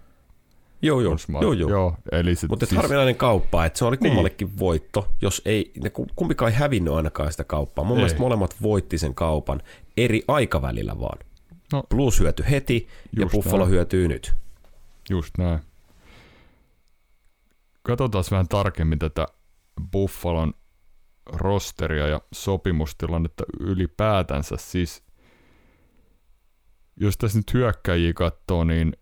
joo, 0.82 1.00
joo, 1.00 1.16
joo, 1.40 1.52
joo. 1.52 1.70
joo 1.70 1.96
eli 2.12 2.34
sit 2.34 2.50
Mutta 2.50 2.66
siis, 2.66 2.76
harvinainen 2.80 3.16
kauppa, 3.16 3.64
että 3.64 3.78
se 3.78 3.84
oli 3.84 3.96
Niin. 3.96 4.10
kummallekin 4.10 4.58
voitto, 4.58 5.08
jos 5.22 5.42
ei, 5.44 5.72
ne 5.82 5.90
ku- 5.90 6.06
kumpikaan 6.16 6.52
ei 6.52 6.58
hävinnyt 6.58 6.94
ainakaan 6.94 7.30
sitä 7.30 7.44
kauppaa. 7.44 7.84
Mun 7.84 7.92
Ei. 7.92 7.96
mielestä 7.96 8.20
molemmat 8.20 8.54
voitti 8.62 8.98
sen 8.98 9.14
kaupan 9.14 9.62
eri 9.96 10.22
aikavälillä 10.28 11.00
vaan. 11.00 11.18
No. 11.72 11.82
Blues 11.88 12.20
hyötyi 12.20 12.46
heti 12.50 12.88
ja 13.18 13.26
Buffalo 13.26 13.58
näin. 13.64 13.70
hyötyy 13.70 14.08
nyt. 14.08 14.34
Just 15.10 15.38
näin. 15.38 15.58
Katsotaan 17.82 18.24
vähän 18.30 18.48
tarkemmin 18.48 18.98
tätä 18.98 19.26
Buffalon 19.92 20.54
rosteria 21.32 22.08
ja 22.08 22.20
sopimustilannetta 22.32 23.44
ylipäätänsä. 23.60 24.56
Siis, 24.58 25.04
jos 26.96 27.16
tässä 27.18 27.38
nyt 27.38 27.54
hyökkäjiä 27.54 28.12
katsoo, 28.12 28.64
niin 28.64 28.92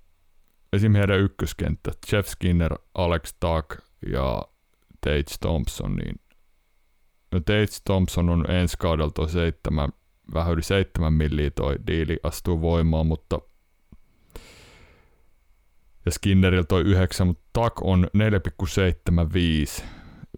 esim. 0.72 0.95
heidän 0.95 1.20
ykköskenttä, 1.20 1.93
Jeff 2.12 2.29
Skinner, 2.29 2.74
Alex 2.95 3.35
Tuck 3.41 3.81
ja 4.12 4.43
Tate 5.01 5.35
Thompson, 5.41 5.97
niin 5.97 6.20
no 7.33 7.41
Tate 7.41 7.66
Thompson 7.85 8.29
on 8.29 8.51
ensi 8.51 8.76
kaudella 8.79 9.11
toi 9.11 9.29
seitsemän, 9.29 9.89
vähän 10.35 10.53
yli 10.53 10.62
seitsemän 10.62 11.12
milliä 11.12 11.51
toi 11.51 11.76
diili 11.87 12.18
astuu 12.22 12.61
voimaan, 12.61 13.07
mutta 13.07 13.41
ja 16.09 16.12
Skinnerillä 16.12 16.64
toi 16.64 16.83
9, 16.83 17.26
mutta 17.26 17.43
Tak 17.53 17.83
on 17.83 18.07
4,75 19.79 19.85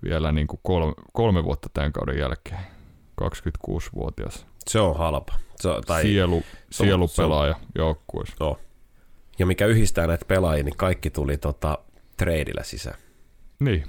vielä 0.03 0.33
niin 0.33 0.47
kuin 0.47 0.61
kolme, 0.63 0.95
kolme 1.13 1.45
vuotta 1.45 1.69
tämän 1.75 1.93
kauden 1.93 2.19
jälkeen. 2.19 2.61
26-vuotias. 3.23 4.47
Se 4.69 4.81
on 4.81 4.97
halpa. 4.97 5.35
Se, 5.61 5.69
on- 5.69 5.83
tai, 5.87 6.03
Sielu, 6.03 6.43
sielupelaaja 6.71 7.55
joukkueessa. 7.75 8.37
Joo. 8.41 8.59
Ja 9.39 9.47
mikä 9.47 9.67
yhdistää 9.67 10.07
näitä 10.07 10.25
pelaajia, 10.25 10.65
niin 10.65 10.77
kaikki 10.77 11.11
tuli 11.11 11.37
tota, 11.37 11.79
tradeillä 12.17 12.63
sisään. 12.63 12.99
Niin. 13.61 13.85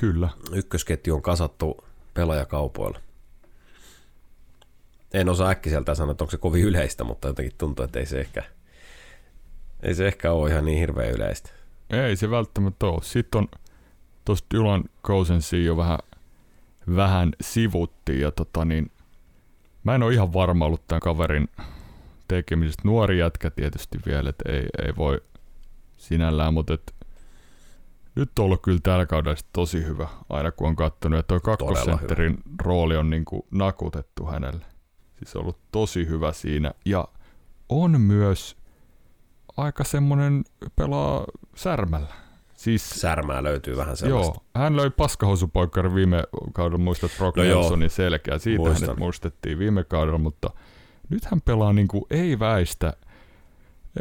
Kyllä. 0.00 0.28
Ykkösketju 0.52 1.14
on 1.14 1.22
kasattu 1.22 1.84
pelaajakaupoilla. 2.14 3.00
En 5.14 5.28
osaa 5.28 5.50
äkkiseltä 5.50 5.94
sanoa, 5.94 6.10
että 6.12 6.24
onko 6.24 6.30
se 6.30 6.36
kovin 6.36 6.64
yleistä, 6.64 7.04
mutta 7.04 7.28
jotenkin 7.28 7.58
tuntuu, 7.58 7.84
että 7.84 7.98
ei 7.98 8.06
se 8.06 8.20
ehkä, 8.20 8.42
ei 9.82 9.94
se 9.94 10.06
ehkä 10.06 10.32
ole 10.32 10.50
ihan 10.50 10.64
niin 10.64 10.78
hirveän 10.78 11.10
yleistä. 11.10 11.50
Ei 11.90 12.16
se 12.16 12.30
välttämättä 12.30 12.86
ole. 12.86 13.02
Sitten 13.02 13.38
on 13.38 13.48
tuosta 14.26 14.46
Dylan 14.54 14.84
Cousensia 15.04 15.64
jo 15.64 15.76
vähän, 15.76 15.98
vähän 16.96 17.32
sivuttiin 17.40 18.20
ja 18.20 18.30
tota 18.30 18.64
niin, 18.64 18.90
mä 19.84 19.94
en 19.94 20.02
ole 20.02 20.14
ihan 20.14 20.32
varma 20.32 20.64
ollut 20.64 20.86
tämän 20.88 21.00
kaverin 21.00 21.48
tekemisestä. 22.28 22.82
Nuori 22.84 23.18
jätkä 23.18 23.50
tietysti 23.50 23.98
vielä, 24.06 24.30
että 24.30 24.52
ei, 24.52 24.66
ei 24.86 24.96
voi 24.96 25.20
sinällään, 25.96 26.54
mutta 26.54 26.74
et, 26.74 26.94
nyt 28.14 28.38
on 28.38 28.44
ollut 28.44 28.62
kyllä 28.62 28.80
tällä 28.82 29.06
kaudella 29.06 29.40
tosi 29.52 29.84
hyvä, 29.84 30.08
aina 30.28 30.52
kun 30.52 30.68
on 30.68 30.76
kattonut, 30.76 31.18
että 31.18 31.28
Todella 31.28 31.56
kakkosentterin 31.56 32.38
rooli 32.62 32.96
on 32.96 33.10
niinku 33.10 33.46
nakutettu 33.50 34.26
hänelle. 34.26 34.66
Siis 35.18 35.36
on 35.36 35.42
ollut 35.42 35.58
tosi 35.72 36.06
hyvä 36.06 36.32
siinä 36.32 36.72
ja 36.84 37.08
on 37.68 38.00
myös 38.00 38.56
aika 39.56 39.84
semmonen 39.84 40.44
pelaa 40.76 41.24
särmällä. 41.54 42.25
Siis 42.56 42.90
Särmää 42.90 43.42
löytyy 43.42 43.76
vähän 43.76 43.96
sellaista. 43.96 44.32
Joo, 44.34 44.44
hän 44.62 44.76
löi 44.76 44.90
paskahousupoikkari 44.90 45.94
viime 45.94 46.24
kaudella, 46.52 46.78
muistat 46.84 47.10
Brock 47.18 47.36
No. 47.36 47.42
Nelsonin 47.42 47.90
selkeä, 47.90 48.38
siitä 48.38 48.58
Muistan. 48.58 48.88
hänet 48.88 48.98
muistettiin 48.98 49.58
viime 49.58 49.84
kaudella, 49.84 50.18
mutta 50.18 50.50
nyt 51.08 51.24
hän 51.24 51.40
pelaa 51.40 51.72
niinku 51.72 52.06
ei 52.10 52.38
väistä, 52.38 52.92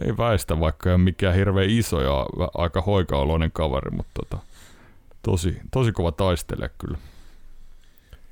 ei 0.05 0.17
väistä, 0.17 0.59
vaikka 0.59 0.89
ei 0.89 0.95
ole 0.95 1.03
mikään 1.03 1.35
hirveän 1.35 1.69
iso 1.69 2.01
ja 2.01 2.25
aika 2.57 2.81
hoikaoloinen 2.81 3.51
kaveri, 3.51 3.91
mutta 3.91 4.11
tota, 4.13 4.43
tosi, 5.21 5.57
tosi 5.71 5.91
kova 5.91 6.11
taistele 6.11 6.69
kyllä. 6.77 6.97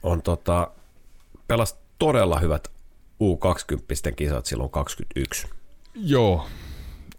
On 0.03 0.21
tota, 0.21 0.67
pelas 1.47 1.77
todella 1.99 2.39
hyvät 2.39 2.71
U20 3.23 4.13
kisat 4.15 4.45
silloin 4.45 4.69
21. 4.69 5.47
Joo, 5.95 6.47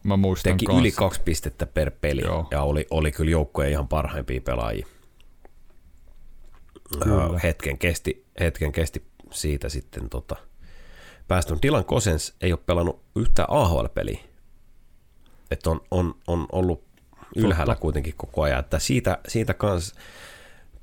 mä 0.04 0.16
muistan 0.16 0.52
Teki 0.52 0.66
kans. 0.66 0.78
yli 0.78 0.92
kaksi 0.92 1.20
pistettä 1.24 1.66
per 1.66 1.90
peli 2.00 2.20
Joo. 2.20 2.48
ja 2.50 2.62
oli, 2.62 2.86
oli 2.90 3.12
kyllä 3.12 3.30
joukkojen 3.30 3.70
ihan 3.70 3.88
parhaimpia 3.88 4.40
pelaajia. 4.40 4.86
Kyllä. 7.04 7.38
Hetken, 7.42 7.78
kesti, 7.78 8.26
hetken 8.40 8.72
kesti 8.72 9.04
siitä 9.32 9.68
sitten 9.68 10.10
tota, 10.10 10.36
päästön. 11.28 11.58
Dylan 11.62 11.84
Kosens 11.84 12.34
ei 12.40 12.52
ole 12.52 12.60
pelannut 12.66 13.02
yhtään 13.16 13.48
AHL-peliä. 13.50 14.18
Että 15.50 15.70
on, 15.70 15.80
on, 15.90 16.14
on 16.26 16.46
ollut 16.52 16.84
ylhäällä 17.36 17.74
Totta. 17.74 17.82
kuitenkin 17.82 18.14
koko 18.16 18.42
ajan. 18.42 18.60
Että 18.60 18.78
siitä, 18.78 19.18
siitä 19.28 19.54
kans 19.54 19.94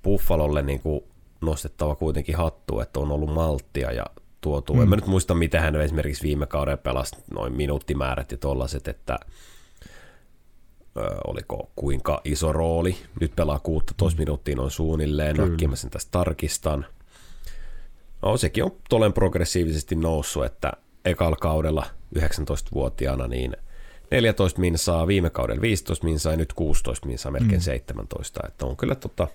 Buffalolle 0.03 0.61
niin 0.61 0.79
kuin 0.79 1.01
nostettava 1.41 1.95
kuitenkin 1.95 2.35
hattu, 2.35 2.79
että 2.79 2.99
on 2.99 3.11
ollut 3.11 3.33
malttia 3.33 3.91
ja 3.91 4.05
tuotu. 4.41 4.73
Mm. 4.73 4.81
En 4.81 4.89
mä 4.89 4.95
nyt 4.95 5.07
muista, 5.07 5.33
mitä 5.33 5.61
hän 5.61 5.75
esimerkiksi 5.75 6.23
viime 6.23 6.47
kauden 6.47 6.77
pelasi, 6.77 7.15
noin 7.33 7.53
minuuttimäärät 7.53 8.31
ja 8.31 8.37
tollaset, 8.37 8.87
että 8.87 9.19
ö, 10.97 11.17
oliko 11.27 11.69
kuinka 11.75 12.21
iso 12.25 12.51
rooli. 12.51 12.95
Nyt 13.19 13.35
pelaa 13.35 13.59
16 13.59 14.19
minuuttia 14.19 14.55
noin 14.55 14.71
suunnilleen, 14.71 15.35
Kyllä. 15.35 15.67
mä 15.67 15.75
sen 15.75 15.89
tästä 15.89 16.11
tarkistan. 16.11 16.85
No 18.21 18.37
sekin 18.37 18.63
on 18.63 18.71
tolen 18.89 19.13
progressiivisesti 19.13 19.95
noussut, 19.95 20.45
että 20.45 20.71
ekalla 21.05 21.35
kaudella 21.35 21.85
19-vuotiaana 22.19 23.27
niin 23.27 23.57
14 24.11 24.59
minsaa, 24.59 25.07
viime 25.07 25.29
kaudella 25.29 25.61
15 25.61 26.05
minsaa 26.05 26.33
ja 26.33 26.37
nyt 26.37 26.53
16 26.53 27.07
minsaa, 27.07 27.31
melkein 27.31 27.61
mm. 27.61 27.63
17. 27.63 28.39
Että 28.47 28.65
on 28.65 28.77
kyllä 28.77 28.95
tota, 28.95 29.27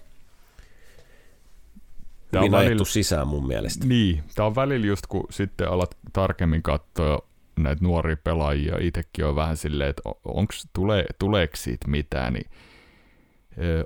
Tää 2.31 2.41
hyvin 2.41 2.53
välillä- 2.53 2.85
sisään 2.85 3.29
mun 3.29 3.47
mielestä. 3.47 3.87
Niin, 3.87 4.23
tämä 4.35 4.47
on 4.47 4.55
välillä 4.55 4.87
just 4.87 5.07
kun 5.07 5.27
sitten 5.31 5.69
alat 5.69 5.97
tarkemmin 6.13 6.63
katsoa 6.63 7.29
näitä 7.59 7.85
nuoria 7.85 8.17
pelaajia, 8.25 8.77
itsekin 8.81 9.25
on 9.25 9.37
vähän 9.37 9.57
silleen, 9.57 9.91
että 9.91 10.03
onks, 10.25 10.69
tulee, 10.73 11.05
tuleeko 11.19 11.57
siitä 11.57 11.89
mitään, 11.89 12.33
niin 12.33 12.51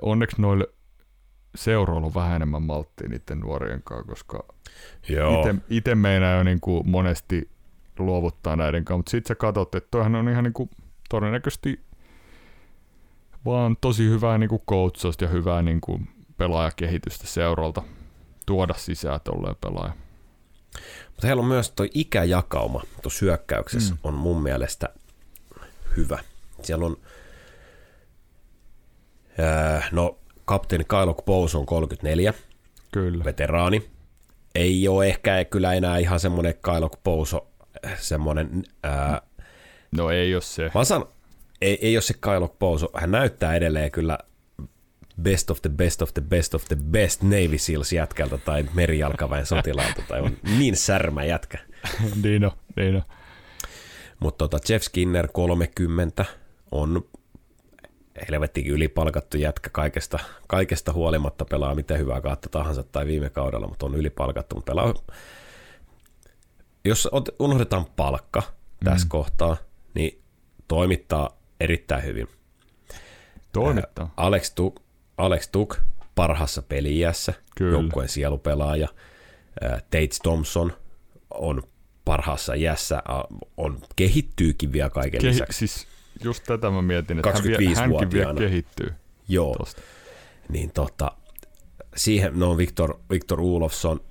onneksi 0.01 0.41
noille 0.41 0.67
seuroilla 1.55 2.07
on 2.07 2.13
vähän 2.13 2.35
enemmän 2.35 2.61
malttia 2.63 3.09
niiden 3.09 3.39
nuorien 3.39 3.81
kanssa, 3.83 4.07
koska 4.07 4.43
itse 5.69 5.95
meinaa 5.95 6.31
jo 6.37 6.43
niin 6.43 6.61
kuin 6.61 6.89
monesti 6.89 7.49
luovuttaa 7.99 8.55
näiden 8.55 8.85
kanssa, 8.85 8.97
mutta 8.97 9.09
sitten 9.11 9.27
sä 9.27 9.35
katsot, 9.35 9.75
että 9.75 9.87
toihan 9.91 10.15
on 10.15 10.29
ihan 10.29 10.43
niin 10.43 10.53
kuin 10.53 10.69
todennäköisesti 11.09 11.79
vaan 13.45 13.77
tosi 13.81 14.09
hyvää 14.09 14.37
niin 14.37 14.49
kuin 14.49 14.61
coachausta 14.69 15.23
ja 15.23 15.29
hyvää 15.29 15.61
niin 15.61 15.81
kuin 15.81 16.09
pelaajakehitystä 16.37 17.27
seuralta 17.27 17.83
tuoda 18.51 18.73
sisään 18.77 19.19
tolleen 19.23 19.55
pelaaja. 19.61 19.93
Mutta 21.07 21.27
heillä 21.27 21.41
on 21.41 21.47
myös 21.47 21.71
tuo 21.71 21.85
ikäjakauma 21.93 22.81
tuossa 23.01 23.25
hyökkäyksessä 23.25 23.93
mm. 23.93 23.99
on 24.03 24.13
mun 24.13 24.43
mielestä 24.43 24.89
hyvä. 25.97 26.19
Siellä 26.61 26.85
on, 26.85 26.97
ää, 29.39 29.87
no 29.91 30.17
kapteeni 30.45 30.83
Kyle 30.83 31.15
Bowes 31.25 31.55
on 31.55 31.65
34, 31.65 32.33
Kyllä. 32.91 33.23
veteraani. 33.23 33.89
Ei 34.55 34.87
ole 34.87 35.07
ehkä 35.07 35.45
kyllä 35.45 35.73
enää 35.73 35.97
ihan 35.97 36.19
semmoinen 36.19 36.53
Kyle 36.63 36.89
Bowes 37.03 37.35
semmoinen, 37.97 38.63
ää, 38.83 39.21
No 39.91 40.09
ei 40.09 40.35
ole 40.35 40.41
se. 40.41 40.71
mä 40.75 40.83
sanon, 40.83 41.09
ei, 41.61 41.79
ei 41.81 41.95
ole 41.95 42.01
se 42.01 42.13
Kyle 42.13 42.49
Bowes, 42.59 42.85
hän 42.95 43.11
näyttää 43.11 43.55
edelleen 43.55 43.91
kyllä 43.91 44.17
best 45.21 45.49
of 45.49 45.61
the 45.61 45.69
best 45.69 46.01
of 46.01 46.13
the 46.13 46.21
best 46.21 46.53
of 46.53 46.65
the 46.65 46.75
best 46.75 47.21
Navy 47.21 47.57
Seals 47.57 47.93
jätkältä 47.93 48.37
tai 48.37 48.65
merijalkaväen 48.73 49.45
sotilaalta 49.45 50.01
tai 50.07 50.21
on 50.21 50.37
niin 50.57 50.75
särmä 50.75 51.23
jätkä. 51.23 51.57
niin 52.23 52.45
on, 52.45 52.51
niin 52.75 52.95
on. 52.95 53.03
Mutta 54.19 54.47
tota 54.47 54.73
Jeff 54.73 54.85
Skinner 54.85 55.27
30 55.33 56.25
on 56.71 57.05
helvettikin 58.31 58.71
ylipalkattu 58.71 59.37
jätkä 59.37 59.69
kaikesta, 59.69 60.19
kaikesta 60.47 60.93
huolimatta 60.93 61.45
pelaa 61.45 61.75
miten 61.75 61.99
hyvää 61.99 62.21
kautta 62.21 62.49
tahansa 62.49 62.83
tai 62.83 63.05
viime 63.05 63.29
kaudella, 63.29 63.67
mutta 63.67 63.85
on 63.85 63.95
ylipalkattu, 63.95 64.55
mutta 64.55 64.71
pelaa 64.71 64.93
jos 66.85 67.09
unohdetaan 67.39 67.85
palkka 67.95 68.43
tässä 68.83 69.05
mm. 69.05 69.09
kohtaa, 69.09 69.57
niin 69.93 70.21
toimittaa 70.67 71.37
erittäin 71.59 72.03
hyvin. 72.03 72.27
Toimittaa. 73.51 74.13
Alex 74.17 74.53
Tuk, 74.55 74.81
Alex 75.21 75.49
Tuk 75.51 75.77
parhassa 76.15 76.61
peliässä, 76.61 77.33
joukkueen 77.71 78.09
sielupelaaja. 78.09 78.87
Tate 79.61 80.07
Thompson 80.23 80.73
on 81.33 81.63
parhaassa 82.05 82.53
iässä, 82.53 83.03
on, 83.57 83.81
kehittyykin 83.95 84.71
vielä 84.71 84.89
kaiken 84.89 85.21
Kehi- 85.21 85.33
lisäksi. 85.33 85.67
Siis 85.67 85.87
just 86.23 86.43
tätä 86.43 86.69
mä 86.69 86.81
mietin, 86.81 87.19
että 87.19 87.31
hän 87.33 87.43
vie, 87.43 87.51
hänkin 87.51 87.67
vielä 87.67 87.85
25-vuotiaana. 87.85 88.39
kehittyy. 88.39 88.93
Joo, 89.27 89.55
Tosta. 89.55 89.81
niin 90.49 90.71
tota, 90.73 91.11
siihen 91.95 92.39
no 92.39 92.57
Victor, 92.57 92.97
Victor 93.09 93.41
Ulofsson 93.41 94.01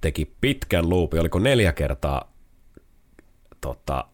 teki 0.00 0.34
pitkän 0.40 0.88
luupin, 0.88 1.20
oliko 1.20 1.38
neljä 1.38 1.72
kertaa 1.72 2.32
tota, 3.60 4.04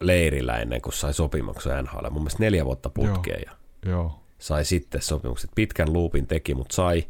leirillä 0.00 0.58
ennen 0.58 0.82
kuin 0.82 0.92
sai 0.92 1.14
sopimuksen 1.14 1.84
NHL. 1.84 2.10
Mun 2.10 2.22
mielestä 2.22 2.42
neljä 2.42 2.64
vuotta 2.64 2.90
putkeen 2.90 3.42
ja 3.46 3.52
Joo. 3.90 4.25
Sai 4.38 4.64
sitten 4.64 5.02
sopimukset. 5.02 5.50
Pitkän 5.54 5.92
luupin 5.92 6.26
teki, 6.26 6.54
mutta 6.54 6.74
sai 6.74 7.04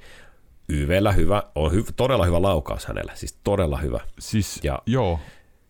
YVllä 0.68 1.12
hyvä, 1.12 1.42
on 1.54 1.72
hy, 1.72 1.84
todella 1.96 2.24
hyvä 2.26 2.42
laukaus 2.42 2.86
hänellä, 2.86 3.12
siis 3.14 3.38
todella 3.44 3.76
hyvä. 3.78 4.00
Siis 4.18 4.60
Ja- 4.62 4.82
joo. 4.86 5.18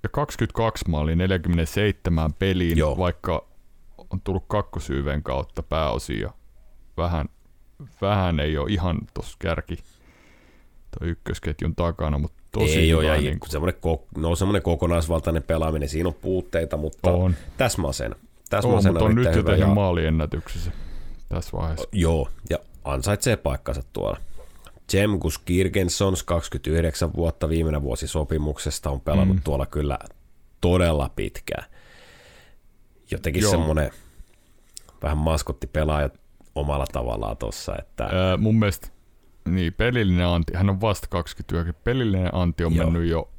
Ja 0.02 0.08
22 0.08 0.84
maalia 0.88 1.16
47 1.16 2.32
peliin, 2.32 2.78
Joo. 2.78 2.98
vaikka 2.98 3.48
on 4.10 4.20
tullut 4.24 4.44
kakkosyyven 4.48 5.22
kautta 5.22 5.62
pääosin 5.62 6.20
ja 6.20 6.30
vähän, 6.96 7.26
vähän 8.00 8.40
ei 8.40 8.58
ole 8.58 8.70
ihan 8.70 8.98
tuossa 9.14 9.36
kärki 9.38 9.76
toi 10.98 11.08
ykkösketjun 11.08 11.76
takana, 11.76 12.18
mutta 12.18 12.42
tosi 12.52 12.78
Ei 12.78 12.88
hyvä. 12.90 12.98
ole, 12.98 13.20
niin 13.20 13.40
kuin, 13.40 13.50
semmoinen, 13.50 13.80
ko- 13.86 14.20
no, 14.20 14.36
semmoinen 14.36 14.62
kokonaisvaltainen 14.62 15.42
pelaaminen, 15.42 15.88
siinä 15.88 16.08
on 16.08 16.14
puutteita, 16.14 16.76
mutta 16.76 17.10
On. 17.10 17.34
täsmasen. 17.56 18.12
Oo, 18.12 18.18
Täsmasen 18.50 18.92
mutta 18.92 19.04
on 19.04 19.14
nyt 19.14 19.24
jo 19.36 19.42
tehnyt 19.42 19.60
ja- 19.60 19.66
maaliennätyksessä 19.66 20.70
tässä 21.28 21.56
vaiheessa. 21.56 21.88
Joo, 21.92 22.28
ja 22.50 22.58
ansaitsee 22.84 23.36
paikkansa 23.36 23.82
tuolla. 23.92 24.16
Jemgus 24.92 25.38
Kirgensons, 25.38 26.22
29 26.22 27.12
vuotta 27.12 27.48
viimeinen 27.48 27.82
vuosi 27.82 28.08
sopimuksesta, 28.08 28.90
on 28.90 29.00
pelannut 29.00 29.36
mm. 29.36 29.42
tuolla 29.42 29.66
kyllä 29.66 29.98
todella 30.60 31.10
pitkään. 31.16 31.64
Jotenkin 33.10 33.42
Joo. 33.42 33.50
semmoinen 33.50 33.90
vähän 35.02 35.18
maskottipelaaja 35.18 36.10
omalla 36.54 36.86
tavallaan 36.92 37.36
tuossa, 37.36 37.76
että 37.78 38.04
Ää, 38.04 38.36
mun 38.36 38.58
mielestä 38.58 38.88
niin, 39.48 39.72
pelillinen 39.72 40.26
anti, 40.26 40.52
hän 40.56 40.70
on 40.70 40.80
vasta 40.80 41.06
29, 41.10 41.80
pelillinen 41.84 42.34
anti 42.34 42.64
on 42.64 42.74
Joo. 42.74 42.84
Mennyt 42.84 43.10
jo 43.10 43.30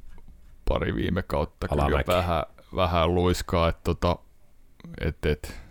pari 0.67 0.95
viime 0.95 1.23
kautta 1.23 1.67
kyllä 1.67 1.89
jo 1.89 2.03
vähän, 2.07 2.43
vähän 2.75 3.15
luiskaa, 3.15 3.69
että 3.69 3.81
tota, 3.83 4.17
et, 5.01 5.25
et, 5.25 5.61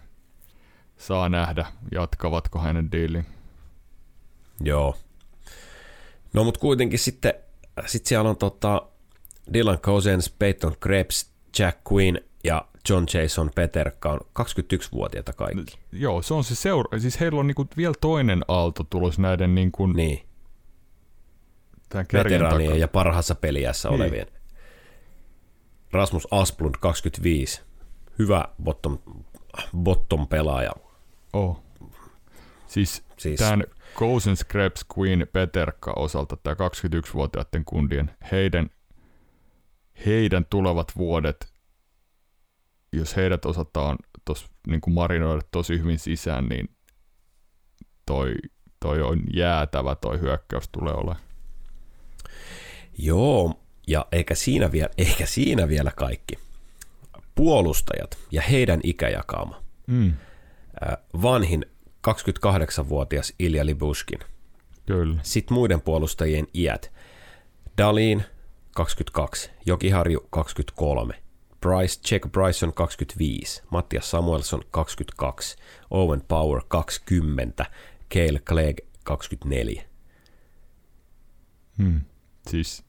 saa 0.99 1.29
nähdä, 1.29 1.67
jatkavatko 1.93 2.59
hänen 2.59 2.93
diilin. 2.93 3.27
joo. 4.61 4.97
No 6.33 6.45
mutta 6.45 6.61
kuitenkin 6.61 6.99
sitten 6.99 7.35
sit 7.87 8.07
siellä 8.07 8.31
on 8.31 8.37
tota 8.37 8.83
Dylan 9.55 9.79
Cousins, 9.79 10.31
Peyton 10.39 10.77
Krebs, 10.81 11.31
Jack 11.59 11.79
Quinn 11.93 12.19
ja 12.45 12.67
John 12.89 13.05
Jason 13.15 13.51
Peterka 13.55 14.11
on 14.13 14.21
21-vuotiaita 14.41 15.33
kaikki. 15.33 15.79
Joo, 15.93 16.23
se 16.23 16.35
on 16.35 16.45
se 16.45 16.55
seura, 16.55 16.99
siis 16.99 17.21
heillä 17.21 17.41
on 17.41 17.47
niinku 17.47 17.67
vielä 17.77 17.95
toinen 18.01 18.45
aalto 18.49 18.85
tulos 18.91 19.19
näiden 19.19 19.55
niinku, 19.55 19.87
niin. 19.87 20.27
Veteraanien 22.13 22.81
ja 22.81 22.89
parhaassa 22.89 23.35
peliässä 23.35 23.89
Niin. 23.89 24.01
olevien. 24.01 24.27
Rasmus 25.93 26.29
Asplund 26.31 26.75
25, 26.81 27.63
hyvä 28.19 28.45
bottom, 28.63 28.99
bottom 29.77 30.27
pelaaja. 30.29 30.73
Oh. 31.37 31.63
Siis, 32.67 33.05
Siis- 33.19 33.39
tämän 33.41 33.65
Cousins, 33.95 34.45
Krebs, 34.45 34.85
Queen, 34.99 35.27
Peterka 35.33 35.93
osalta, 35.97 36.37
tämä 36.37 36.55
21-vuotiaiden 36.55 37.65
kundien, 37.65 38.11
heidän, 38.33 38.71
heidän 40.07 40.47
tulevat 40.51 40.93
vuodet, 40.97 41.53
jos 42.93 43.17
heidät 43.17 43.45
osataan 43.45 43.99
tos, 44.25 44.47
niin 44.67 44.81
kuin 44.81 44.95
marinoida 44.95 45.43
tosi 45.51 45.79
hyvin 45.79 45.99
sisään, 45.99 46.47
niin 46.47 46.69
toi, 48.07 48.35
toi 48.81 49.03
on 49.03 49.21
jäätävä 49.35 49.95
toi 49.95 50.21
hyökkäys 50.21 50.69
tulee 50.73 50.95
olemaan. 50.95 51.21
Joo, 52.99 53.61
ja 53.87 54.07
eikä 54.13 54.35
siinä, 54.35 54.73
vielä, 54.73 54.89
eikä 54.99 55.27
siinä 55.27 55.69
vielä 55.69 55.93
kaikki. 55.97 56.35
Puolustajat 57.35 58.19
ja 58.31 58.43
heidän 58.43 58.81
ikäjakauma. 58.83 59.63
Mm. 59.87 60.13
Äh, 60.83 60.97
Vanhin 61.23 61.67
28-vuotias 62.09 63.35
Ilja 63.39 63.67
Libushkin. 63.67 64.19
Kyllä. 64.87 65.21
Sitten 65.23 65.55
muiden 65.55 65.81
puolustajien 65.81 66.47
iät. 66.55 66.93
Dalin 67.79 68.25
22, 68.75 69.51
Jokiharju 69.67 70.27
23, 70.31 71.15
Bryce, 71.61 72.15
Jack 72.15 72.33
Bryson 72.33 72.75
25, 72.75 73.63
Mattias 73.71 74.11
Samuelson 74.11 74.63
22, 74.71 75.57
Owen 75.91 76.23
Power 76.29 76.63
20, 76.69 77.67
Cale 78.15 78.39
Clegg 78.39 78.79
24. 79.05 79.83
Mm. 81.79 82.01
Siis 82.51 82.85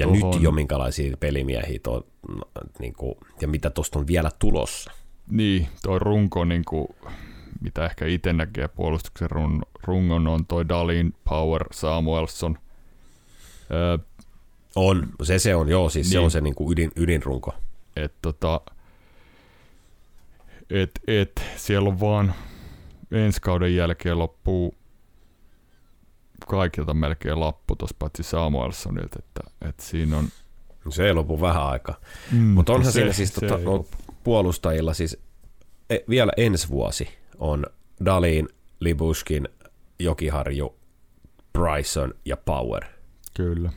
Ja 0.00 0.06
Tohon- 0.06 0.12
nyt 0.34 0.42
jo 0.42 0.50
minkälaisia 0.52 1.16
pelimiehiä 1.16 1.78
tuo, 1.82 2.06
niin 2.78 2.94
kuin, 2.94 3.14
ja 3.40 3.48
mitä 3.48 3.70
tuosta 3.70 3.98
on 3.98 4.06
vielä 4.06 4.30
tulossa. 4.38 4.90
Niin, 5.30 5.68
toi 5.82 5.98
runko, 5.98 6.44
niin 6.44 6.64
kuin, 6.64 6.88
mitä 7.60 7.84
ehkä 7.84 8.06
itse 8.06 8.32
näkee 8.32 8.68
puolustuksen 8.68 9.30
run, 9.30 9.62
rungon, 9.84 10.26
on 10.26 10.46
toi 10.46 10.68
Dalin, 10.68 11.14
Power, 11.24 11.64
Samuelson. 11.72 12.58
Öö, 13.70 13.98
On, 14.76 15.08
se 15.22 15.38
se 15.38 15.54
on, 15.54 15.68
joo, 15.68 15.88
siis 15.88 16.06
niin. 16.06 16.12
se 16.12 16.18
on 16.18 16.30
se 16.30 16.40
niin 16.40 16.54
kuin 16.54 16.72
ydin, 16.72 16.92
ydinrunko. 16.96 17.54
et, 17.96 18.14
tota, 18.22 18.60
et, 20.70 20.90
et, 21.06 21.42
siellä 21.56 21.88
on 21.88 22.00
vaan 22.00 22.34
ensi 23.10 23.40
kauden 23.40 23.76
jälkeen 23.76 24.18
loppuu 24.18 24.74
kaikilta 26.46 26.94
melkein 26.94 27.40
lappu 27.40 27.76
tuossa 27.76 27.96
paitsi 27.98 28.22
Samuelsonilta, 28.22 29.18
että, 29.18 29.40
että 29.68 29.82
siinä 29.82 30.18
on... 30.18 30.28
Se 30.90 31.06
ei 31.06 31.14
lopu 31.14 31.40
vähän 31.40 31.66
aikaa. 31.66 31.96
Mm, 32.32 32.38
Mutta 32.38 32.72
onhan 32.72 32.92
se- 32.92 32.98
siinä 32.98 33.12
siis 33.12 33.34
se 33.34 33.46
tota. 33.46 33.94
Puolustajilla 34.24 34.94
siis 34.94 35.18
e, 35.90 35.98
vielä 36.08 36.32
ensi 36.36 36.68
vuosi 36.68 37.08
on 37.38 37.66
Dalin, 38.04 38.48
Libushkin, 38.80 39.48
Jokiharju, 39.98 40.76
Bryson 41.52 42.14
ja 42.24 42.36
Power. 42.36 42.84
Kyllä. 43.36 43.72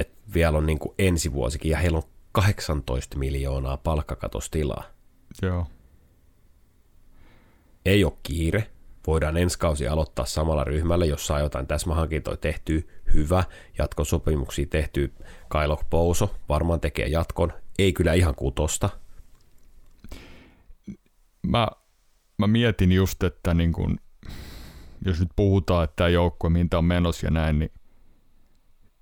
Et 0.00 0.12
vielä 0.34 0.58
on 0.58 0.66
niin 0.66 0.78
kuin 0.78 0.94
ensi 0.98 1.32
vuosikin 1.32 1.70
ja 1.70 1.78
heillä 1.78 1.98
on 1.98 2.04
18 2.32 3.18
miljoonaa 3.18 3.76
palkkakatostilaa. 3.76 4.84
Joo. 5.42 5.66
Ei 7.84 8.04
ole 8.04 8.12
kiire. 8.22 8.70
Voidaan 9.06 9.36
ensi 9.36 9.58
kausi 9.58 9.88
aloittaa 9.88 10.26
samalla 10.26 10.64
ryhmällä, 10.64 11.04
jos 11.04 11.26
saa 11.26 11.40
jotain 11.40 11.66
täsmähankintoja 11.66 12.36
tehtyä. 12.36 12.80
Hyvä. 13.14 13.44
Jatkosopimuksia 13.78 14.66
tehtyä. 14.70 15.08
Kailok 15.48 15.80
Pouso 15.90 16.34
varmaan 16.48 16.80
tekee 16.80 17.06
jatkon. 17.06 17.52
Ei 17.78 17.92
kyllä 17.92 18.12
ihan 18.12 18.34
kutosta. 18.34 18.90
mä, 21.46 21.68
mä 22.38 22.46
mietin 22.46 22.92
just, 22.92 23.22
että 23.22 23.54
niin 23.54 23.72
kun, 23.72 23.98
jos 25.04 25.20
nyt 25.20 25.28
puhutaan, 25.36 25.84
että 25.84 25.96
tämä 25.96 26.08
joukkue, 26.08 26.50
mihin 26.50 26.70
tämä 26.70 26.78
on 26.78 26.84
menossa 26.84 27.26
ja 27.26 27.30
näin, 27.30 27.58
niin, 27.58 27.70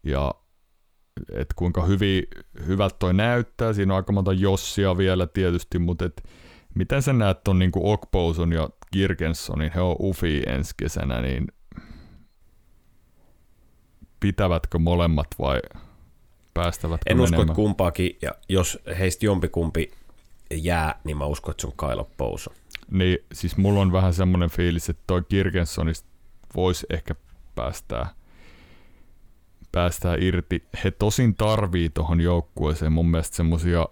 ja 0.03 0.35
että 1.33 1.55
kuinka 1.57 1.83
hyvin, 1.83 2.23
hyvältä 2.67 2.97
toi 2.99 3.15
näyttää, 3.15 3.73
siinä 3.73 3.95
on 3.95 3.97
aika 3.97 4.13
monta 4.13 4.33
jossia 4.33 4.97
vielä 4.97 5.27
tietysti, 5.27 5.79
mutta 5.79 6.05
et, 6.05 6.29
miten 6.75 7.03
sä 7.03 7.13
näet 7.13 7.45
ton 7.45 7.59
niin 7.59 7.73
Okpouson 7.77 8.53
ja 8.53 8.71
Kirkensonin, 8.91 9.73
he 9.75 9.81
on 9.81 9.97
ufi 10.01 10.43
ensi 10.47 10.75
kesänä, 10.77 11.21
niin 11.21 11.47
pitävätkö 14.21 14.79
molemmat 14.79 15.27
vai 15.39 15.61
päästävätkö 16.55 17.11
En 17.11 17.21
usko, 17.21 17.43
että 17.43 17.55
kumpaakin, 17.55 18.19
ja 18.23 18.31
jos 18.49 18.79
heistä 18.99 19.27
jompikumpi 19.27 19.91
jää, 20.51 21.01
niin 21.05 21.17
mä 21.17 21.27
uskon, 21.27 21.51
että 21.51 21.61
se 21.61 21.67
on 21.67 21.73
Kailok 21.77 22.09
Pouso. 22.17 22.53
Niin, 22.91 23.19
siis 23.33 23.57
mulla 23.57 23.81
on 23.81 23.93
vähän 23.93 24.15
semmoinen 24.15 24.51
fiilis, 24.51 24.89
että 24.89 25.03
toi 25.07 25.23
Kirkensonista 25.29 26.09
voisi 26.57 26.87
ehkä 26.91 27.15
päästää, 27.55 28.15
päästää 29.73 30.17
irti. 30.21 30.65
He 30.85 30.91
tosin 30.91 31.35
tarvii 31.35 31.91
tuohon 31.91 32.21
joukkueeseen 32.21 32.93
mun 32.93 33.11
mielestä 33.11 33.37
semmosia, 33.37 33.89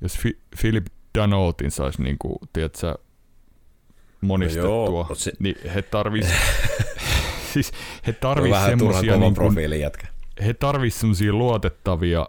jos 0.00 0.18
Fi- 0.18 0.38
Philip 0.60 0.86
Danotin 1.18 1.70
saisi 1.70 2.02
niinku, 2.02 2.38
tiedätkö, 2.52 2.98
monistettua, 4.20 4.72
No 5.02 5.06
joo, 5.08 5.14
se- 5.14 5.32
niin 5.38 5.56
he 5.74 5.82
tarvis, 5.82 6.26
siis 7.52 7.72
he 8.06 8.12
vähän 8.22 8.38
turhan 8.38 8.70
semmosia, 8.70 9.12
kovan 9.12 9.20
niin 9.20 9.20
kuin, 9.20 9.34
profiilin 9.34 9.80
jätkä. 9.80 10.11
He 10.44 10.54
tarvis 10.54 11.00
semmosia 11.00 11.32
luotettavia 11.32 12.26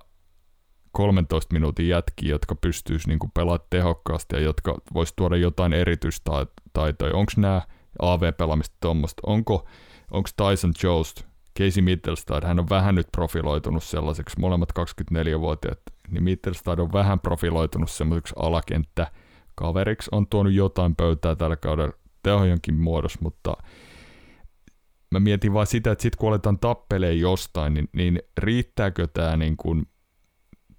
13 0.92 1.54
minuutin 1.54 1.88
jätkiä, 1.88 2.30
jotka 2.30 2.56
pystyisi 2.56 3.08
niin 3.08 3.20
pelaamaan 3.34 3.68
tehokkaasti 3.70 4.36
ja 4.36 4.42
jotka 4.42 4.78
voisi 4.94 5.14
tuoda 5.16 5.38
jotain 5.38 5.74
erityistaitoja. 5.74 7.14
Onko 7.16 7.32
nämä 7.38 7.62
AV-pelaamista 8.02 8.76
tuommoista? 8.80 9.22
Onko, 9.26 9.68
onko 10.12 10.30
Tyson 10.38 10.74
Jost, 10.84 11.24
Casey 11.60 11.84
Mittelstad, 11.84 12.48
hän 12.48 12.60
on 12.60 12.70
vähän 12.70 12.96
nyt 12.96 13.08
profiloitunut 13.12 13.84
sellaiseksi, 13.84 14.40
molemmat 14.40 14.70
24-vuotiaat, 14.80 15.80
niin 16.10 16.24
Mittelstad 16.24 16.80
on 16.80 16.94
vähän 16.94 17.20
profiloitunut 17.20 17.92
sellaiseksi 17.92 18.34
alakenttä 18.38 19.12
kaveriksi, 19.56 20.10
on 20.12 20.28
tuonut 20.28 20.54
jotain 20.54 20.96
pöytää 20.96 21.36
tällä 21.36 21.56
kaudella 21.56 21.94
tehojonkin 22.24 22.76
muodossa, 22.76 23.20
mutta 23.22 23.54
mä 25.14 25.20
mietin 25.20 25.54
vaan 25.54 25.68
sitä, 25.68 25.92
että 25.92 26.02
sit 26.02 26.16
kun 26.16 26.30
aletaan 26.30 26.60
tappeleen 26.60 27.20
jostain, 27.20 27.74
niin, 27.74 27.90
niin 27.94 28.22
riittääkö 28.38 29.08
tämä 29.08 29.38
niin 29.38 29.58
kuin 29.58 29.88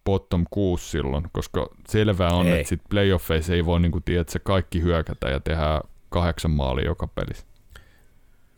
bottom 0.05 0.45
6 0.51 0.91
silloin, 0.91 1.24
koska 1.32 1.68
selvää 1.89 2.30
on, 2.30 2.47
ei. 2.47 2.53
että 2.53 2.68
sit 2.68 2.80
playoffeissa 2.91 3.55
ei 3.55 3.66
voi 3.66 3.80
niin 3.80 3.93
kuin, 3.93 4.05
tiedät, 4.05 4.28
se 4.28 4.39
kaikki 4.39 4.82
hyökätä 4.82 5.28
ja 5.28 5.41
tehdä 5.41 5.80
kahdeksan 6.09 6.51
maalia 6.51 6.85
joka 6.85 7.07
pelissä. 7.07 7.47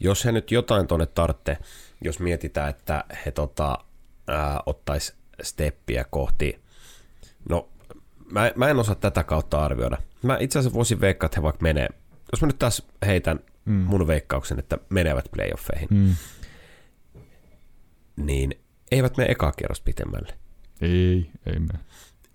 Jos 0.00 0.24
he 0.24 0.32
nyt 0.32 0.50
jotain 0.50 0.86
tuonne 0.86 1.06
tarvitsee, 1.06 1.58
jos 2.04 2.20
mietitään, 2.20 2.70
että 2.70 3.04
he 3.26 3.30
tota, 3.30 3.78
ää, 4.28 4.60
ottais 4.66 5.16
steppiä 5.42 6.04
kohti, 6.10 6.60
no 7.48 7.68
mä, 8.32 8.52
mä 8.56 8.68
en 8.68 8.78
osaa 8.78 8.94
tätä 8.94 9.24
kautta 9.24 9.64
arvioida. 9.64 9.98
Mä 10.22 10.36
itse 10.40 10.58
asiassa 10.58 10.76
voisin 10.76 11.00
veikkaa, 11.00 11.26
että 11.26 11.40
he 11.40 11.42
vaikka 11.42 11.62
menee, 11.62 11.88
jos 12.32 12.40
mä 12.40 12.46
nyt 12.46 12.58
taas 12.58 12.82
heitän 13.06 13.40
mm. 13.66 13.72
mun 13.72 14.06
veikkauksen, 14.06 14.58
että 14.58 14.78
menevät 14.88 15.28
playoffeihin, 15.32 15.88
mm. 15.90 16.14
niin 18.16 18.54
eivät 18.90 19.16
mene 19.16 19.30
ekaa 19.30 19.52
kierrosta 19.52 19.84
pitemmälle. 19.84 20.34
Ei, 20.80 21.30
ei 21.46 21.58
mene. 21.58 21.78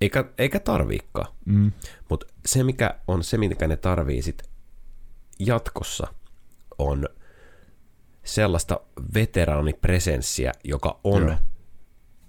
Eikä, 0.01 0.25
eikä 0.37 0.59
tarviikaan. 0.59 1.33
Mm. 1.45 1.71
Mutta 2.09 2.25
se, 2.45 2.63
mikä 2.63 2.99
on 3.07 3.23
se, 3.23 3.37
mikä 3.37 3.67
ne 3.67 3.77
tarvii 3.77 4.21
sit 4.21 4.43
jatkossa, 5.39 6.07
on 6.77 7.09
sellaista 8.23 8.79
veteraanipresenssiä, 9.13 10.51
joka 10.63 10.99
on 11.03 11.21
Joo. 11.21 11.35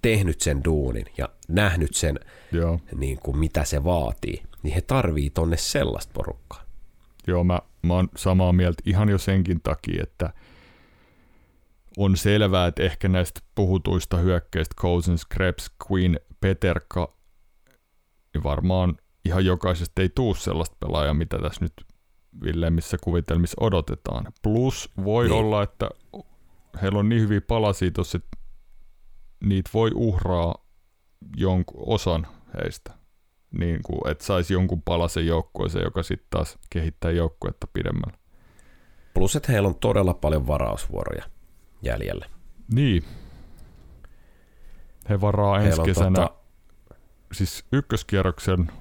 tehnyt 0.01 0.41
sen 0.41 0.63
duunin 0.63 1.05
ja 1.17 1.29
nähnyt 1.47 1.93
sen, 1.93 2.19
Joo. 2.51 2.79
Niin 2.95 3.19
kuin 3.19 3.37
mitä 3.37 3.65
se 3.65 3.83
vaatii. 3.83 4.43
Niin 4.63 4.73
he 4.73 4.81
tarvii 4.81 5.29
tonne 5.29 5.57
sellaista 5.57 6.11
porukkaa. 6.13 6.63
Joo, 7.27 7.43
mä, 7.43 7.61
mä 7.83 7.93
oon 7.93 8.09
samaa 8.17 8.53
mieltä 8.53 8.83
ihan 8.85 9.09
jo 9.09 9.17
senkin 9.17 9.61
takia, 9.63 10.03
että 10.03 10.33
on 11.97 12.17
selvää, 12.17 12.67
että 12.67 12.83
ehkä 12.83 13.07
näistä 13.07 13.39
puhutuista 13.55 14.17
hyökkäistä 14.17 14.75
Cousins, 14.81 15.25
Krebs, 15.25 15.71
Queen, 15.91 16.19
Peterka, 16.39 17.13
niin 18.33 18.43
varmaan 18.43 18.97
ihan 19.25 19.45
jokaisesta 19.45 20.01
ei 20.01 20.09
tuu 20.09 20.33
sellaista 20.35 20.75
pelaajaa, 20.79 21.13
mitä 21.13 21.39
tässä 21.39 21.65
nyt 21.65 21.73
Villemmissä 22.43 22.97
kuvitelmissa 23.01 23.57
odotetaan. 23.59 24.25
Plus 24.41 24.91
voi 25.03 25.23
niin. 25.23 25.33
olla, 25.33 25.63
että 25.63 25.89
heillä 26.81 26.99
on 26.99 27.09
niin 27.09 27.21
hyviä 27.21 27.41
palasia 27.41 27.91
tuossa, 27.91 28.17
että 28.17 28.37
niitä 29.43 29.69
voi 29.73 29.91
uhraa 29.95 30.55
jonkun 31.37 31.83
osan 31.85 32.27
heistä. 32.53 33.02
Niin 33.53 33.79
kuin, 33.85 34.11
että 34.11 34.23
saisi 34.23 34.53
jonkun 34.53 34.81
palasen 34.81 35.27
joukkueeseen, 35.27 35.83
joka 35.83 36.03
sitten 36.03 36.27
taas 36.29 36.57
kehittää 36.69 37.11
joukkuetta 37.11 37.67
pidemmällä. 37.73 38.17
Plus, 39.13 39.35
että 39.35 39.51
heillä 39.51 39.67
on 39.67 39.75
todella 39.75 40.13
paljon 40.13 40.47
varausvuoroja 40.47 41.23
jäljellä. 41.81 42.25
Niin. 42.73 43.03
He 45.09 45.21
varaa 45.21 45.61
ensi 45.61 45.81
kesänä, 45.81 46.15
tota... 46.15 46.35
siis 47.31 47.65
ykköskierroksen 47.71 48.71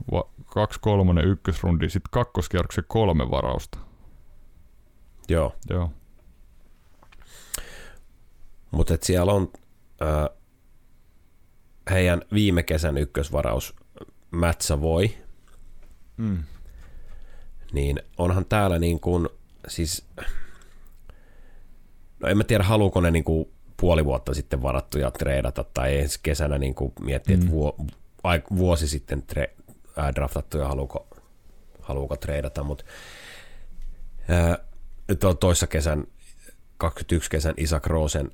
kaksi 0.46 0.78
kolmonen 0.80 1.24
ykkösrundi, 1.24 1.90
sitten 1.90 2.10
kakkoskierroksen 2.10 2.84
kolme 2.88 3.30
varausta. 3.30 3.78
Joo. 5.28 5.56
Joo. 5.70 5.90
Mutta 8.70 8.94
siellä 9.00 9.32
on 9.32 9.52
äh, 10.02 10.38
heidän 11.90 12.22
viime 12.32 12.62
kesän 12.62 12.98
ykkösvaraus 12.98 13.76
Mätsä 14.32 14.80
voi, 14.80 15.14
mm. 16.16 16.42
niin 17.72 18.02
onhan 18.18 18.44
täällä 18.44 18.78
niin 18.78 19.00
kuin, 19.00 19.28
siis, 19.68 20.06
no 22.20 22.28
en 22.28 22.38
mä 22.38 22.44
tiedä 22.44 22.64
haluuko 22.64 23.00
ne 23.00 23.10
niin 23.10 23.24
kuin 23.24 23.48
puoli 23.76 24.04
vuotta 24.04 24.34
sitten 24.34 24.62
varattuja 24.62 25.10
treidata 25.10 25.64
tai 25.74 25.98
ensi 25.98 26.20
kesänä 26.22 26.58
niin 26.58 26.74
kuin 26.74 26.92
miettiä, 27.00 27.36
mm. 27.36 27.42
että 27.42 27.52
vuo, 27.52 27.76
ai, 28.22 28.42
vuosi 28.56 28.88
sitten 28.88 29.22
tre, 29.22 29.54
ää, 29.96 30.14
draftattuja 30.14 30.68
haluuko, 30.68 31.06
haluuko 31.80 32.16
treidata, 32.16 32.62
mutta 32.62 32.84
nyt 35.08 35.24
on 35.24 35.38
toissa 35.38 35.66
kesän, 35.66 36.06
21 36.78 37.30
kesän 37.30 37.54
Isak 37.56 37.86
Rosen 37.86 38.30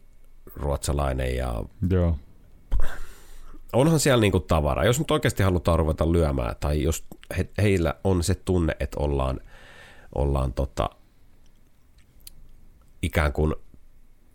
ruotsalainen 0.56 1.36
ja 1.36 1.64
Joo. 1.90 2.16
Onhan 3.72 4.00
siellä 4.00 4.20
niinku 4.20 4.40
tavara. 4.40 4.84
Jos 4.84 4.98
nyt 4.98 5.10
oikeasti 5.10 5.42
halutaan 5.42 5.78
ruveta 5.78 6.12
lyömään 6.12 6.56
tai 6.60 6.82
jos 6.82 7.04
he, 7.38 7.48
heillä 7.58 7.94
on 8.04 8.22
se 8.22 8.34
tunne, 8.34 8.76
että 8.80 9.00
ollaan, 9.00 9.40
ollaan 10.14 10.52
tota, 10.52 10.90
ikään 13.02 13.32
kuin 13.32 13.54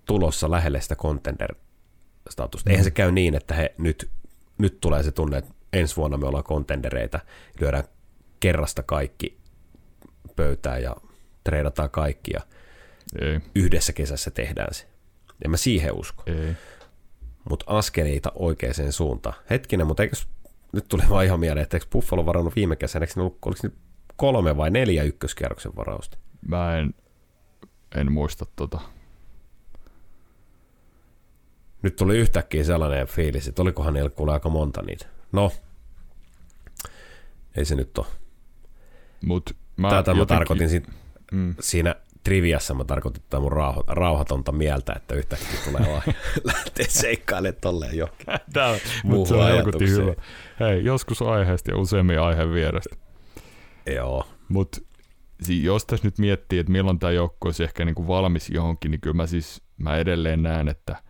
tulossa 0.05 0.51
lähelle 0.51 0.81
sitä 0.81 0.95
contender-statusta. 0.95 2.69
Mm. 2.69 2.71
Eihän 2.71 2.83
se 2.83 2.91
käy 2.91 3.11
niin, 3.11 3.35
että 3.35 3.53
he 3.53 3.75
nyt, 3.77 4.09
nyt 4.57 4.77
tulee 4.81 5.03
se 5.03 5.11
tunne, 5.11 5.37
että 5.37 5.53
ensi 5.73 5.95
vuonna 5.95 6.17
me 6.17 6.27
ollaan 6.27 6.43
kontendereita, 6.43 7.19
lyödään 7.61 7.83
kerrasta 8.39 8.83
kaikki 8.83 9.37
pöytään 10.35 10.83
ja 10.83 10.95
treidataan 11.43 11.89
kaikki 11.89 12.31
ja 12.33 12.41
Ei. 13.21 13.39
yhdessä 13.55 13.93
kesässä 13.93 14.31
tehdään 14.31 14.73
se. 14.73 14.87
En 15.45 15.51
mä 15.51 15.57
siihen 15.57 15.93
usko. 15.93 16.23
Mutta 17.49 17.65
askeleita 17.67 18.31
oikeaan 18.35 18.91
suuntaan. 18.91 19.35
Hetkinen, 19.49 19.87
mutta 19.87 20.03
eikö 20.03 20.15
nyt 20.71 20.87
tuli 20.87 21.03
vaan 21.09 21.25
ihan 21.25 21.39
mieleen, 21.39 21.63
että 21.63 21.77
eikö 21.77 21.87
Buffalo 21.91 22.25
varannut 22.25 22.55
viime 22.55 22.75
kesänä, 22.75 23.03
eikö 23.03 23.13
ne 23.15 23.21
ollut, 23.21 23.37
oliko 23.45 23.59
ne 23.63 23.71
kolme 24.15 24.57
vai 24.57 24.69
neljä 24.69 25.03
ykköskierroksen 25.03 25.75
varausta? 25.75 26.17
Mä 26.47 26.77
en, 26.77 26.93
en 27.95 28.11
muista 28.11 28.45
tota. 28.55 28.81
Nyt 31.81 31.95
tuli 31.95 32.17
yhtäkkiä 32.17 32.63
sellainen 32.63 33.07
fiilis, 33.07 33.47
että 33.47 33.61
olikohan 33.61 33.93
niillä 33.93 34.09
kuule 34.09 34.33
aika 34.33 34.49
monta 34.49 34.81
niitä. 34.81 35.05
No, 35.31 35.51
ei 37.55 37.65
se 37.65 37.75
nyt 37.75 37.97
ole. 37.97 38.07
Mut 39.25 39.55
mä 39.77 39.89
Tätä 39.89 40.11
jotenkin... 40.11 40.19
mä 40.19 40.25
tarkoitin 40.25 40.69
si- 40.69 40.83
mm. 41.31 41.55
siinä 41.59 41.95
triviassa, 42.23 42.73
mä 42.73 42.83
tarkoitin 42.83 43.23
tätä 43.23 43.39
mun 43.39 43.51
rauho- 43.51 43.83
rauhatonta 43.87 44.51
mieltä, 44.51 44.93
että 44.95 45.15
yhtäkkiä 45.15 45.59
tulee 45.65 45.91
vaan 45.91 46.01
lähteä 46.43 46.85
seikkailemaan 46.89 47.61
tolleen 47.61 47.97
johonkin 47.97 48.25
Tämä, 48.53 48.75
mutta 49.03 49.29
se 49.29 49.35
on 49.35 49.79
hyvä. 49.89 50.13
Hei, 50.59 50.83
joskus 50.83 51.21
aiheesta 51.21 51.71
ja 51.71 51.77
useammin 51.77 52.19
aiheen 52.19 52.53
vierestä. 52.53 52.95
Joo. 53.95 54.27
Mutta 54.49 54.81
jos 55.61 55.85
tässä 55.85 56.07
nyt 56.07 56.19
miettii, 56.19 56.59
että 56.59 56.71
milloin 56.71 56.99
tämä 56.99 57.11
joukko 57.11 57.47
olisi 57.47 57.63
ehkä 57.63 57.85
niinku 57.85 58.07
valmis 58.07 58.49
johonkin, 58.49 58.91
niin 58.91 59.01
kyllä 59.01 59.15
mä 59.15 59.27
siis 59.27 59.61
mä 59.77 59.97
edelleen 59.97 60.43
näen, 60.43 60.67
että 60.67 61.03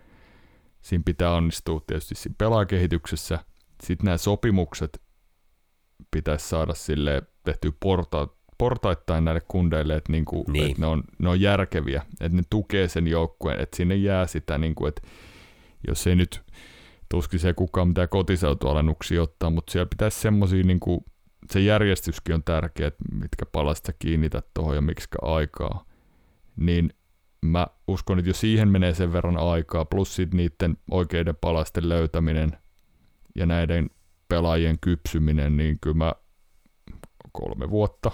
siinä 0.81 1.01
pitää 1.05 1.33
onnistua 1.33 1.81
tietysti 1.87 2.15
siinä 2.15 2.35
pelaakehityksessä. 2.37 3.39
Sitten 3.83 4.05
nämä 4.05 4.17
sopimukset 4.17 5.01
pitäisi 6.11 6.49
saada 6.49 6.73
sille 6.73 7.21
tehtyä 7.43 7.71
porta, 7.79 8.27
portaittain 8.57 9.25
näille 9.25 9.41
kundeille, 9.47 9.95
että, 9.95 10.11
niinku, 10.11 10.45
niin. 10.47 10.65
että 10.65 10.81
ne, 10.81 10.87
on, 10.87 11.03
ne 11.19 11.29
on 11.29 11.41
järkeviä, 11.41 12.05
että 12.21 12.37
ne 12.37 12.43
tukee 12.49 12.87
sen 12.87 13.07
joukkueen, 13.07 13.59
että 13.59 13.77
sinne 13.77 13.95
jää 13.95 14.27
sitä, 14.27 14.57
niinku, 14.57 14.85
että 14.85 15.01
jos 15.87 16.07
ei 16.07 16.15
nyt 16.15 16.41
tuskin 17.09 17.39
se 17.39 17.53
kukaan 17.53 17.87
mitään 17.87 18.09
kotiseutualennuksia 18.09 19.21
ottaa, 19.21 19.49
mutta 19.49 19.71
siellä 19.71 19.89
pitäisi 19.89 20.19
semmoisia, 20.19 20.63
niinku, 20.63 21.05
se 21.51 21.59
järjestyskin 21.59 22.35
on 22.35 22.43
tärkeä, 22.43 22.87
että 22.87 23.03
mitkä 23.11 23.45
palasit 23.45 23.85
sä 23.85 23.93
kiinnität 23.99 24.45
tuohon 24.53 24.75
ja 24.75 24.81
miksi 24.81 25.07
aikaa, 25.21 25.85
niin 26.55 26.93
mä 27.41 27.67
uskon, 27.87 28.19
että 28.19 28.29
jo 28.29 28.33
siihen 28.33 28.69
menee 28.69 28.93
sen 28.93 29.13
verran 29.13 29.37
aikaa, 29.37 29.85
plus 29.85 30.15
sitten 30.15 30.37
niiden 30.37 30.77
oikeiden 30.91 31.35
palasten 31.41 31.89
löytäminen 31.89 32.57
ja 33.35 33.45
näiden 33.45 33.89
pelaajien 34.27 34.79
kypsyminen, 34.81 35.57
niin 35.57 35.77
kyllä 35.81 35.97
mä 35.97 36.13
kolme 37.31 37.69
vuotta. 37.69 38.11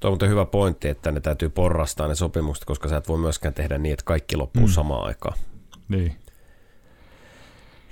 Tuo 0.00 0.08
on 0.08 0.12
muuten 0.12 0.28
hyvä 0.28 0.44
pointti, 0.44 0.88
että 0.88 1.12
ne 1.12 1.20
täytyy 1.20 1.48
porrastaa 1.48 2.08
ne 2.08 2.14
sopimukset, 2.14 2.64
koska 2.64 2.88
sä 2.88 2.96
et 2.96 3.08
voi 3.08 3.18
myöskään 3.18 3.54
tehdä 3.54 3.78
niin, 3.78 3.92
että 3.92 4.04
kaikki 4.04 4.36
loppuu 4.36 4.66
mm. 4.66 4.72
samaan 4.72 5.06
aikaan. 5.06 5.38
Niin. 5.88 6.16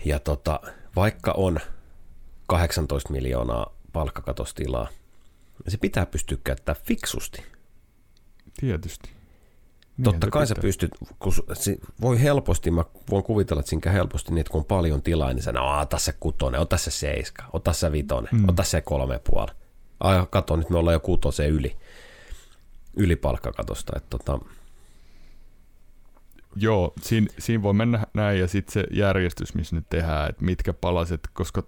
Ja 0.04 0.18
tota, 0.18 0.60
vaikka 0.96 1.32
on 1.32 1.58
18 2.46 3.12
miljoonaa 3.12 3.74
palkkakatostilaa, 3.92 4.88
se 5.68 5.76
pitää 5.76 6.06
pystyä 6.06 6.38
käyttämään 6.44 6.84
fiksusti. 6.84 7.42
Tietysti. 8.60 9.10
Totta 10.04 10.26
se 10.26 10.30
kai 10.30 10.46
sä 10.46 10.54
pitää. 10.54 10.62
pystyt, 10.62 10.90
kun 11.18 11.32
voi 12.00 12.22
helposti, 12.22 12.70
mä 12.70 12.84
voin 13.10 13.24
kuvitella, 13.24 13.60
että 13.60 13.70
siinä 13.70 13.92
helposti 13.92 14.30
niin, 14.30 14.40
että 14.40 14.50
kun 14.50 14.60
on 14.60 14.64
paljon 14.64 15.02
tilaa, 15.02 15.32
niin 15.32 15.42
sä, 15.42 15.52
no 15.52 15.80
ota 15.80 15.98
se 15.98 16.12
kutonen, 16.20 16.60
ota 16.60 16.76
se 16.76 16.90
seiska, 16.90 17.44
ota 17.52 17.72
se 17.72 17.92
vitonen, 17.92 18.30
mm. 18.32 18.48
ota 18.48 18.62
se 18.62 18.80
kolme 18.80 19.20
puoli. 19.30 19.52
Ai 20.00 20.26
kato, 20.30 20.56
nyt 20.56 20.70
me 20.70 20.78
ollaan 20.78 20.92
jo 20.92 21.00
kutoseen 21.00 21.50
yli, 21.50 21.76
yli 22.96 23.16
palkkakatosta, 23.16 23.92
että 23.96 24.18
tota, 24.18 24.38
Joo, 26.56 26.92
siinä, 27.00 27.26
siinä 27.38 27.62
voi 27.62 27.72
mennä 27.72 28.06
näin 28.14 28.40
ja 28.40 28.48
sitten 28.48 28.72
se 28.72 28.84
järjestys, 28.90 29.54
missä 29.54 29.76
ne 29.76 29.82
tehdään, 29.90 30.28
että 30.28 30.44
mitkä 30.44 30.72
palaset, 30.72 31.20
koska 31.32 31.62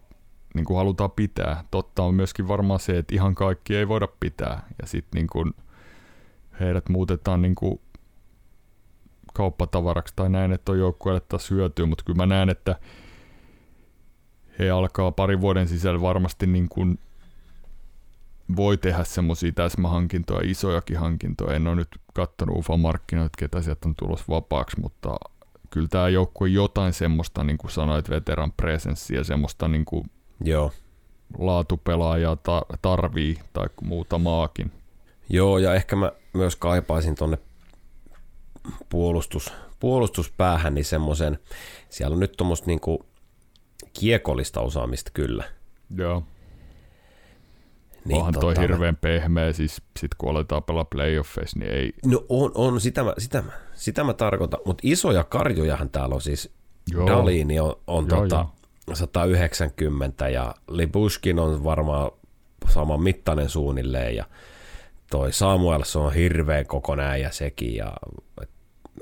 niin 0.54 0.64
kuin 0.64 0.76
halutaan 0.76 1.10
pitää. 1.10 1.64
Totta 1.70 2.02
on 2.02 2.14
myöskin 2.14 2.48
varmaan 2.48 2.80
se, 2.80 2.98
että 2.98 3.14
ihan 3.14 3.34
kaikki 3.34 3.76
ei 3.76 3.88
voida 3.88 4.08
pitää 4.20 4.68
ja 4.82 4.86
sitten 4.86 5.26
niin 5.34 5.54
heidät 6.60 6.88
muutetaan 6.88 7.42
niin 7.42 7.54
kuin 7.54 7.80
kauppatavaraksi 9.34 10.12
tai 10.16 10.28
näin, 10.28 10.52
että 10.52 10.72
on 10.72 10.78
joukkueelle 10.78 11.20
taas 11.20 11.50
hyötyä, 11.50 11.86
mutta 11.86 12.04
kyllä 12.04 12.16
mä 12.16 12.26
näen, 12.26 12.48
että 12.48 12.76
he 14.58 14.70
alkaa 14.70 15.12
parin 15.12 15.40
vuoden 15.40 15.68
sisällä 15.68 16.00
varmasti 16.00 16.46
niin 16.46 16.68
kuin 16.68 16.98
voi 18.56 18.76
tehdä 18.76 19.04
semmoisia 19.04 19.52
täsmähankintoja, 19.52 20.50
isojakin 20.50 20.98
hankintoja. 20.98 21.56
En 21.56 21.66
ole 21.66 21.76
nyt 21.76 21.88
katsonut 22.14 22.56
UFA-markkinoita, 22.56 23.36
ketä 23.38 23.62
sieltä 23.62 23.88
on 23.88 23.94
tulossa 23.94 24.24
vapaaksi, 24.28 24.80
mutta 24.80 25.16
kyllä 25.70 25.88
tämä 25.88 26.08
joukkue 26.08 26.48
jotain 26.48 26.92
semmoista, 26.92 27.44
niin 27.44 27.58
kuin 27.58 27.70
sanoit, 27.70 28.10
veteran 28.10 28.52
presenssiä, 28.52 29.24
semmoista 29.24 29.68
niin 29.68 29.84
kuin 29.84 30.10
joo. 30.44 30.72
laatupelaajaa 31.38 32.36
ta- 32.36 32.66
tarvii 32.82 33.38
tai 33.52 33.66
muutamaakin. 33.82 34.72
Joo, 35.28 35.58
ja 35.58 35.74
ehkä 35.74 35.96
mä 35.96 36.12
myös 36.32 36.56
kaipaisin 36.56 37.14
tonne 37.14 37.38
puolustus, 38.88 39.52
puolustuspäähän 39.80 40.74
niin 40.74 40.84
semmoisen, 40.84 41.38
siellä 41.88 42.14
on 42.14 42.20
nyt 42.20 42.32
tuommoista 42.32 42.66
niinku 42.66 43.06
kiekollista 43.92 44.60
osaamista 44.60 45.10
kyllä. 45.14 45.44
Joo. 45.96 46.22
Niin, 48.04 48.16
Onhan 48.16 48.34
toi 48.40 48.54
hirveän 48.60 48.96
pehmeä, 48.96 49.52
siis 49.52 49.82
sit 50.00 50.10
kun 50.18 50.30
aletaan 50.30 50.62
pelaa 50.62 50.84
playoffeissa, 50.84 51.58
niin 51.58 51.72
ei... 51.72 51.92
No 52.06 52.24
on, 52.28 52.52
on 52.54 52.80
sitä, 52.80 53.04
mä, 53.04 53.14
sitä, 53.18 53.42
mä, 53.42 53.52
sitä 53.74 54.04
mä 54.04 54.14
tarkoitan, 54.14 54.60
mutta 54.64 54.80
isoja 54.84 55.24
karjojahan 55.24 55.90
täällä 55.90 56.14
on 56.14 56.20
siis. 56.20 56.50
Joo. 56.92 57.06
Dalini 57.06 57.60
on, 57.60 57.76
on 57.86 58.06
Joo, 58.10 58.20
tota, 58.20 58.46
190 58.92 60.28
ja 60.28 60.54
Libushkin 60.68 61.38
on 61.38 61.64
varmaan 61.64 62.10
saman 62.68 63.02
mittainen 63.02 63.48
suunnilleen 63.48 64.16
ja 64.16 64.24
toi 65.10 65.32
Samuels 65.32 65.96
on 65.96 66.12
hirveän 66.12 66.66
kokonään 66.66 67.20
ja 67.20 67.30
sekin 67.30 67.74
ja 67.74 67.92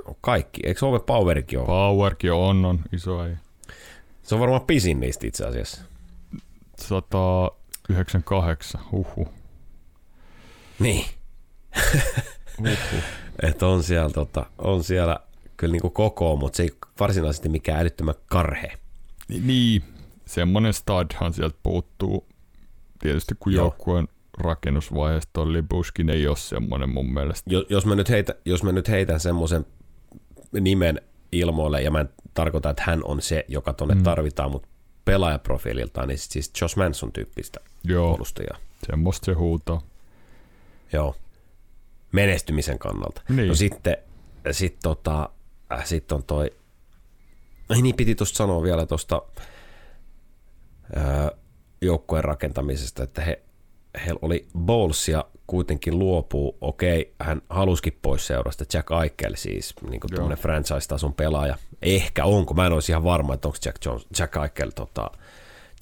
no 0.06 0.16
kaikki, 0.20 0.60
eikö 0.64 0.86
Ove 0.86 0.98
Powerikin 0.98 1.58
ole? 1.58 1.66
Powerkin 1.66 2.32
on, 2.32 2.64
on 2.64 2.80
iso 2.92 3.26
ei. 3.26 3.34
Se 4.22 4.34
on 4.34 4.40
varmaan 4.40 4.66
pisin 4.66 5.00
niistä 5.00 5.26
itse 5.26 5.46
asiassa. 5.46 5.82
198, 7.86 8.80
huhu. 8.92 9.28
Niin. 10.78 11.04
huhu. 12.58 13.02
Että 13.42 13.66
on 13.66 13.82
siellä, 13.82 14.10
tota, 14.10 14.46
on 14.58 14.84
siellä 14.84 15.20
kyllä 15.56 15.72
niinku 15.72 15.90
koko, 15.90 16.36
mutta 16.36 16.56
se 16.56 16.62
ei 16.62 16.70
varsinaisesti 17.00 17.48
mikään 17.48 17.80
älyttömän 17.80 18.14
karhe. 18.26 18.72
Niin, 19.28 19.82
semmonen 20.26 20.72
stadhan 20.72 21.32
sieltä 21.32 21.58
puuttuu. 21.62 22.26
Tietysti 22.98 23.34
kun 23.40 23.52
Joo. 23.52 23.64
joukkueen 23.64 24.08
rakennusvaiheesta 24.38 25.30
toi 25.32 25.52
Libuskin 25.52 26.10
ei 26.10 26.26
ole 26.26 26.36
semmonen 26.36 26.88
mun 26.88 27.12
mielestä. 27.12 27.50
Jo- 27.54 27.64
Jos 27.68 27.86
mä 27.86 27.94
nyt, 27.94 28.08
heitä, 28.08 28.34
jos 28.44 28.62
mä 28.62 28.72
nyt 28.72 28.88
heitän 28.88 29.20
semmoisen 29.20 29.66
nimen 30.60 31.00
ilmoille, 31.32 31.82
ja 31.82 31.90
mä 31.90 32.00
en 32.00 32.08
tarkoita, 32.34 32.70
että 32.70 32.82
hän 32.86 33.00
on 33.04 33.22
se, 33.22 33.44
joka 33.48 33.72
tonne 33.72 33.94
mm. 33.94 34.02
tarvitaan, 34.02 34.50
mutta 34.50 34.68
pelaajaprofiililtaan, 35.04 36.08
niin 36.08 36.18
siis 36.18 36.52
Josh 36.60 36.76
Manson 36.76 37.12
tyyppistä 37.12 37.60
Joo, 37.84 38.08
puolustajaa. 38.08 38.56
semmoista 38.86 39.24
se 39.24 39.32
huutaa. 39.32 39.82
Joo. 40.92 41.16
Menestymisen 42.12 42.78
kannalta. 42.78 43.22
Niin. 43.28 43.48
No 43.48 43.54
sitten 43.54 43.96
sit 44.50 44.76
tota, 44.82 45.28
äh, 45.72 45.84
sit 45.86 46.12
on 46.12 46.24
toi, 46.24 46.50
ai 47.68 47.82
niin 47.82 47.96
piti 47.96 48.14
tuosta 48.14 48.36
sanoa 48.36 48.62
vielä 48.62 48.86
tuosta 48.86 49.22
joukkueen 51.80 52.24
rakentamisesta, 52.24 53.02
että 53.02 53.22
he, 53.22 53.42
he 54.06 54.12
oli 54.22 54.46
Bowlesia 54.58 55.24
kuitenkin 55.46 55.98
luopuu, 55.98 56.58
okei, 56.60 57.14
hän 57.20 57.42
halusikin 57.50 57.98
pois 58.02 58.26
seurasta, 58.26 58.64
Jack 58.74 58.88
Eichel 59.02 59.32
siis, 59.36 59.74
niin 59.90 60.00
kuin 60.00 60.38
franchise-tason 60.38 61.14
pelaaja. 61.14 61.56
Ehkä 61.82 62.24
onko, 62.24 62.54
mä 62.54 62.66
en 62.66 62.72
olisi 62.72 62.92
ihan 62.92 63.04
varma, 63.04 63.34
että 63.34 63.48
onko 63.48 63.58
Jack, 63.64 63.84
Jones, 63.84 64.06
Jack 64.18 64.36
Eichel, 64.36 64.70
tota, 64.70 65.10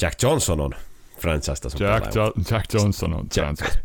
Jack 0.02 0.22
Johnson 0.22 0.60
on 0.60 0.70
franchise-tason 1.20 1.80
Jack, 1.86 2.04
pelaaja. 2.10 2.32
jo- 2.36 2.42
Jack 2.50 2.74
Johnson 2.74 3.14
on 3.14 3.26
Jack. 3.36 3.76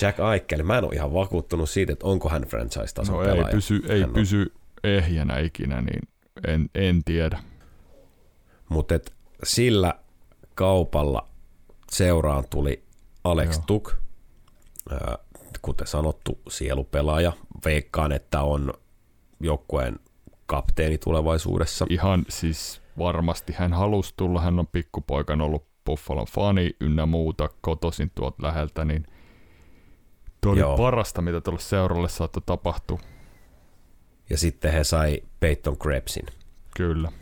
Jack 0.00 0.18
Eichel, 0.32 0.62
mä 0.62 0.78
en 0.78 0.84
ole 0.84 0.94
ihan 0.94 1.14
vakuuttunut 1.14 1.70
siitä, 1.70 1.92
että 1.92 2.06
onko 2.06 2.28
hän 2.28 2.42
franchise-tason 2.42 3.14
No 3.14 3.22
ei 3.22 3.28
pelaaja. 3.28 3.54
pysy, 3.54 3.82
ei 3.88 4.00
Hän 4.00 4.08
on- 4.10 4.14
pysy 4.14 4.52
ehjänä 4.84 5.38
ikinä, 5.38 5.80
niin 5.82 6.08
en, 6.46 6.70
en 6.74 7.04
tiedä. 7.04 7.38
Mutta 8.68 8.94
sillä 9.44 9.94
kaupalla 10.54 11.28
seuraan 11.92 12.44
tuli 12.50 12.84
Alex 13.24 13.56
Joo. 13.56 13.64
Tuk, 13.66 13.94
kuten 15.62 15.86
sanottu, 15.86 16.40
sielupelaaja. 16.48 17.32
Veikkaan, 17.64 18.12
että 18.12 18.42
on 18.42 18.72
joukkueen 19.40 19.98
kapteeni 20.46 20.98
tulevaisuudessa. 20.98 21.86
Ihan 21.88 22.24
siis 22.28 22.82
varmasti 22.98 23.52
hän 23.52 23.72
halusi 23.72 24.14
tulla, 24.16 24.40
hän 24.40 24.58
on 24.58 24.66
pikkupoikan 24.66 25.40
ollut 25.40 25.66
Buffalon 25.86 26.26
fani 26.26 26.70
ynnä 26.80 27.06
muuta 27.06 27.48
kotoisin 27.60 28.10
tuolta 28.14 28.42
läheltä, 28.42 28.84
niin 28.84 29.06
tuo 30.40 30.52
oli 30.52 30.60
Joo. 30.60 30.76
parasta, 30.76 31.22
mitä 31.22 31.40
tuolle 31.40 31.60
seuralle 31.60 32.08
saattoi 32.08 32.42
tapahtua. 32.46 32.98
Ja 34.30 34.38
sitten 34.38 34.72
he 34.72 34.84
sai 34.84 35.22
Peyton 35.40 35.78
Krebsin. 35.78 36.26
Kyllä. 36.76 37.12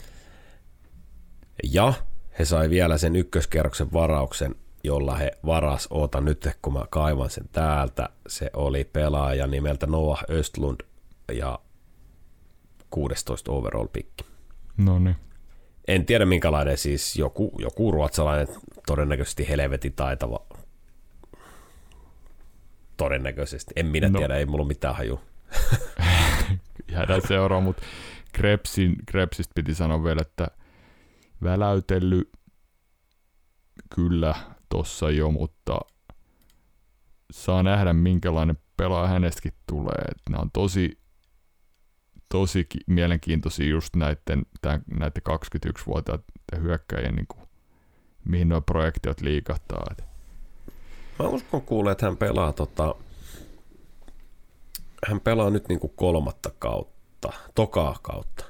Ja 1.72 1.94
he 2.38 2.44
sai 2.44 2.70
vielä 2.70 2.98
sen 2.98 3.16
ykköskerroksen 3.16 3.92
varauksen, 3.92 4.54
jolla 4.84 5.16
he 5.16 5.32
varas, 5.46 5.86
oota 5.90 6.20
nyt 6.20 6.48
kun 6.62 6.72
mä 6.72 6.84
kaivan 6.90 7.30
sen 7.30 7.44
täältä, 7.52 8.08
se 8.28 8.50
oli 8.54 8.84
pelaaja 8.84 9.46
nimeltä 9.46 9.86
Noah 9.86 10.24
Östlund 10.30 10.80
ja 11.32 11.58
16 12.90 13.52
overall 13.52 13.86
pikki. 13.92 14.24
No 14.76 14.98
niin. 14.98 15.16
En 15.88 16.06
tiedä 16.06 16.26
minkälainen 16.26 16.78
siis 16.78 17.16
joku, 17.16 17.52
joku 17.58 17.90
ruotsalainen, 17.90 18.48
todennäköisesti 18.86 19.48
helvetin 19.48 19.92
taitava. 19.92 20.40
Todennäköisesti. 22.96 23.72
En 23.76 23.86
minä 23.86 24.08
No. 24.08 24.18
tiedä, 24.18 24.36
ei 24.36 24.46
mulla 24.46 24.64
mitään 24.64 24.96
haju. 24.96 25.20
Jäädään 26.92 27.22
seuraa, 27.28 27.60
mutta 27.60 27.82
Krebsin, 28.32 28.96
Krebsistä 29.06 29.52
piti 29.54 29.74
sanoa 29.74 30.04
vielä, 30.04 30.22
että 30.22 30.48
väläytellyt 31.42 32.30
kyllä 33.94 34.34
tossa 34.68 35.10
jo, 35.10 35.30
mutta 35.30 35.80
saa 37.30 37.62
nähdä 37.62 37.92
minkälainen 37.92 38.58
pelaaja 38.76 39.08
hänestäkin 39.08 39.52
tulee. 39.66 40.04
Et 40.10 40.22
nämä 40.30 40.42
on 40.42 40.50
tosi, 40.50 40.98
tosi 42.28 42.64
ki- 42.64 42.78
mielenkiintoisia 42.86 43.68
just 43.68 43.96
näiden, 43.96 44.46
tämän, 44.60 44.82
näiden 44.98 45.22
21-vuotiaiden 45.28 46.24
hyökkäjien, 46.62 47.14
niin 47.14 47.26
kuin, 47.26 47.48
mihin 48.24 48.48
nuo 48.48 48.60
projektiot 48.60 49.20
liikahtaa. 49.20 49.84
Mä 51.18 51.28
uskon 51.28 51.62
kuulee, 51.62 51.92
että 51.92 52.06
hän 52.06 52.16
pelaa 52.16 52.52
tota, 52.52 52.94
hän 55.08 55.20
pelaa 55.20 55.50
nyt 55.50 55.68
niinku 55.68 55.88
kolmatta 55.88 56.50
kautta, 56.58 57.32
tokaa 57.54 57.96
kautta. 58.02 58.49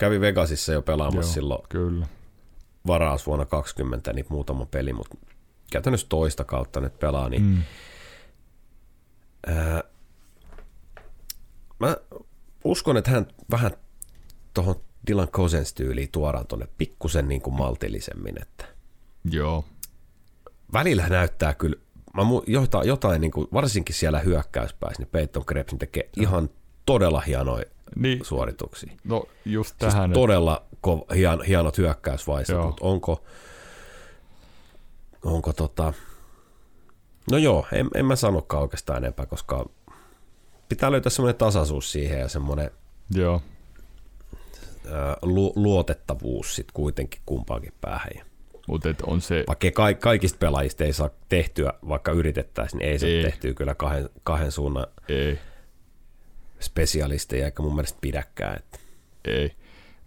Kävi 0.00 0.20
Vegasissa 0.20 0.72
jo 0.72 0.82
pelaamassa 0.82 1.28
Joo, 1.28 1.34
silloin 1.34 1.62
Kyllä. 1.68 2.06
varaus 2.86 3.26
vuonna 3.26 3.44
20, 3.44 4.12
niin 4.12 4.26
muutama 4.28 4.66
peli, 4.66 4.92
mutta 4.92 5.16
käytännössä 5.72 6.06
toista 6.08 6.44
kautta 6.44 6.80
nyt 6.80 6.98
pelaa, 6.98 7.28
niin 7.28 7.42
Mm. 7.42 7.62
Ää, 9.46 9.82
mä 11.78 11.96
uskon, 12.64 12.96
että 12.96 13.10
hän 13.10 13.26
vähän 13.50 13.70
tuohon 14.54 14.74
Dylan 15.06 15.28
Cousins 15.28 15.74
tyyliin 15.74 16.08
tuodaan 16.12 16.46
tuonne 16.46 16.68
pikkusen 16.78 17.28
niin 17.28 17.40
kuin 17.40 17.54
maltillisemmin, 17.54 18.42
että 18.42 18.64
Joo. 19.30 19.64
välillä 20.72 21.08
näyttää 21.08 21.54
kyllä, 21.54 21.76
mä 22.14 22.22
mu- 22.22 22.44
jotain, 22.46 22.88
jotain 22.88 23.20
niin 23.20 23.30
kuin, 23.30 23.48
varsinkin 23.52 23.94
siellä 23.94 24.18
hyökkäyspäissä, 24.18 25.02
niin 25.02 25.10
Peyton 25.12 25.44
Krebs 25.44 25.74
tekee 25.78 26.10
ihan 26.20 26.50
todella 26.86 27.20
hienoja 27.20 27.64
Niin, 27.96 28.24
suorituksia. 28.24 28.92
no 29.04 29.24
just 29.44 29.68
Siis 29.80 29.92
tähän, 29.92 30.10
et- 30.10 30.14
todella 30.14 30.64
ko- 30.86 31.14
hien, 31.14 31.42
hienot 31.42 31.78
hyökkäysvaiheet, 31.78 32.48
Joo. 32.48 32.66
mutta 32.66 32.84
onko, 32.84 33.24
onko 35.24 35.52
tota, 35.52 35.92
no 37.30 37.38
joo, 37.38 37.66
en, 37.72 37.88
en 37.94 38.06
mä 38.06 38.16
sanokaan 38.16 38.62
oikeastaan 38.62 38.98
enempää, 39.04 39.26
koska 39.26 39.66
pitää 40.68 40.90
löytää 40.92 41.10
semmoinen 41.10 41.38
tasaisuus 41.38 41.92
siihen 41.92 42.20
ja 42.20 42.28
semmoinen 42.28 42.70
Joo. 43.14 43.42
lu, 45.22 45.52
luotettavuus 45.56 46.56
sitten 46.56 46.74
kuitenkin 46.74 47.20
kumpaankin 47.26 47.72
päähän. 47.80 48.10
Ja 48.16 48.24
Mutta 48.68 48.88
on 49.06 49.20
se, 49.20 49.44
Vaikka 49.48 49.70
ka- 49.70 49.94
kaikista 49.94 50.38
pelaajista 50.38 50.84
ei 50.84 50.92
saa 50.92 51.10
tehtyä, 51.28 51.72
vaikka 51.88 52.12
yritettäisiin, 52.12 52.78
niin 52.78 52.88
ei 52.90 53.16
Ei. 53.16 53.22
tehtyä 53.24 53.54
kyllä 53.54 53.74
kahden, 53.74 54.08
kahden 54.22 54.52
suunnan 54.52 54.86
ei, 55.08 55.38
spesialisteja, 56.60 57.44
eikä 57.44 57.62
mun 57.62 57.74
mielestä 57.74 57.98
pidäkään. 58.00 58.56
Että 58.56 58.78
ei. 59.24 59.56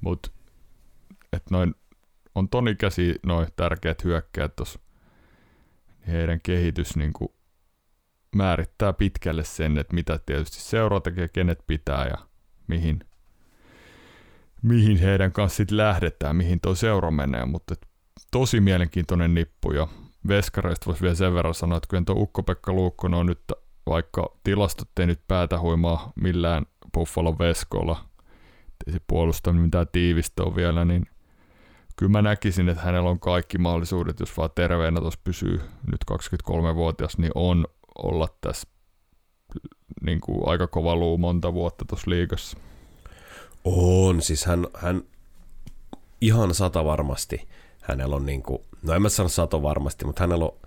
Mutta 0.01 0.29
noin, 1.49 1.75
on 2.35 2.49
ton 2.49 2.67
ikäisiä 2.67 3.15
noin 3.23 3.47
tärkeät 3.55 4.03
hyökkäät 4.03 4.55
tuossa, 4.55 4.79
niin 6.05 6.15
heidän 6.15 6.39
kehitys 6.43 6.95
niinku 6.95 7.35
määrittää 8.35 8.93
pitkälle 8.93 9.43
sen, 9.43 9.77
että 9.77 9.93
mitä 9.93 10.19
tietysti 10.25 10.57
seura 10.61 10.99
tekee, 10.99 11.27
kenet 11.27 11.59
pitää 11.67 12.05
ja 12.05 12.17
mihin, 12.67 12.99
mihin 14.61 14.97
heidän 14.97 15.31
kanssa 15.31 15.57
sitten 15.57 15.77
lähdetään, 15.77 16.35
mihin 16.35 16.59
tuo 16.61 16.75
seura 16.75 17.11
menee, 17.11 17.45
mutta 17.45 17.75
tosi 18.31 18.59
mielenkiintoinen 18.59 19.33
nippu 19.33 19.71
ja 19.71 19.87
veskareista 20.27 20.85
voisi 20.85 21.01
vielä 21.01 21.15
sen 21.15 21.33
verran 21.33 21.53
sanoa, 21.53 21.77
että 21.77 21.87
kyllä 21.89 22.03
tuo 22.05 22.15
Ukko-Pekka 22.15 22.73
Luukkonen 22.73 23.19
on 23.19 23.25
nyt, 23.25 23.41
vaikka 23.85 24.37
tilastot 24.43 24.99
ei 24.99 25.07
nyt 25.07 25.21
päätä 25.27 25.59
huimaa 25.59 26.11
millään 26.15 26.65
Buffalo 26.93 27.39
veskolla, 27.39 28.05
ei 28.87 28.93
se 28.93 28.99
puolustaminen 29.07 29.65
mitään 29.65 29.87
tiivistä 29.91 30.43
ole 30.43 30.55
vielä, 30.55 30.85
niin 30.85 31.05
kyllä 31.95 32.11
mä 32.11 32.21
näkisin, 32.21 32.69
että 32.69 32.83
hänellä 32.83 33.09
on 33.09 33.19
kaikki 33.19 33.57
mahdollisuudet, 33.57 34.19
jos 34.19 34.37
vaan 34.37 34.49
terveenä 34.55 35.01
tuossa 35.01 35.19
pysyy 35.23 35.61
nyt 35.91 36.01
23-vuotias, 36.11 37.17
niin 37.17 37.31
on 37.35 37.67
olla 38.03 38.27
tässä 38.41 38.67
niin 40.01 40.21
kuin 40.21 40.41
aika 40.45 40.67
kova 40.67 40.95
luu 40.95 41.17
monta 41.17 41.53
vuotta 41.53 41.85
tuossa 41.85 42.11
liigassa. 42.11 42.57
on, 43.63 44.21
siis 44.21 44.45
hän, 44.45 44.67
hän 44.73 45.03
ihan 46.21 46.53
sata 46.53 46.85
varmasti, 46.85 47.47
hänellä 47.81 48.15
on 48.15 48.25
niin 48.25 48.43
kuin, 48.43 48.59
no 48.81 48.93
en 48.93 49.01
mä 49.01 49.09
sano 49.09 49.29
sato 49.29 49.61
varmasti, 49.61 50.05
mutta 50.05 50.23
hänellä 50.23 50.45
on 50.45 50.59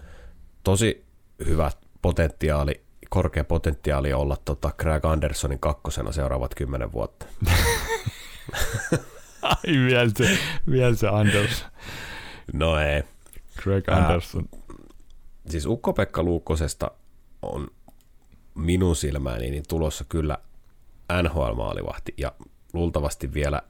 tosi 0.64 1.04
hyvä 1.46 1.70
potentiaali, 2.02 2.85
korkea 3.10 3.44
potentiaali 3.44 4.12
olla 4.12 4.36
tota 4.44 4.70
Craig 4.80 5.04
Andersonin 5.04 5.58
kakkosena 5.58 6.12
seuraavat 6.12 6.54
kymmenen 6.54 6.92
vuotta. 6.92 7.26
Ai 9.42 9.72
vielä 9.86 10.10
se, 10.16 10.38
vielä 10.70 10.94
se 10.96 11.08
Anders, 11.08 11.64
No 12.52 12.78
ei. 12.78 13.02
Ää, 13.88 13.96
Anderson. 14.06 14.48
siis 15.48 15.66
Ukko-Pekka 15.66 16.22
Luukkosesta 16.22 16.90
on 17.42 17.68
minun 18.54 18.96
silmääni 18.96 19.50
niin 19.50 19.64
tulossa 19.68 20.04
kyllä 20.08 20.38
NHL-maalivahti 21.22 22.14
ja 22.16 22.32
luultavasti 22.72 23.34
vielä 23.34 23.62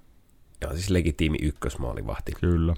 ja 0.60 0.68
siis 0.74 0.90
legitiimi 0.90 1.38
ykkösmaalivahti. 1.42 2.32
Kyllä. 2.40 2.74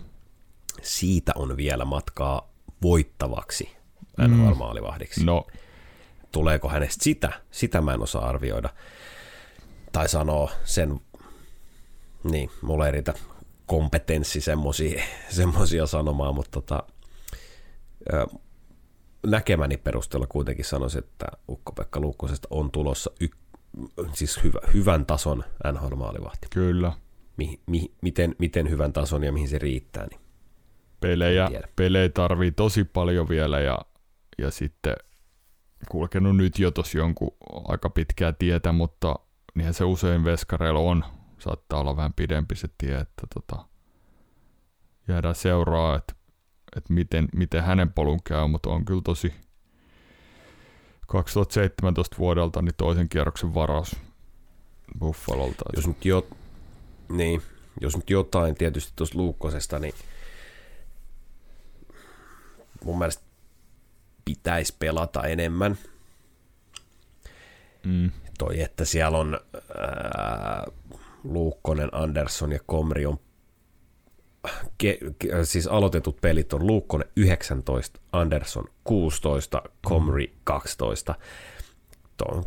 Siitä 0.82 1.32
on 1.36 1.56
vielä 1.56 1.84
matkaa 1.84 2.50
voittavaksi 2.82 3.78
Mm. 4.18 4.24
NHL-maalivahdiksi. 4.24 5.24
No, 5.24 5.46
Tuleeko 6.32 6.68
hänestä 6.68 7.04
sitä? 7.04 7.32
Sitä 7.50 7.80
mä 7.80 7.94
en 7.94 8.02
osaa 8.02 8.28
arvioida. 8.28 8.68
Tai 9.92 10.08
sanoa 10.08 10.50
sen, 10.64 11.00
niin, 12.24 12.50
mulla 12.62 12.86
ei 12.86 12.92
riitä 12.92 13.14
kompetenssi 13.66 14.40
semmosia, 14.40 15.02
semmosia 15.28 15.86
sanomaan, 15.86 16.34
mutta 16.34 16.50
tota, 16.50 16.82
näkemäni 19.26 19.76
perusteella 19.76 20.26
kuitenkin 20.26 20.64
sanoisin, 20.64 20.98
että 20.98 21.26
Ukko-Pekka 21.48 22.00
Luukkosesta 22.00 22.48
on 22.50 22.70
tulossa 22.70 23.10
y, 23.20 23.28
siis 24.12 24.42
hyvä, 24.44 24.60
hyvän 24.74 25.06
tason 25.06 25.44
NHL-maalivahti. 25.72 26.46
kyllä. 26.50 26.92
Mi, 27.36 27.60
mi, 27.66 27.92
miten, 28.02 28.34
miten 28.38 28.70
hyvän 28.70 28.92
tason 28.92 29.24
ja 29.24 29.32
mihin 29.32 29.48
se 29.48 29.58
riittää, 29.58 30.06
niin 30.06 30.20
Pelejä, 31.00 31.50
pelejä 31.76 32.08
tarvii 32.08 32.52
tosi 32.52 32.84
paljon 32.84 33.28
vielä 33.28 33.60
ja, 33.60 33.78
ja 34.38 34.50
sitten 34.50 34.96
kulkenut 35.90 36.36
nyt 36.36 36.58
jo 36.58 36.70
tossa 36.70 36.98
jonkun 36.98 37.36
aika 37.68 37.90
pitkää 37.90 38.32
tietä, 38.32 38.72
mutta 38.72 39.14
niinhän 39.54 39.74
se 39.74 39.84
usein 39.84 40.24
veskareilla 40.24 40.80
on. 40.80 41.04
Saattaa 41.38 41.80
olla 41.80 41.96
vähän 41.96 42.12
pidempi 42.12 42.56
se 42.56 42.68
tie, 42.78 42.98
että 42.98 43.26
tota, 43.34 43.64
jäädään 45.08 45.34
seuraa, 45.34 45.96
että, 45.96 46.14
että 46.76 46.92
miten, 46.92 47.28
miten 47.34 47.62
hänen 47.62 47.92
polun 47.92 48.22
käy, 48.24 48.46
mutta 48.46 48.70
on 48.70 48.84
kyllä 48.84 49.02
tosi 49.04 49.34
2017 51.06 52.16
vuodelta 52.18 52.62
niin 52.62 52.74
toisen 52.76 53.08
kierroksen 53.08 53.54
varaus 53.54 53.96
Buffalolta. 54.98 55.64
jos 55.76 55.86
nyt, 55.86 56.04
jo, 56.04 56.26
niin, 57.08 57.42
jos 57.80 57.96
nyt 57.96 58.10
jotain 58.10 58.54
tietysti 58.54 58.92
tuosta 58.96 59.18
Luukkosesta, 59.18 59.78
niin 59.78 59.94
mun 62.84 62.98
mielestä 62.98 63.27
pitäisi 64.28 64.74
pelata 64.78 65.22
enemmän. 65.22 65.78
Mm, 67.84 68.10
Toi, 68.38 68.60
että 68.60 68.84
siellä 68.84 69.18
on 69.18 69.40
ää, 69.78 70.66
Luukkonen, 71.24 71.88
Andersson 71.94 72.52
ja 72.52 72.58
Komri 72.66 73.06
on 73.06 73.18
ke, 74.78 74.98
ke, 75.18 75.44
siis 75.44 75.66
aloitetut 75.66 76.20
pelit 76.20 76.52
on 76.52 76.66
Luukkonen 76.66 77.08
19, 77.16 78.00
Andersson 78.12 78.64
16, 78.84 79.62
Komri 79.84 80.34
12. 80.44 81.14
Tuo 82.16 82.26
on 82.36 82.44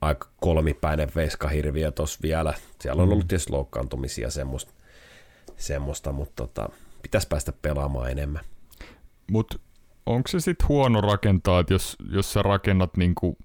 aika 0.00 0.28
kolmipäinen 0.40 1.08
veskahirviö 1.16 1.90
tuossa 1.90 2.18
vielä. 2.22 2.54
Siellä 2.80 3.02
on 3.02 3.08
Mm. 3.08 3.12
ollut 3.12 3.28
tietysti 3.28 3.52
loukkaantumisia 3.52 4.26
ja 4.26 4.30
semmoista, 4.30 4.72
semmoista 5.56 6.12
mutta 6.12 6.46
tota, 6.46 6.68
pitäisi 7.02 7.28
päästä 7.28 7.52
pelaamaan 7.52 8.10
enemmän. 8.10 8.44
Mutta 9.30 9.58
onko 10.14 10.28
se 10.28 10.40
sitten 10.40 10.68
huono 10.68 11.00
rakentaa, 11.00 11.60
että 11.60 11.74
jos, 11.74 11.96
jos 12.12 12.32
sä 12.32 12.42
rakennat 12.42 12.96
niinku, 12.96 13.36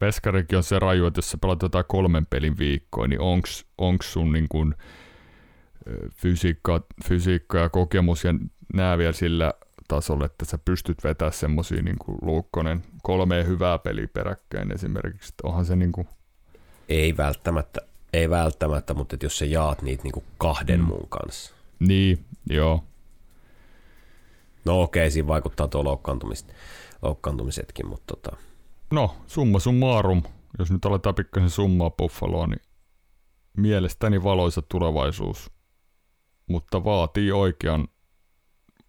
Veskarikin 0.00 0.56
on 0.56 0.62
se 0.62 0.78
raju, 0.78 1.06
että 1.06 1.18
jos 1.18 1.30
sä 1.30 1.38
pelaat 1.38 1.62
jotain 1.62 1.84
kolmen 1.88 2.26
pelin 2.26 2.58
viikkoa, 2.58 3.06
niin 3.06 3.20
onks, 3.20 3.66
onks 3.78 4.12
sun 4.12 4.32
niinku, 4.32 4.66
ö, 5.88 6.08
fysiikka, 6.16 6.82
fysiikka 7.08 7.58
ja 7.58 7.68
kokemus 7.68 8.24
ja 8.24 8.34
nää 8.74 8.98
vielä 8.98 9.12
sillä 9.12 9.52
tasolla, 9.88 10.26
että 10.26 10.44
sä 10.44 10.58
pystyt 10.64 11.04
vetämään 11.04 11.32
semmosia 11.32 11.82
niinku 11.82 12.18
Luukkonen 12.22 12.82
kolme 13.02 13.46
hyvää 13.46 13.78
peliä 13.78 14.08
peräkkäin 14.12 14.72
esimerkiksi. 14.74 15.28
Että 15.32 15.48
onhan 15.48 15.64
se 15.64 15.76
niinku, 15.76 16.06
Ei 16.88 17.16
välttämättä, 17.16 17.80
ei 18.12 18.30
välttämättä, 18.30 18.94
mutta 18.94 19.16
jos 19.22 19.38
sä 19.38 19.44
jaat 19.44 19.82
niitä 19.82 20.02
niinku 20.02 20.24
kahden 20.38 20.80
Mm. 20.80 20.86
muun 20.86 21.08
kanssa. 21.08 21.54
niin, 21.80 22.24
joo, 22.50 22.84
No 24.64 24.82
okei, 24.82 25.10
siinä 25.10 25.28
vaikuttaa 25.28 25.68
tuo 25.68 25.84
loukkaantumis, 25.84 26.46
loukkaantumisetkin, 27.02 27.86
mutta 27.86 28.16
tota, 28.16 28.36
No, 28.90 29.16
summa 29.26 29.58
summarum, 29.58 30.22
jos 30.58 30.70
nyt 30.70 30.84
aletaan 30.84 31.14
pikkasen 31.14 31.50
summaa 31.50 31.90
Buffaloa, 31.90 32.46
niin 32.46 32.62
mielestäni 33.56 34.22
valoisa 34.22 34.62
tulevaisuus, 34.62 35.50
mutta 36.46 36.84
vaatii 36.84 37.32
oikean, 37.32 37.88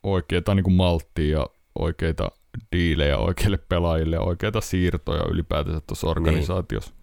oikeita 0.04 0.56
niin 0.56 0.64
kuin 0.64 0.74
malttia 0.74 1.40
ja 1.40 1.48
oikeita 1.80 2.32
diilejä 2.72 3.18
oikeille 3.18 3.58
pelaajille 3.58 4.16
ja 4.16 4.22
oikeita 4.22 4.62
siirtoja 4.62 5.24
ylipäätänsä 5.32 5.82
tuossa 5.88 6.08
organisaatiossa. 6.08 6.94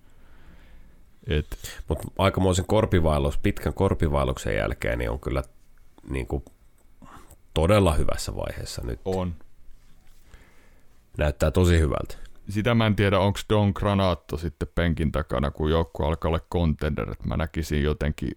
Et, 1.26 1.47
Mutta 1.88 2.09
aikamoisen 2.18 2.64
korpivaellus, 2.66 3.38
pitkän 3.38 3.74
korpivaelluksen 3.74 4.56
jälkeen 4.56 4.98
niin 4.98 5.10
on 5.10 5.20
kyllä 5.20 5.43
niin 6.10 6.26
kuin, 6.26 6.44
todella 7.57 7.93
hyvässä 7.95 8.37
vaiheessa 8.37 8.83
nyt. 8.85 9.01
on. 9.05 9.35
Näyttää 11.19 11.51
tosi 11.51 11.78
hyvältä. 11.78 12.16
Sitä 12.49 12.74
mä 12.74 12.87
en 12.87 12.97
tiedä, 12.97 13.19
onko 13.19 13.39
Don 13.51 13.73
Granaatto 13.74 14.37
sitten 14.37 14.69
penkin 14.74 15.12
takana, 15.12 15.51
kun 15.51 15.70
joukku 15.70 16.05
alkaa 16.05 16.28
olla 16.28 16.41
contender. 16.53 17.15
Mä 17.24 17.37
näkisin 17.37 17.83
jotenkin, 17.83 18.31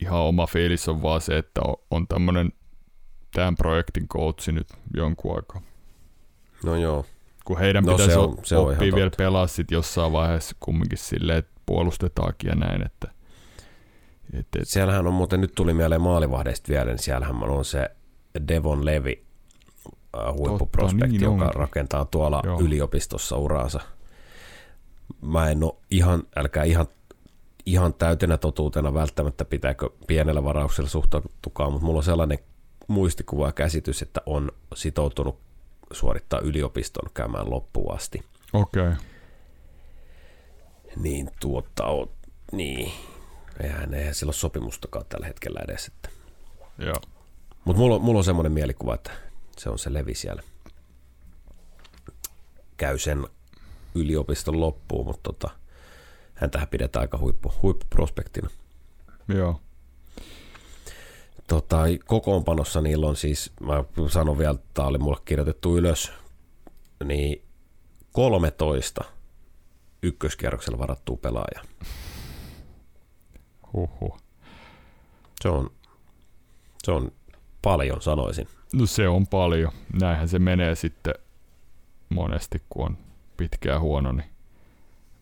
ihan 0.00 0.20
oma 0.20 0.46
fiilis 0.46 0.88
on 0.88 1.02
vaan 1.02 1.20
se, 1.20 1.38
että 1.38 1.60
on, 1.64 1.74
on 1.90 2.08
tämmönen 2.08 2.52
tämän 3.34 3.56
projektin 3.56 4.08
coachi 4.08 4.52
nyt 4.52 4.68
jonkun 4.96 5.36
aikaa. 5.36 5.62
No 6.64 6.76
joo, 6.76 7.06
Kun 7.44 7.58
heidän 7.58 7.84
No 7.84 7.92
pitäisi 7.92 8.12
se 8.12 8.18
on- 8.18 8.38
se 8.42 8.56
on 8.56 8.72
oppia 8.72 8.94
vielä 8.94 9.10
pelaa 9.16 9.46
sit 9.46 9.70
jossain 9.70 10.12
vaiheessa 10.12 10.56
kumminkin 10.60 10.98
silleen, 10.98 11.38
että 11.38 11.52
puolustetaankin 11.66 12.48
ja 12.48 12.54
näin. 12.54 12.86
Että, 12.86 13.08
et, 14.32 14.46
et, 14.60 14.68
siellähän 14.68 15.06
on 15.06 15.14
muuten, 15.14 15.40
nyt 15.40 15.52
tuli 15.54 15.74
mieleen 15.74 16.00
maalivahdeista 16.00 16.68
vielä, 16.68 16.84
niin 16.84 16.98
siellähän 16.98 17.42
on 17.42 17.64
se 17.64 17.90
Devon 18.48 18.84
Levi, 18.84 19.24
äh, 20.16 20.34
huippuprospekti, 20.34 21.08
niin 21.08 21.22
joka 21.22 21.44
onkin. 21.44 21.60
rakentaa 21.60 22.04
tuolla 22.04 22.42
Joo. 22.44 22.60
yliopistossa 22.60 23.36
uraansa. 23.36 23.80
Mä 25.20 25.50
en 25.50 25.64
ole 25.64 25.74
ihan, 25.90 26.22
älkää 26.36 26.64
ihan, 26.64 26.86
ihan 27.66 27.94
täytenä 27.94 28.36
totuutena 28.36 28.94
välttämättä 28.94 29.44
pitääkö 29.44 29.90
pienellä 30.06 30.44
varauksella 30.44 30.90
suhtautukaan, 30.90 31.72
mutta 31.72 31.86
mulla 31.86 31.98
on 31.98 32.04
sellainen 32.04 32.38
muistikuva 32.88 33.46
ja 33.46 33.52
käsitys, 33.52 34.02
että 34.02 34.20
on 34.26 34.52
sitoutunut 34.74 35.38
suorittaa 35.92 36.40
yliopiston 36.40 37.10
käymään 37.14 37.50
loppuun 37.50 37.94
asti. 37.94 38.24
Okei, 38.52 38.82
okay. 38.82 38.94
niin 40.96 41.30
tuota, 41.40 41.86
o, 41.86 42.12
niin, 42.52 42.92
eihän, 43.60 43.94
eihän 43.94 44.14
sillä 44.14 44.30
ole 44.30 44.34
sopimustakaan 44.34 45.04
tällä 45.08 45.26
hetkellä 45.26 45.60
edes. 45.64 45.86
Että. 45.86 46.08
Joo. 46.78 46.94
Mutta 47.64 47.80
mulla, 47.80 47.98
mulla 47.98 48.18
on 48.18 48.24
semmoinen 48.24 48.52
mielikuva, 48.52 48.94
että 48.94 49.10
se 49.58 49.70
on 49.70 49.78
se 49.78 49.92
levi 49.92 50.14
siellä. 50.14 50.42
Käy 52.76 52.98
sen 52.98 53.26
yliopiston 53.94 54.60
loppuun, 54.60 55.06
mutta 55.06 55.32
tota, 55.32 55.50
hän 56.34 56.50
tähän 56.50 56.68
pidetään 56.68 57.00
aika 57.00 57.18
huippu, 57.18 57.52
huippuprospektina. 57.62 58.50
Joo. 59.28 59.60
Tota, 61.48 61.78
kokoonpanossa 62.06 62.80
niillä 62.80 63.06
on 63.06 63.16
siis, 63.16 63.52
mä 63.60 63.84
sanon 64.08 64.38
vielä, 64.38 64.50
että 64.50 64.66
tämä 64.74 64.88
oli 64.88 64.98
mulle 64.98 65.20
kirjoitettu 65.24 65.76
ylös, 65.76 66.12
niin 67.04 67.42
13 68.12 69.04
ykköskierroksella 70.02 70.78
varattua 70.78 71.16
pelaajaa. 71.16 71.64
Huhhuh. 73.72 74.18
Se 75.40 75.48
on, 75.48 75.70
se 76.84 76.92
on 76.92 77.12
paljon, 77.62 78.02
sanoisin. 78.02 78.48
No 78.72 78.86
se 78.86 79.08
on 79.08 79.26
paljon. 79.26 79.72
Näinhän 80.00 80.28
se 80.28 80.38
menee 80.38 80.74
sitten 80.74 81.14
monesti, 82.08 82.62
kun 82.70 82.86
on 82.86 82.98
pitkään 83.36 83.80
huono. 83.80 84.12
Niin. 84.12 84.30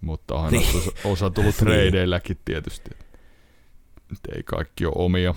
Mutta 0.01 0.35
aina 0.35 0.51
Niin. 0.51 0.77
osa, 0.77 0.91
osa 1.05 1.31
tullut 1.31 1.57
treideilläkin 1.65 2.39
tietysti. 2.45 2.91
Et 4.13 4.35
ei 4.37 4.43
kaikki 4.43 4.87
ole 4.87 4.95
omia. 4.97 5.35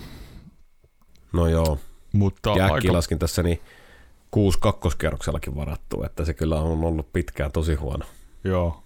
No 1.32 1.46
joo, 1.48 1.78
Mutta 2.12 2.50
jääkki 2.56 2.74
aika, 2.74 2.92
laskin 2.92 3.18
tässä 3.18 3.42
niin 3.42 3.60
kuusi 4.30 4.58
kakkoskierroksellakin 4.60 5.56
varattu, 5.56 6.02
että 6.02 6.24
se 6.24 6.34
kyllä 6.34 6.60
on 6.60 6.84
ollut 6.84 7.12
pitkään 7.12 7.52
tosi 7.52 7.74
huono. 7.74 8.06
joo. 8.44 8.83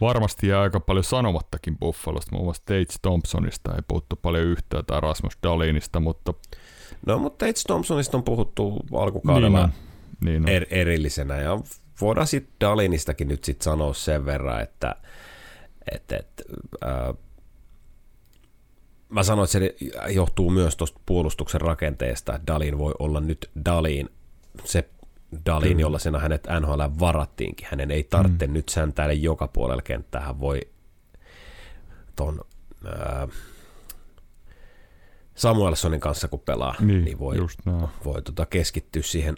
Varmasti 0.00 0.48
jää 0.48 0.60
aika 0.60 0.80
paljon 0.80 1.04
sanomattakin 1.04 1.78
Buffalosta. 1.78 2.32
Muun 2.32 2.46
muassa 2.46 2.62
Tate 2.62 2.94
Thompsonista 3.02 3.74
ei 3.74 3.82
puhuttu 3.88 4.16
paljon 4.16 4.44
yhtään 4.44 4.84
tai 4.86 5.00
Rasmus 5.00 5.38
Dalinista, 5.42 6.00
mutta 6.00 6.34
No 7.06 7.18
mutta 7.18 7.46
Tate 7.46 7.60
Thompsonista 7.66 8.16
on 8.16 8.22
puhuttu 8.22 8.70
niin 8.70 9.00
alkukaudella. 9.00 9.68
Niin 10.24 10.42
on. 10.42 10.48
er, 10.48 10.66
erillisenä 10.70 11.36
ja 11.40 11.58
voidaan 12.00 12.26
sitten 12.26 12.54
Dalinistakin 12.60 13.28
nyt 13.28 13.44
sitten 13.44 13.64
sanoa 13.64 13.94
sen 13.94 14.26
verran, 14.26 14.62
että 14.62 14.96
et, 15.92 16.12
et, 16.12 16.42
äh, 16.84 17.14
mä 19.08 19.22
sanoin, 19.22 19.44
että 19.44 19.58
se 19.58 19.74
johtuu 20.12 20.50
myös 20.50 20.76
tuosta 20.76 21.00
puolustuksen 21.06 21.60
rakenteesta, 21.60 22.34
että 22.34 22.52
Dalin 22.52 22.78
voi 22.78 22.94
olla 22.98 23.20
nyt 23.20 23.50
Dalin, 23.64 24.08
se 24.64 24.88
Dalin, 25.46 25.68
Kyllä. 25.68 25.80
jolla 25.80 25.98
sen 25.98 26.16
hänet 26.20 26.46
NHL 26.60 26.82
varattiinkin. 27.00 27.68
Hänen 27.70 27.90
ei 27.90 28.04
tarvitse 28.04 28.46
mm. 28.46 28.52
nyt 28.52 28.68
säntäillä 28.68 29.12
joka 29.12 29.48
puolella 29.48 29.82
kenttää, 29.82 30.20
hän 30.20 30.40
voi 30.40 30.60
ton 32.16 32.40
äh, 32.86 33.28
Samuelsonin 35.34 36.00
kanssa 36.00 36.28
kun 36.28 36.40
pelaa, 36.40 36.74
Niin, 36.80 37.04
niin 37.04 37.18
voi, 37.18 37.36
voi 38.04 38.22
tota 38.22 38.46
keskittyä 38.46 39.02
siihen 39.02 39.34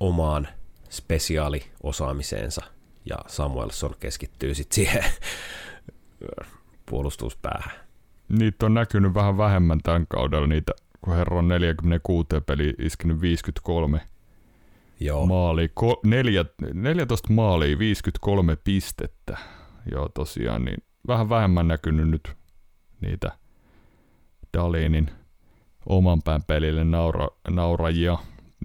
omaan 0.00 0.48
spesiaaliosaamiseensa 0.90 2.62
ja 3.04 3.16
Samuelson 3.26 3.94
keskittyy 4.00 4.54
sitten 4.54 4.74
siihen 4.74 5.04
puolustuspäähän. 6.90 7.72
Niitä 8.28 8.66
on 8.66 8.74
näkynyt 8.74 9.14
vähän 9.14 9.38
vähemmän 9.38 9.80
tämän 9.82 10.06
kaudella, 10.08 10.46
niitä, 10.46 10.72
kun 11.00 11.16
herra 11.16 11.38
on 11.38 11.48
46 11.48 12.28
peli 12.46 12.74
iskenyt 12.78 13.20
53 13.20 14.00
Joo, 15.00 15.26
maalia, 15.26 15.68
ko- 15.80 16.00
neljä, 16.04 16.44
14 16.74 17.32
maalia, 17.32 17.78
53 17.78 18.56
pistettä. 18.56 19.38
Joo, 19.92 20.08
tosiaan, 20.08 20.64
niin 20.64 20.76
vähän 21.06 21.28
vähemmän 21.28 21.68
näkynyt 21.68 22.08
nyt 22.08 22.36
niitä 23.00 23.32
Dalinin 24.56 25.10
oman 25.86 26.22
pään 26.22 26.42
pelille 26.42 26.84
naura, 26.84 27.28
naurajia. 27.50 28.18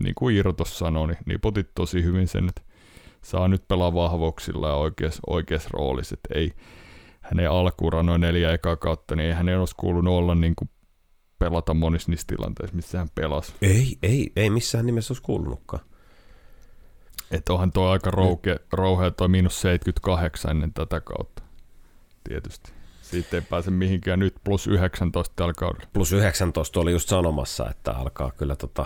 Niin 0.04 0.16
kuin 0.16 0.36
Iiro 0.36 0.54
tuossa 0.54 0.78
sanoi, 0.78 1.08
niin 1.08 1.18
niputit 1.26 1.70
tosi 1.76 2.04
hyvin 2.04 2.28
sen, 2.28 2.50
että 2.50 2.62
saa 3.24 3.48
nyt 3.48 3.68
pelaa 3.68 3.94
vahvuuksilla 3.94 4.68
ja 4.68 4.76
oikeassa, 4.76 5.22
oikeassa 5.28 5.70
roolissa. 5.74 6.14
Että 6.14 6.40
ei, 6.40 6.52
hänen 7.22 7.52
alkuura 7.52 8.04
noin 8.04 8.22
neljä 8.22 8.54
ekaa 8.54 8.76
kautta, 8.76 9.16
niin 9.16 9.28
ei 9.28 9.34
hänen 9.34 9.60
olisi 9.60 9.76
kuulunut 9.78 10.14
olla 10.14 10.36
niin 10.36 10.54
kuin 10.56 10.70
pelata 11.40 11.74
monissa 11.74 12.12
niissä 12.12 12.28
tilanteissa, 12.28 12.76
missä 12.76 12.98
hän 12.98 13.08
pelasi. 13.16 13.54
ei, 13.62 13.98
ei, 14.04 14.32
ei 14.36 14.50
missään 14.50 14.86
nimessä 14.86 15.12
olisi 15.12 15.24
kuulunutkaan. 15.24 15.84
Että 17.34 17.54
onhan 17.54 17.72
tuo 17.72 17.90
aika 17.90 18.12
rouke, 18.12 18.60
rouhea 18.72 19.12
toi 19.12 19.28
miinus 19.28 19.62
78 19.62 20.52
ennen 20.52 20.74
tätä 20.74 21.02
kautta. 21.02 21.44
Tietysti. 22.24 22.72
Siitä 23.02 23.38
ei 23.38 23.42
pääse 23.42 23.72
mihinkään 23.72 24.20
nyt 24.20 24.36
plus 24.44 24.68
19 24.68 25.34
tällä 25.36 25.54
kaudella. 25.54 25.88
Plus 25.94 26.12
19 26.12 26.80
oli 26.80 26.92
just 26.92 27.10
sanomassa, 27.10 27.70
että 27.70 27.92
alkaa 27.92 28.32
kyllä, 28.32 28.56
tota, 28.56 28.86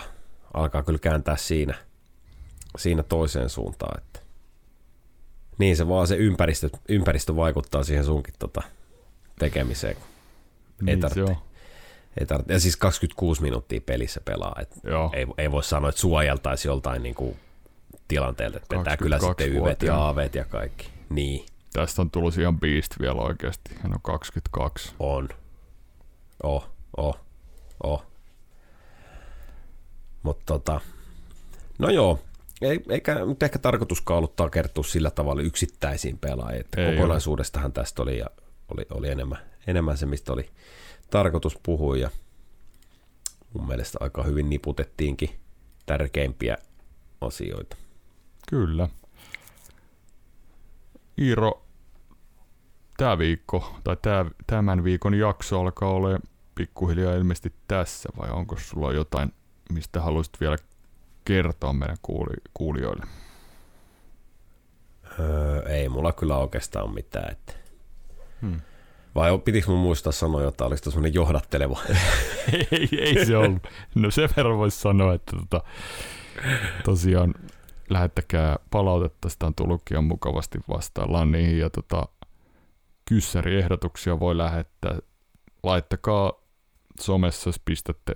alkaa 0.54 0.82
kyllä 0.82 0.98
kääntää 0.98 1.36
siinä, 1.36 1.74
siinä 2.78 3.02
toiseen 3.02 3.48
suuntaan. 3.50 4.00
Että. 4.00 4.20
Niin 5.58 5.76
se 5.76 5.88
vaan 5.88 6.06
se 6.06 6.16
ympäristö, 6.16 6.70
ympäristö 6.88 7.36
vaikuttaa 7.36 7.82
siihen 7.82 8.04
sunkin 8.04 8.34
tota, 8.38 8.62
tekemiseen. 9.38 9.96
Ei 9.96 10.02
niin 10.82 11.00
tarvitse. 11.00 11.36
Ei 12.20 12.26
tarvitse. 12.26 12.52
Ja 12.52 12.60
siis 12.60 12.76
26 12.76 13.42
minuuttia 13.42 13.80
pelissä 13.80 14.20
pelaa. 14.24 14.56
Et 14.60 14.70
Joo. 14.84 15.10
ei, 15.14 15.26
ei 15.38 15.52
voi 15.52 15.64
sanoa, 15.64 15.88
että 15.88 16.00
suojeltaisi 16.00 16.68
joltain 16.68 17.02
niin 17.02 17.14
kuin 17.14 17.36
tilanteelta, 18.08 18.56
että 18.56 18.78
pitää 18.78 18.96
kyllä 18.96 19.18
sitten 19.18 19.48
yvet 19.48 19.56
ja 19.56 19.62
22-vuotiaana. 19.62 20.02
aaveet 20.02 20.34
ja 20.34 20.44
kaikki. 20.44 20.90
Niin, 21.10 21.46
Tästä 21.72 22.02
on 22.02 22.10
tullut 22.10 22.36
ihan 22.36 22.60
beast 22.60 22.94
vielä 23.00 23.20
oikeasti. 23.20 23.74
Hän 23.82 23.92
on 23.94 24.00
22. 24.02 24.92
on. 24.98 25.28
Oh, 26.42 26.68
oh, 26.96 27.18
oh. 27.82 28.04
Mutta 30.22 30.44
tota, 30.46 30.80
no 31.78 31.90
joo, 31.90 32.20
ei, 32.62 32.80
eikä 32.88 33.14
nyt 33.24 33.42
ehkä 33.42 33.58
tarkoituskaan 33.58 34.18
ollut 34.18 34.36
takertua 34.36 34.84
sillä 34.84 35.10
tavalla 35.10 35.42
yksittäisiin 35.42 36.18
pelaajiin. 36.18 36.60
Että 36.60 36.80
Ei 36.80 36.96
kokonaisuudestahan 36.96 37.72
tästä 37.72 38.02
oli, 38.02 38.18
ja 38.18 38.26
oli, 38.74 38.86
oli 38.90 39.08
enemmän, 39.08 39.38
enemmän 39.66 39.96
se, 39.96 40.06
mistä 40.06 40.32
oli 40.32 40.50
tarkoitus 41.10 41.58
puhua. 41.62 41.96
Ja 41.96 42.10
mun 43.52 43.66
mielestä 43.66 43.98
aika 44.00 44.22
hyvin 44.22 44.50
niputettiinkin 44.50 45.30
tärkeimpiä 45.86 46.56
asioita. 47.20 47.76
Kyllä. 48.50 48.88
Iiro, 51.18 51.62
tämä 52.96 53.18
viikko, 53.18 53.76
tai 53.84 53.96
tää, 54.02 54.24
tämän 54.46 54.84
viikon 54.84 55.14
jakso 55.14 55.60
alkaa 55.60 55.88
olemaan 55.88 56.22
pikkuhiljaa 56.54 57.14
ilmeisesti 57.14 57.52
tässä, 57.68 58.08
vai 58.18 58.30
onko 58.30 58.56
sulla 58.58 58.92
jotain, 58.92 59.32
mistä 59.72 60.00
haluaisit 60.00 60.40
vielä 60.40 60.56
kertoa 61.24 61.72
meidän 61.72 61.96
kuuli, 62.02 62.34
kuulijoille? 62.54 63.06
Öö, 65.20 65.62
ei 65.62 65.88
mulla 65.88 66.12
kyllä 66.12 66.36
oikeastaan 66.36 66.94
mitään. 66.94 67.32
Että... 67.32 67.52
Hmm. 68.42 68.60
Vai 69.14 69.38
pitikö 69.38 69.70
mun 69.70 69.78
muistaa 69.78 70.12
sanoa 70.12 70.42
jotain, 70.42 70.68
oliko 70.68 70.90
semmoinen 70.90 71.14
johdatteleva? 71.14 71.80
ei, 72.72 72.88
ei 73.00 73.26
se 73.26 73.36
ollut. 73.36 73.62
No 73.94 74.10
sen 74.10 74.28
verran 74.36 74.58
voisi 74.58 74.80
sanoa, 74.80 75.14
että 75.14 75.36
tota, 75.36 75.64
tosiaan 76.84 77.34
lähettäkää 77.90 78.56
palautetta, 78.70 79.28
sitä 79.28 79.46
on 79.46 79.54
tullutkin 79.54 79.94
ihan 79.94 80.04
mukavasti 80.04 80.58
vastaillaan 80.68 81.32
niihin 81.32 81.58
ja 81.58 81.70
tota, 81.70 82.08
kyssäriehdotuksia 83.04 84.20
voi 84.20 84.38
lähettää. 84.38 84.98
Laittakaa 85.62 86.32
somessa, 87.00 87.48
jos 87.48 87.60
pistätte 87.64 88.14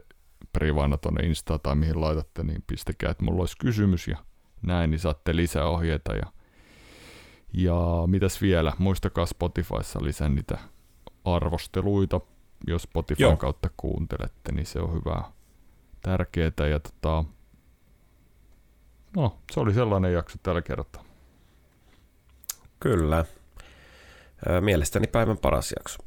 privana 0.53 0.97
tuonne 0.97 1.27
Insta 1.27 1.59
tai 1.59 1.75
mihin 1.75 2.01
laitatte, 2.01 2.43
niin 2.43 2.65
pistäkää, 2.67 3.11
että 3.11 3.25
mulla 3.25 3.43
olisi 3.43 3.57
kysymys 3.59 4.09
ja 4.09 4.17
näin, 4.63 4.91
niin 4.91 4.99
saatte 4.99 5.37
lisää 5.37 5.67
ohjeita 5.67 6.15
ja 6.15 6.33
ja 7.55 7.77
mitäs 8.07 8.43
vielä, 8.43 8.73
muistakaa 8.79 9.27
Spotifyssa 9.27 9.99
lisää 10.03 10.29
niitä 10.29 10.59
arvosteluita, 11.25 12.21
jos 12.67 12.83
Spotifyn 12.83 13.23
Joo. 13.23 13.37
kautta 13.37 13.71
kuuntelette, 13.77 14.53
niin 14.53 14.67
se 14.67 14.81
on 14.81 14.95
hyvä, 14.95 15.23
tärkeää. 16.03 16.67
Ja 16.71 16.81
tota, 16.81 17.25
no, 19.17 19.39
se 19.53 19.61
oli 19.61 19.75
sellainen 19.75 20.13
jakso 20.13 20.39
tällä 20.43 20.63
kertaa. 20.63 21.05
Kyllä. 22.81 23.25
Mielestäni 24.61 25.07
päivän 25.07 25.39
paras 25.39 25.73
jakso. 25.79 25.99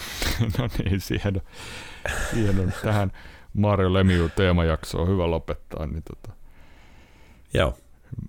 no 0.58 0.68
niin, 0.78 1.00
siihen 1.00 1.36
on, 1.36 1.42
siihen 2.30 2.60
on 2.60 2.72
tähän 2.82 3.12
Mario 3.54 3.92
Lemiu 3.92 4.28
teemajaksoon 4.28 5.08
hyvä 5.08 5.30
lopettaa. 5.30 5.86
Niin, 5.86 6.02
tota, 6.02 6.36
Joo. 7.54 7.78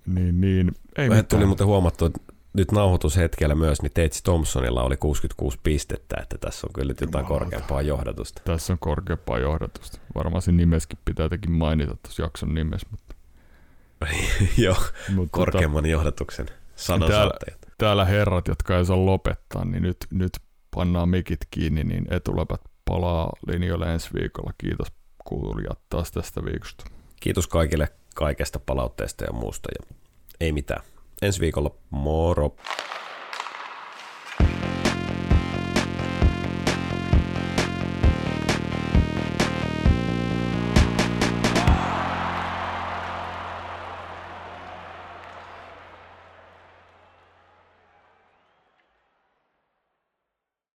niin, 0.06 0.42
niin 0.42 0.72
ei 0.98 1.10
Ei 1.16 1.24
tuli 1.24 1.46
muuten 1.46 1.68
huomattu, 1.68 2.06
että 2.06 2.20
nyt 2.54 2.72
nauhoitushetkellä 2.72 3.56
myös, 3.56 3.82
niin 3.82 3.92
Teitsi 3.94 4.24
Thompsonilla 4.24 4.84
oli 4.84 4.98
66 4.98 5.60
pistettä, 5.64 6.16
että 6.22 6.38
tässä 6.38 6.68
on 6.68 6.74
kyllä 6.74 6.94
jotain 7.02 7.24
Jumalauta. 7.24 7.40
korkeampaa 7.40 7.82
johdatusta. 7.82 8.42
Tässä 8.46 8.74
on 8.74 8.80
korkeampaa 8.80 9.40
johdatusta. 9.40 10.00
Varmaan 10.16 10.42
sen 10.42 10.58
nimeskin 10.58 11.00
pitää 11.06 11.24
jotenkin 11.24 11.52
mainita 11.52 11.98
tuossa 12.04 12.24
jakson 12.24 12.54
nimessä. 12.54 12.88
Mutta, 12.92 13.11
Joo, 14.58 14.76
tota, 14.76 15.28
korkeamman 15.32 15.86
johdatuksen 15.86 16.46
sanansaattajat. 16.76 17.60
täällä 17.78 18.06
herrat, 18.06 18.48
jotka 18.48 18.78
ei 18.78 18.86
saa 18.86 19.06
lopettaa, 19.06 19.66
niin 19.66 19.84
nyt, 19.84 19.98
nyt 20.12 20.32
pannaan 20.76 21.10
mikit 21.10 21.40
kiinni, 21.52 21.84
niin 21.84 22.06
etuläpät 22.14 22.62
palaa 22.86 23.34
linjoille 23.48 23.94
ensi 23.94 24.10
viikolla. 24.14 24.54
Kiitos 24.58 24.88
kuulijat 25.24 25.80
taas 25.90 26.12
tästä 26.12 26.46
viikosta. 26.46 26.86
Kiitos 27.20 27.48
kaikille 27.48 27.88
kaikesta 28.16 28.60
palautteesta 28.60 29.26
ja 29.26 29.34
muusta 29.34 29.70
ja 29.80 29.96
ei 30.40 30.52
mitään. 30.52 30.84
Ensi 31.22 31.40
viikolla 31.40 31.76
moro! 31.90 32.56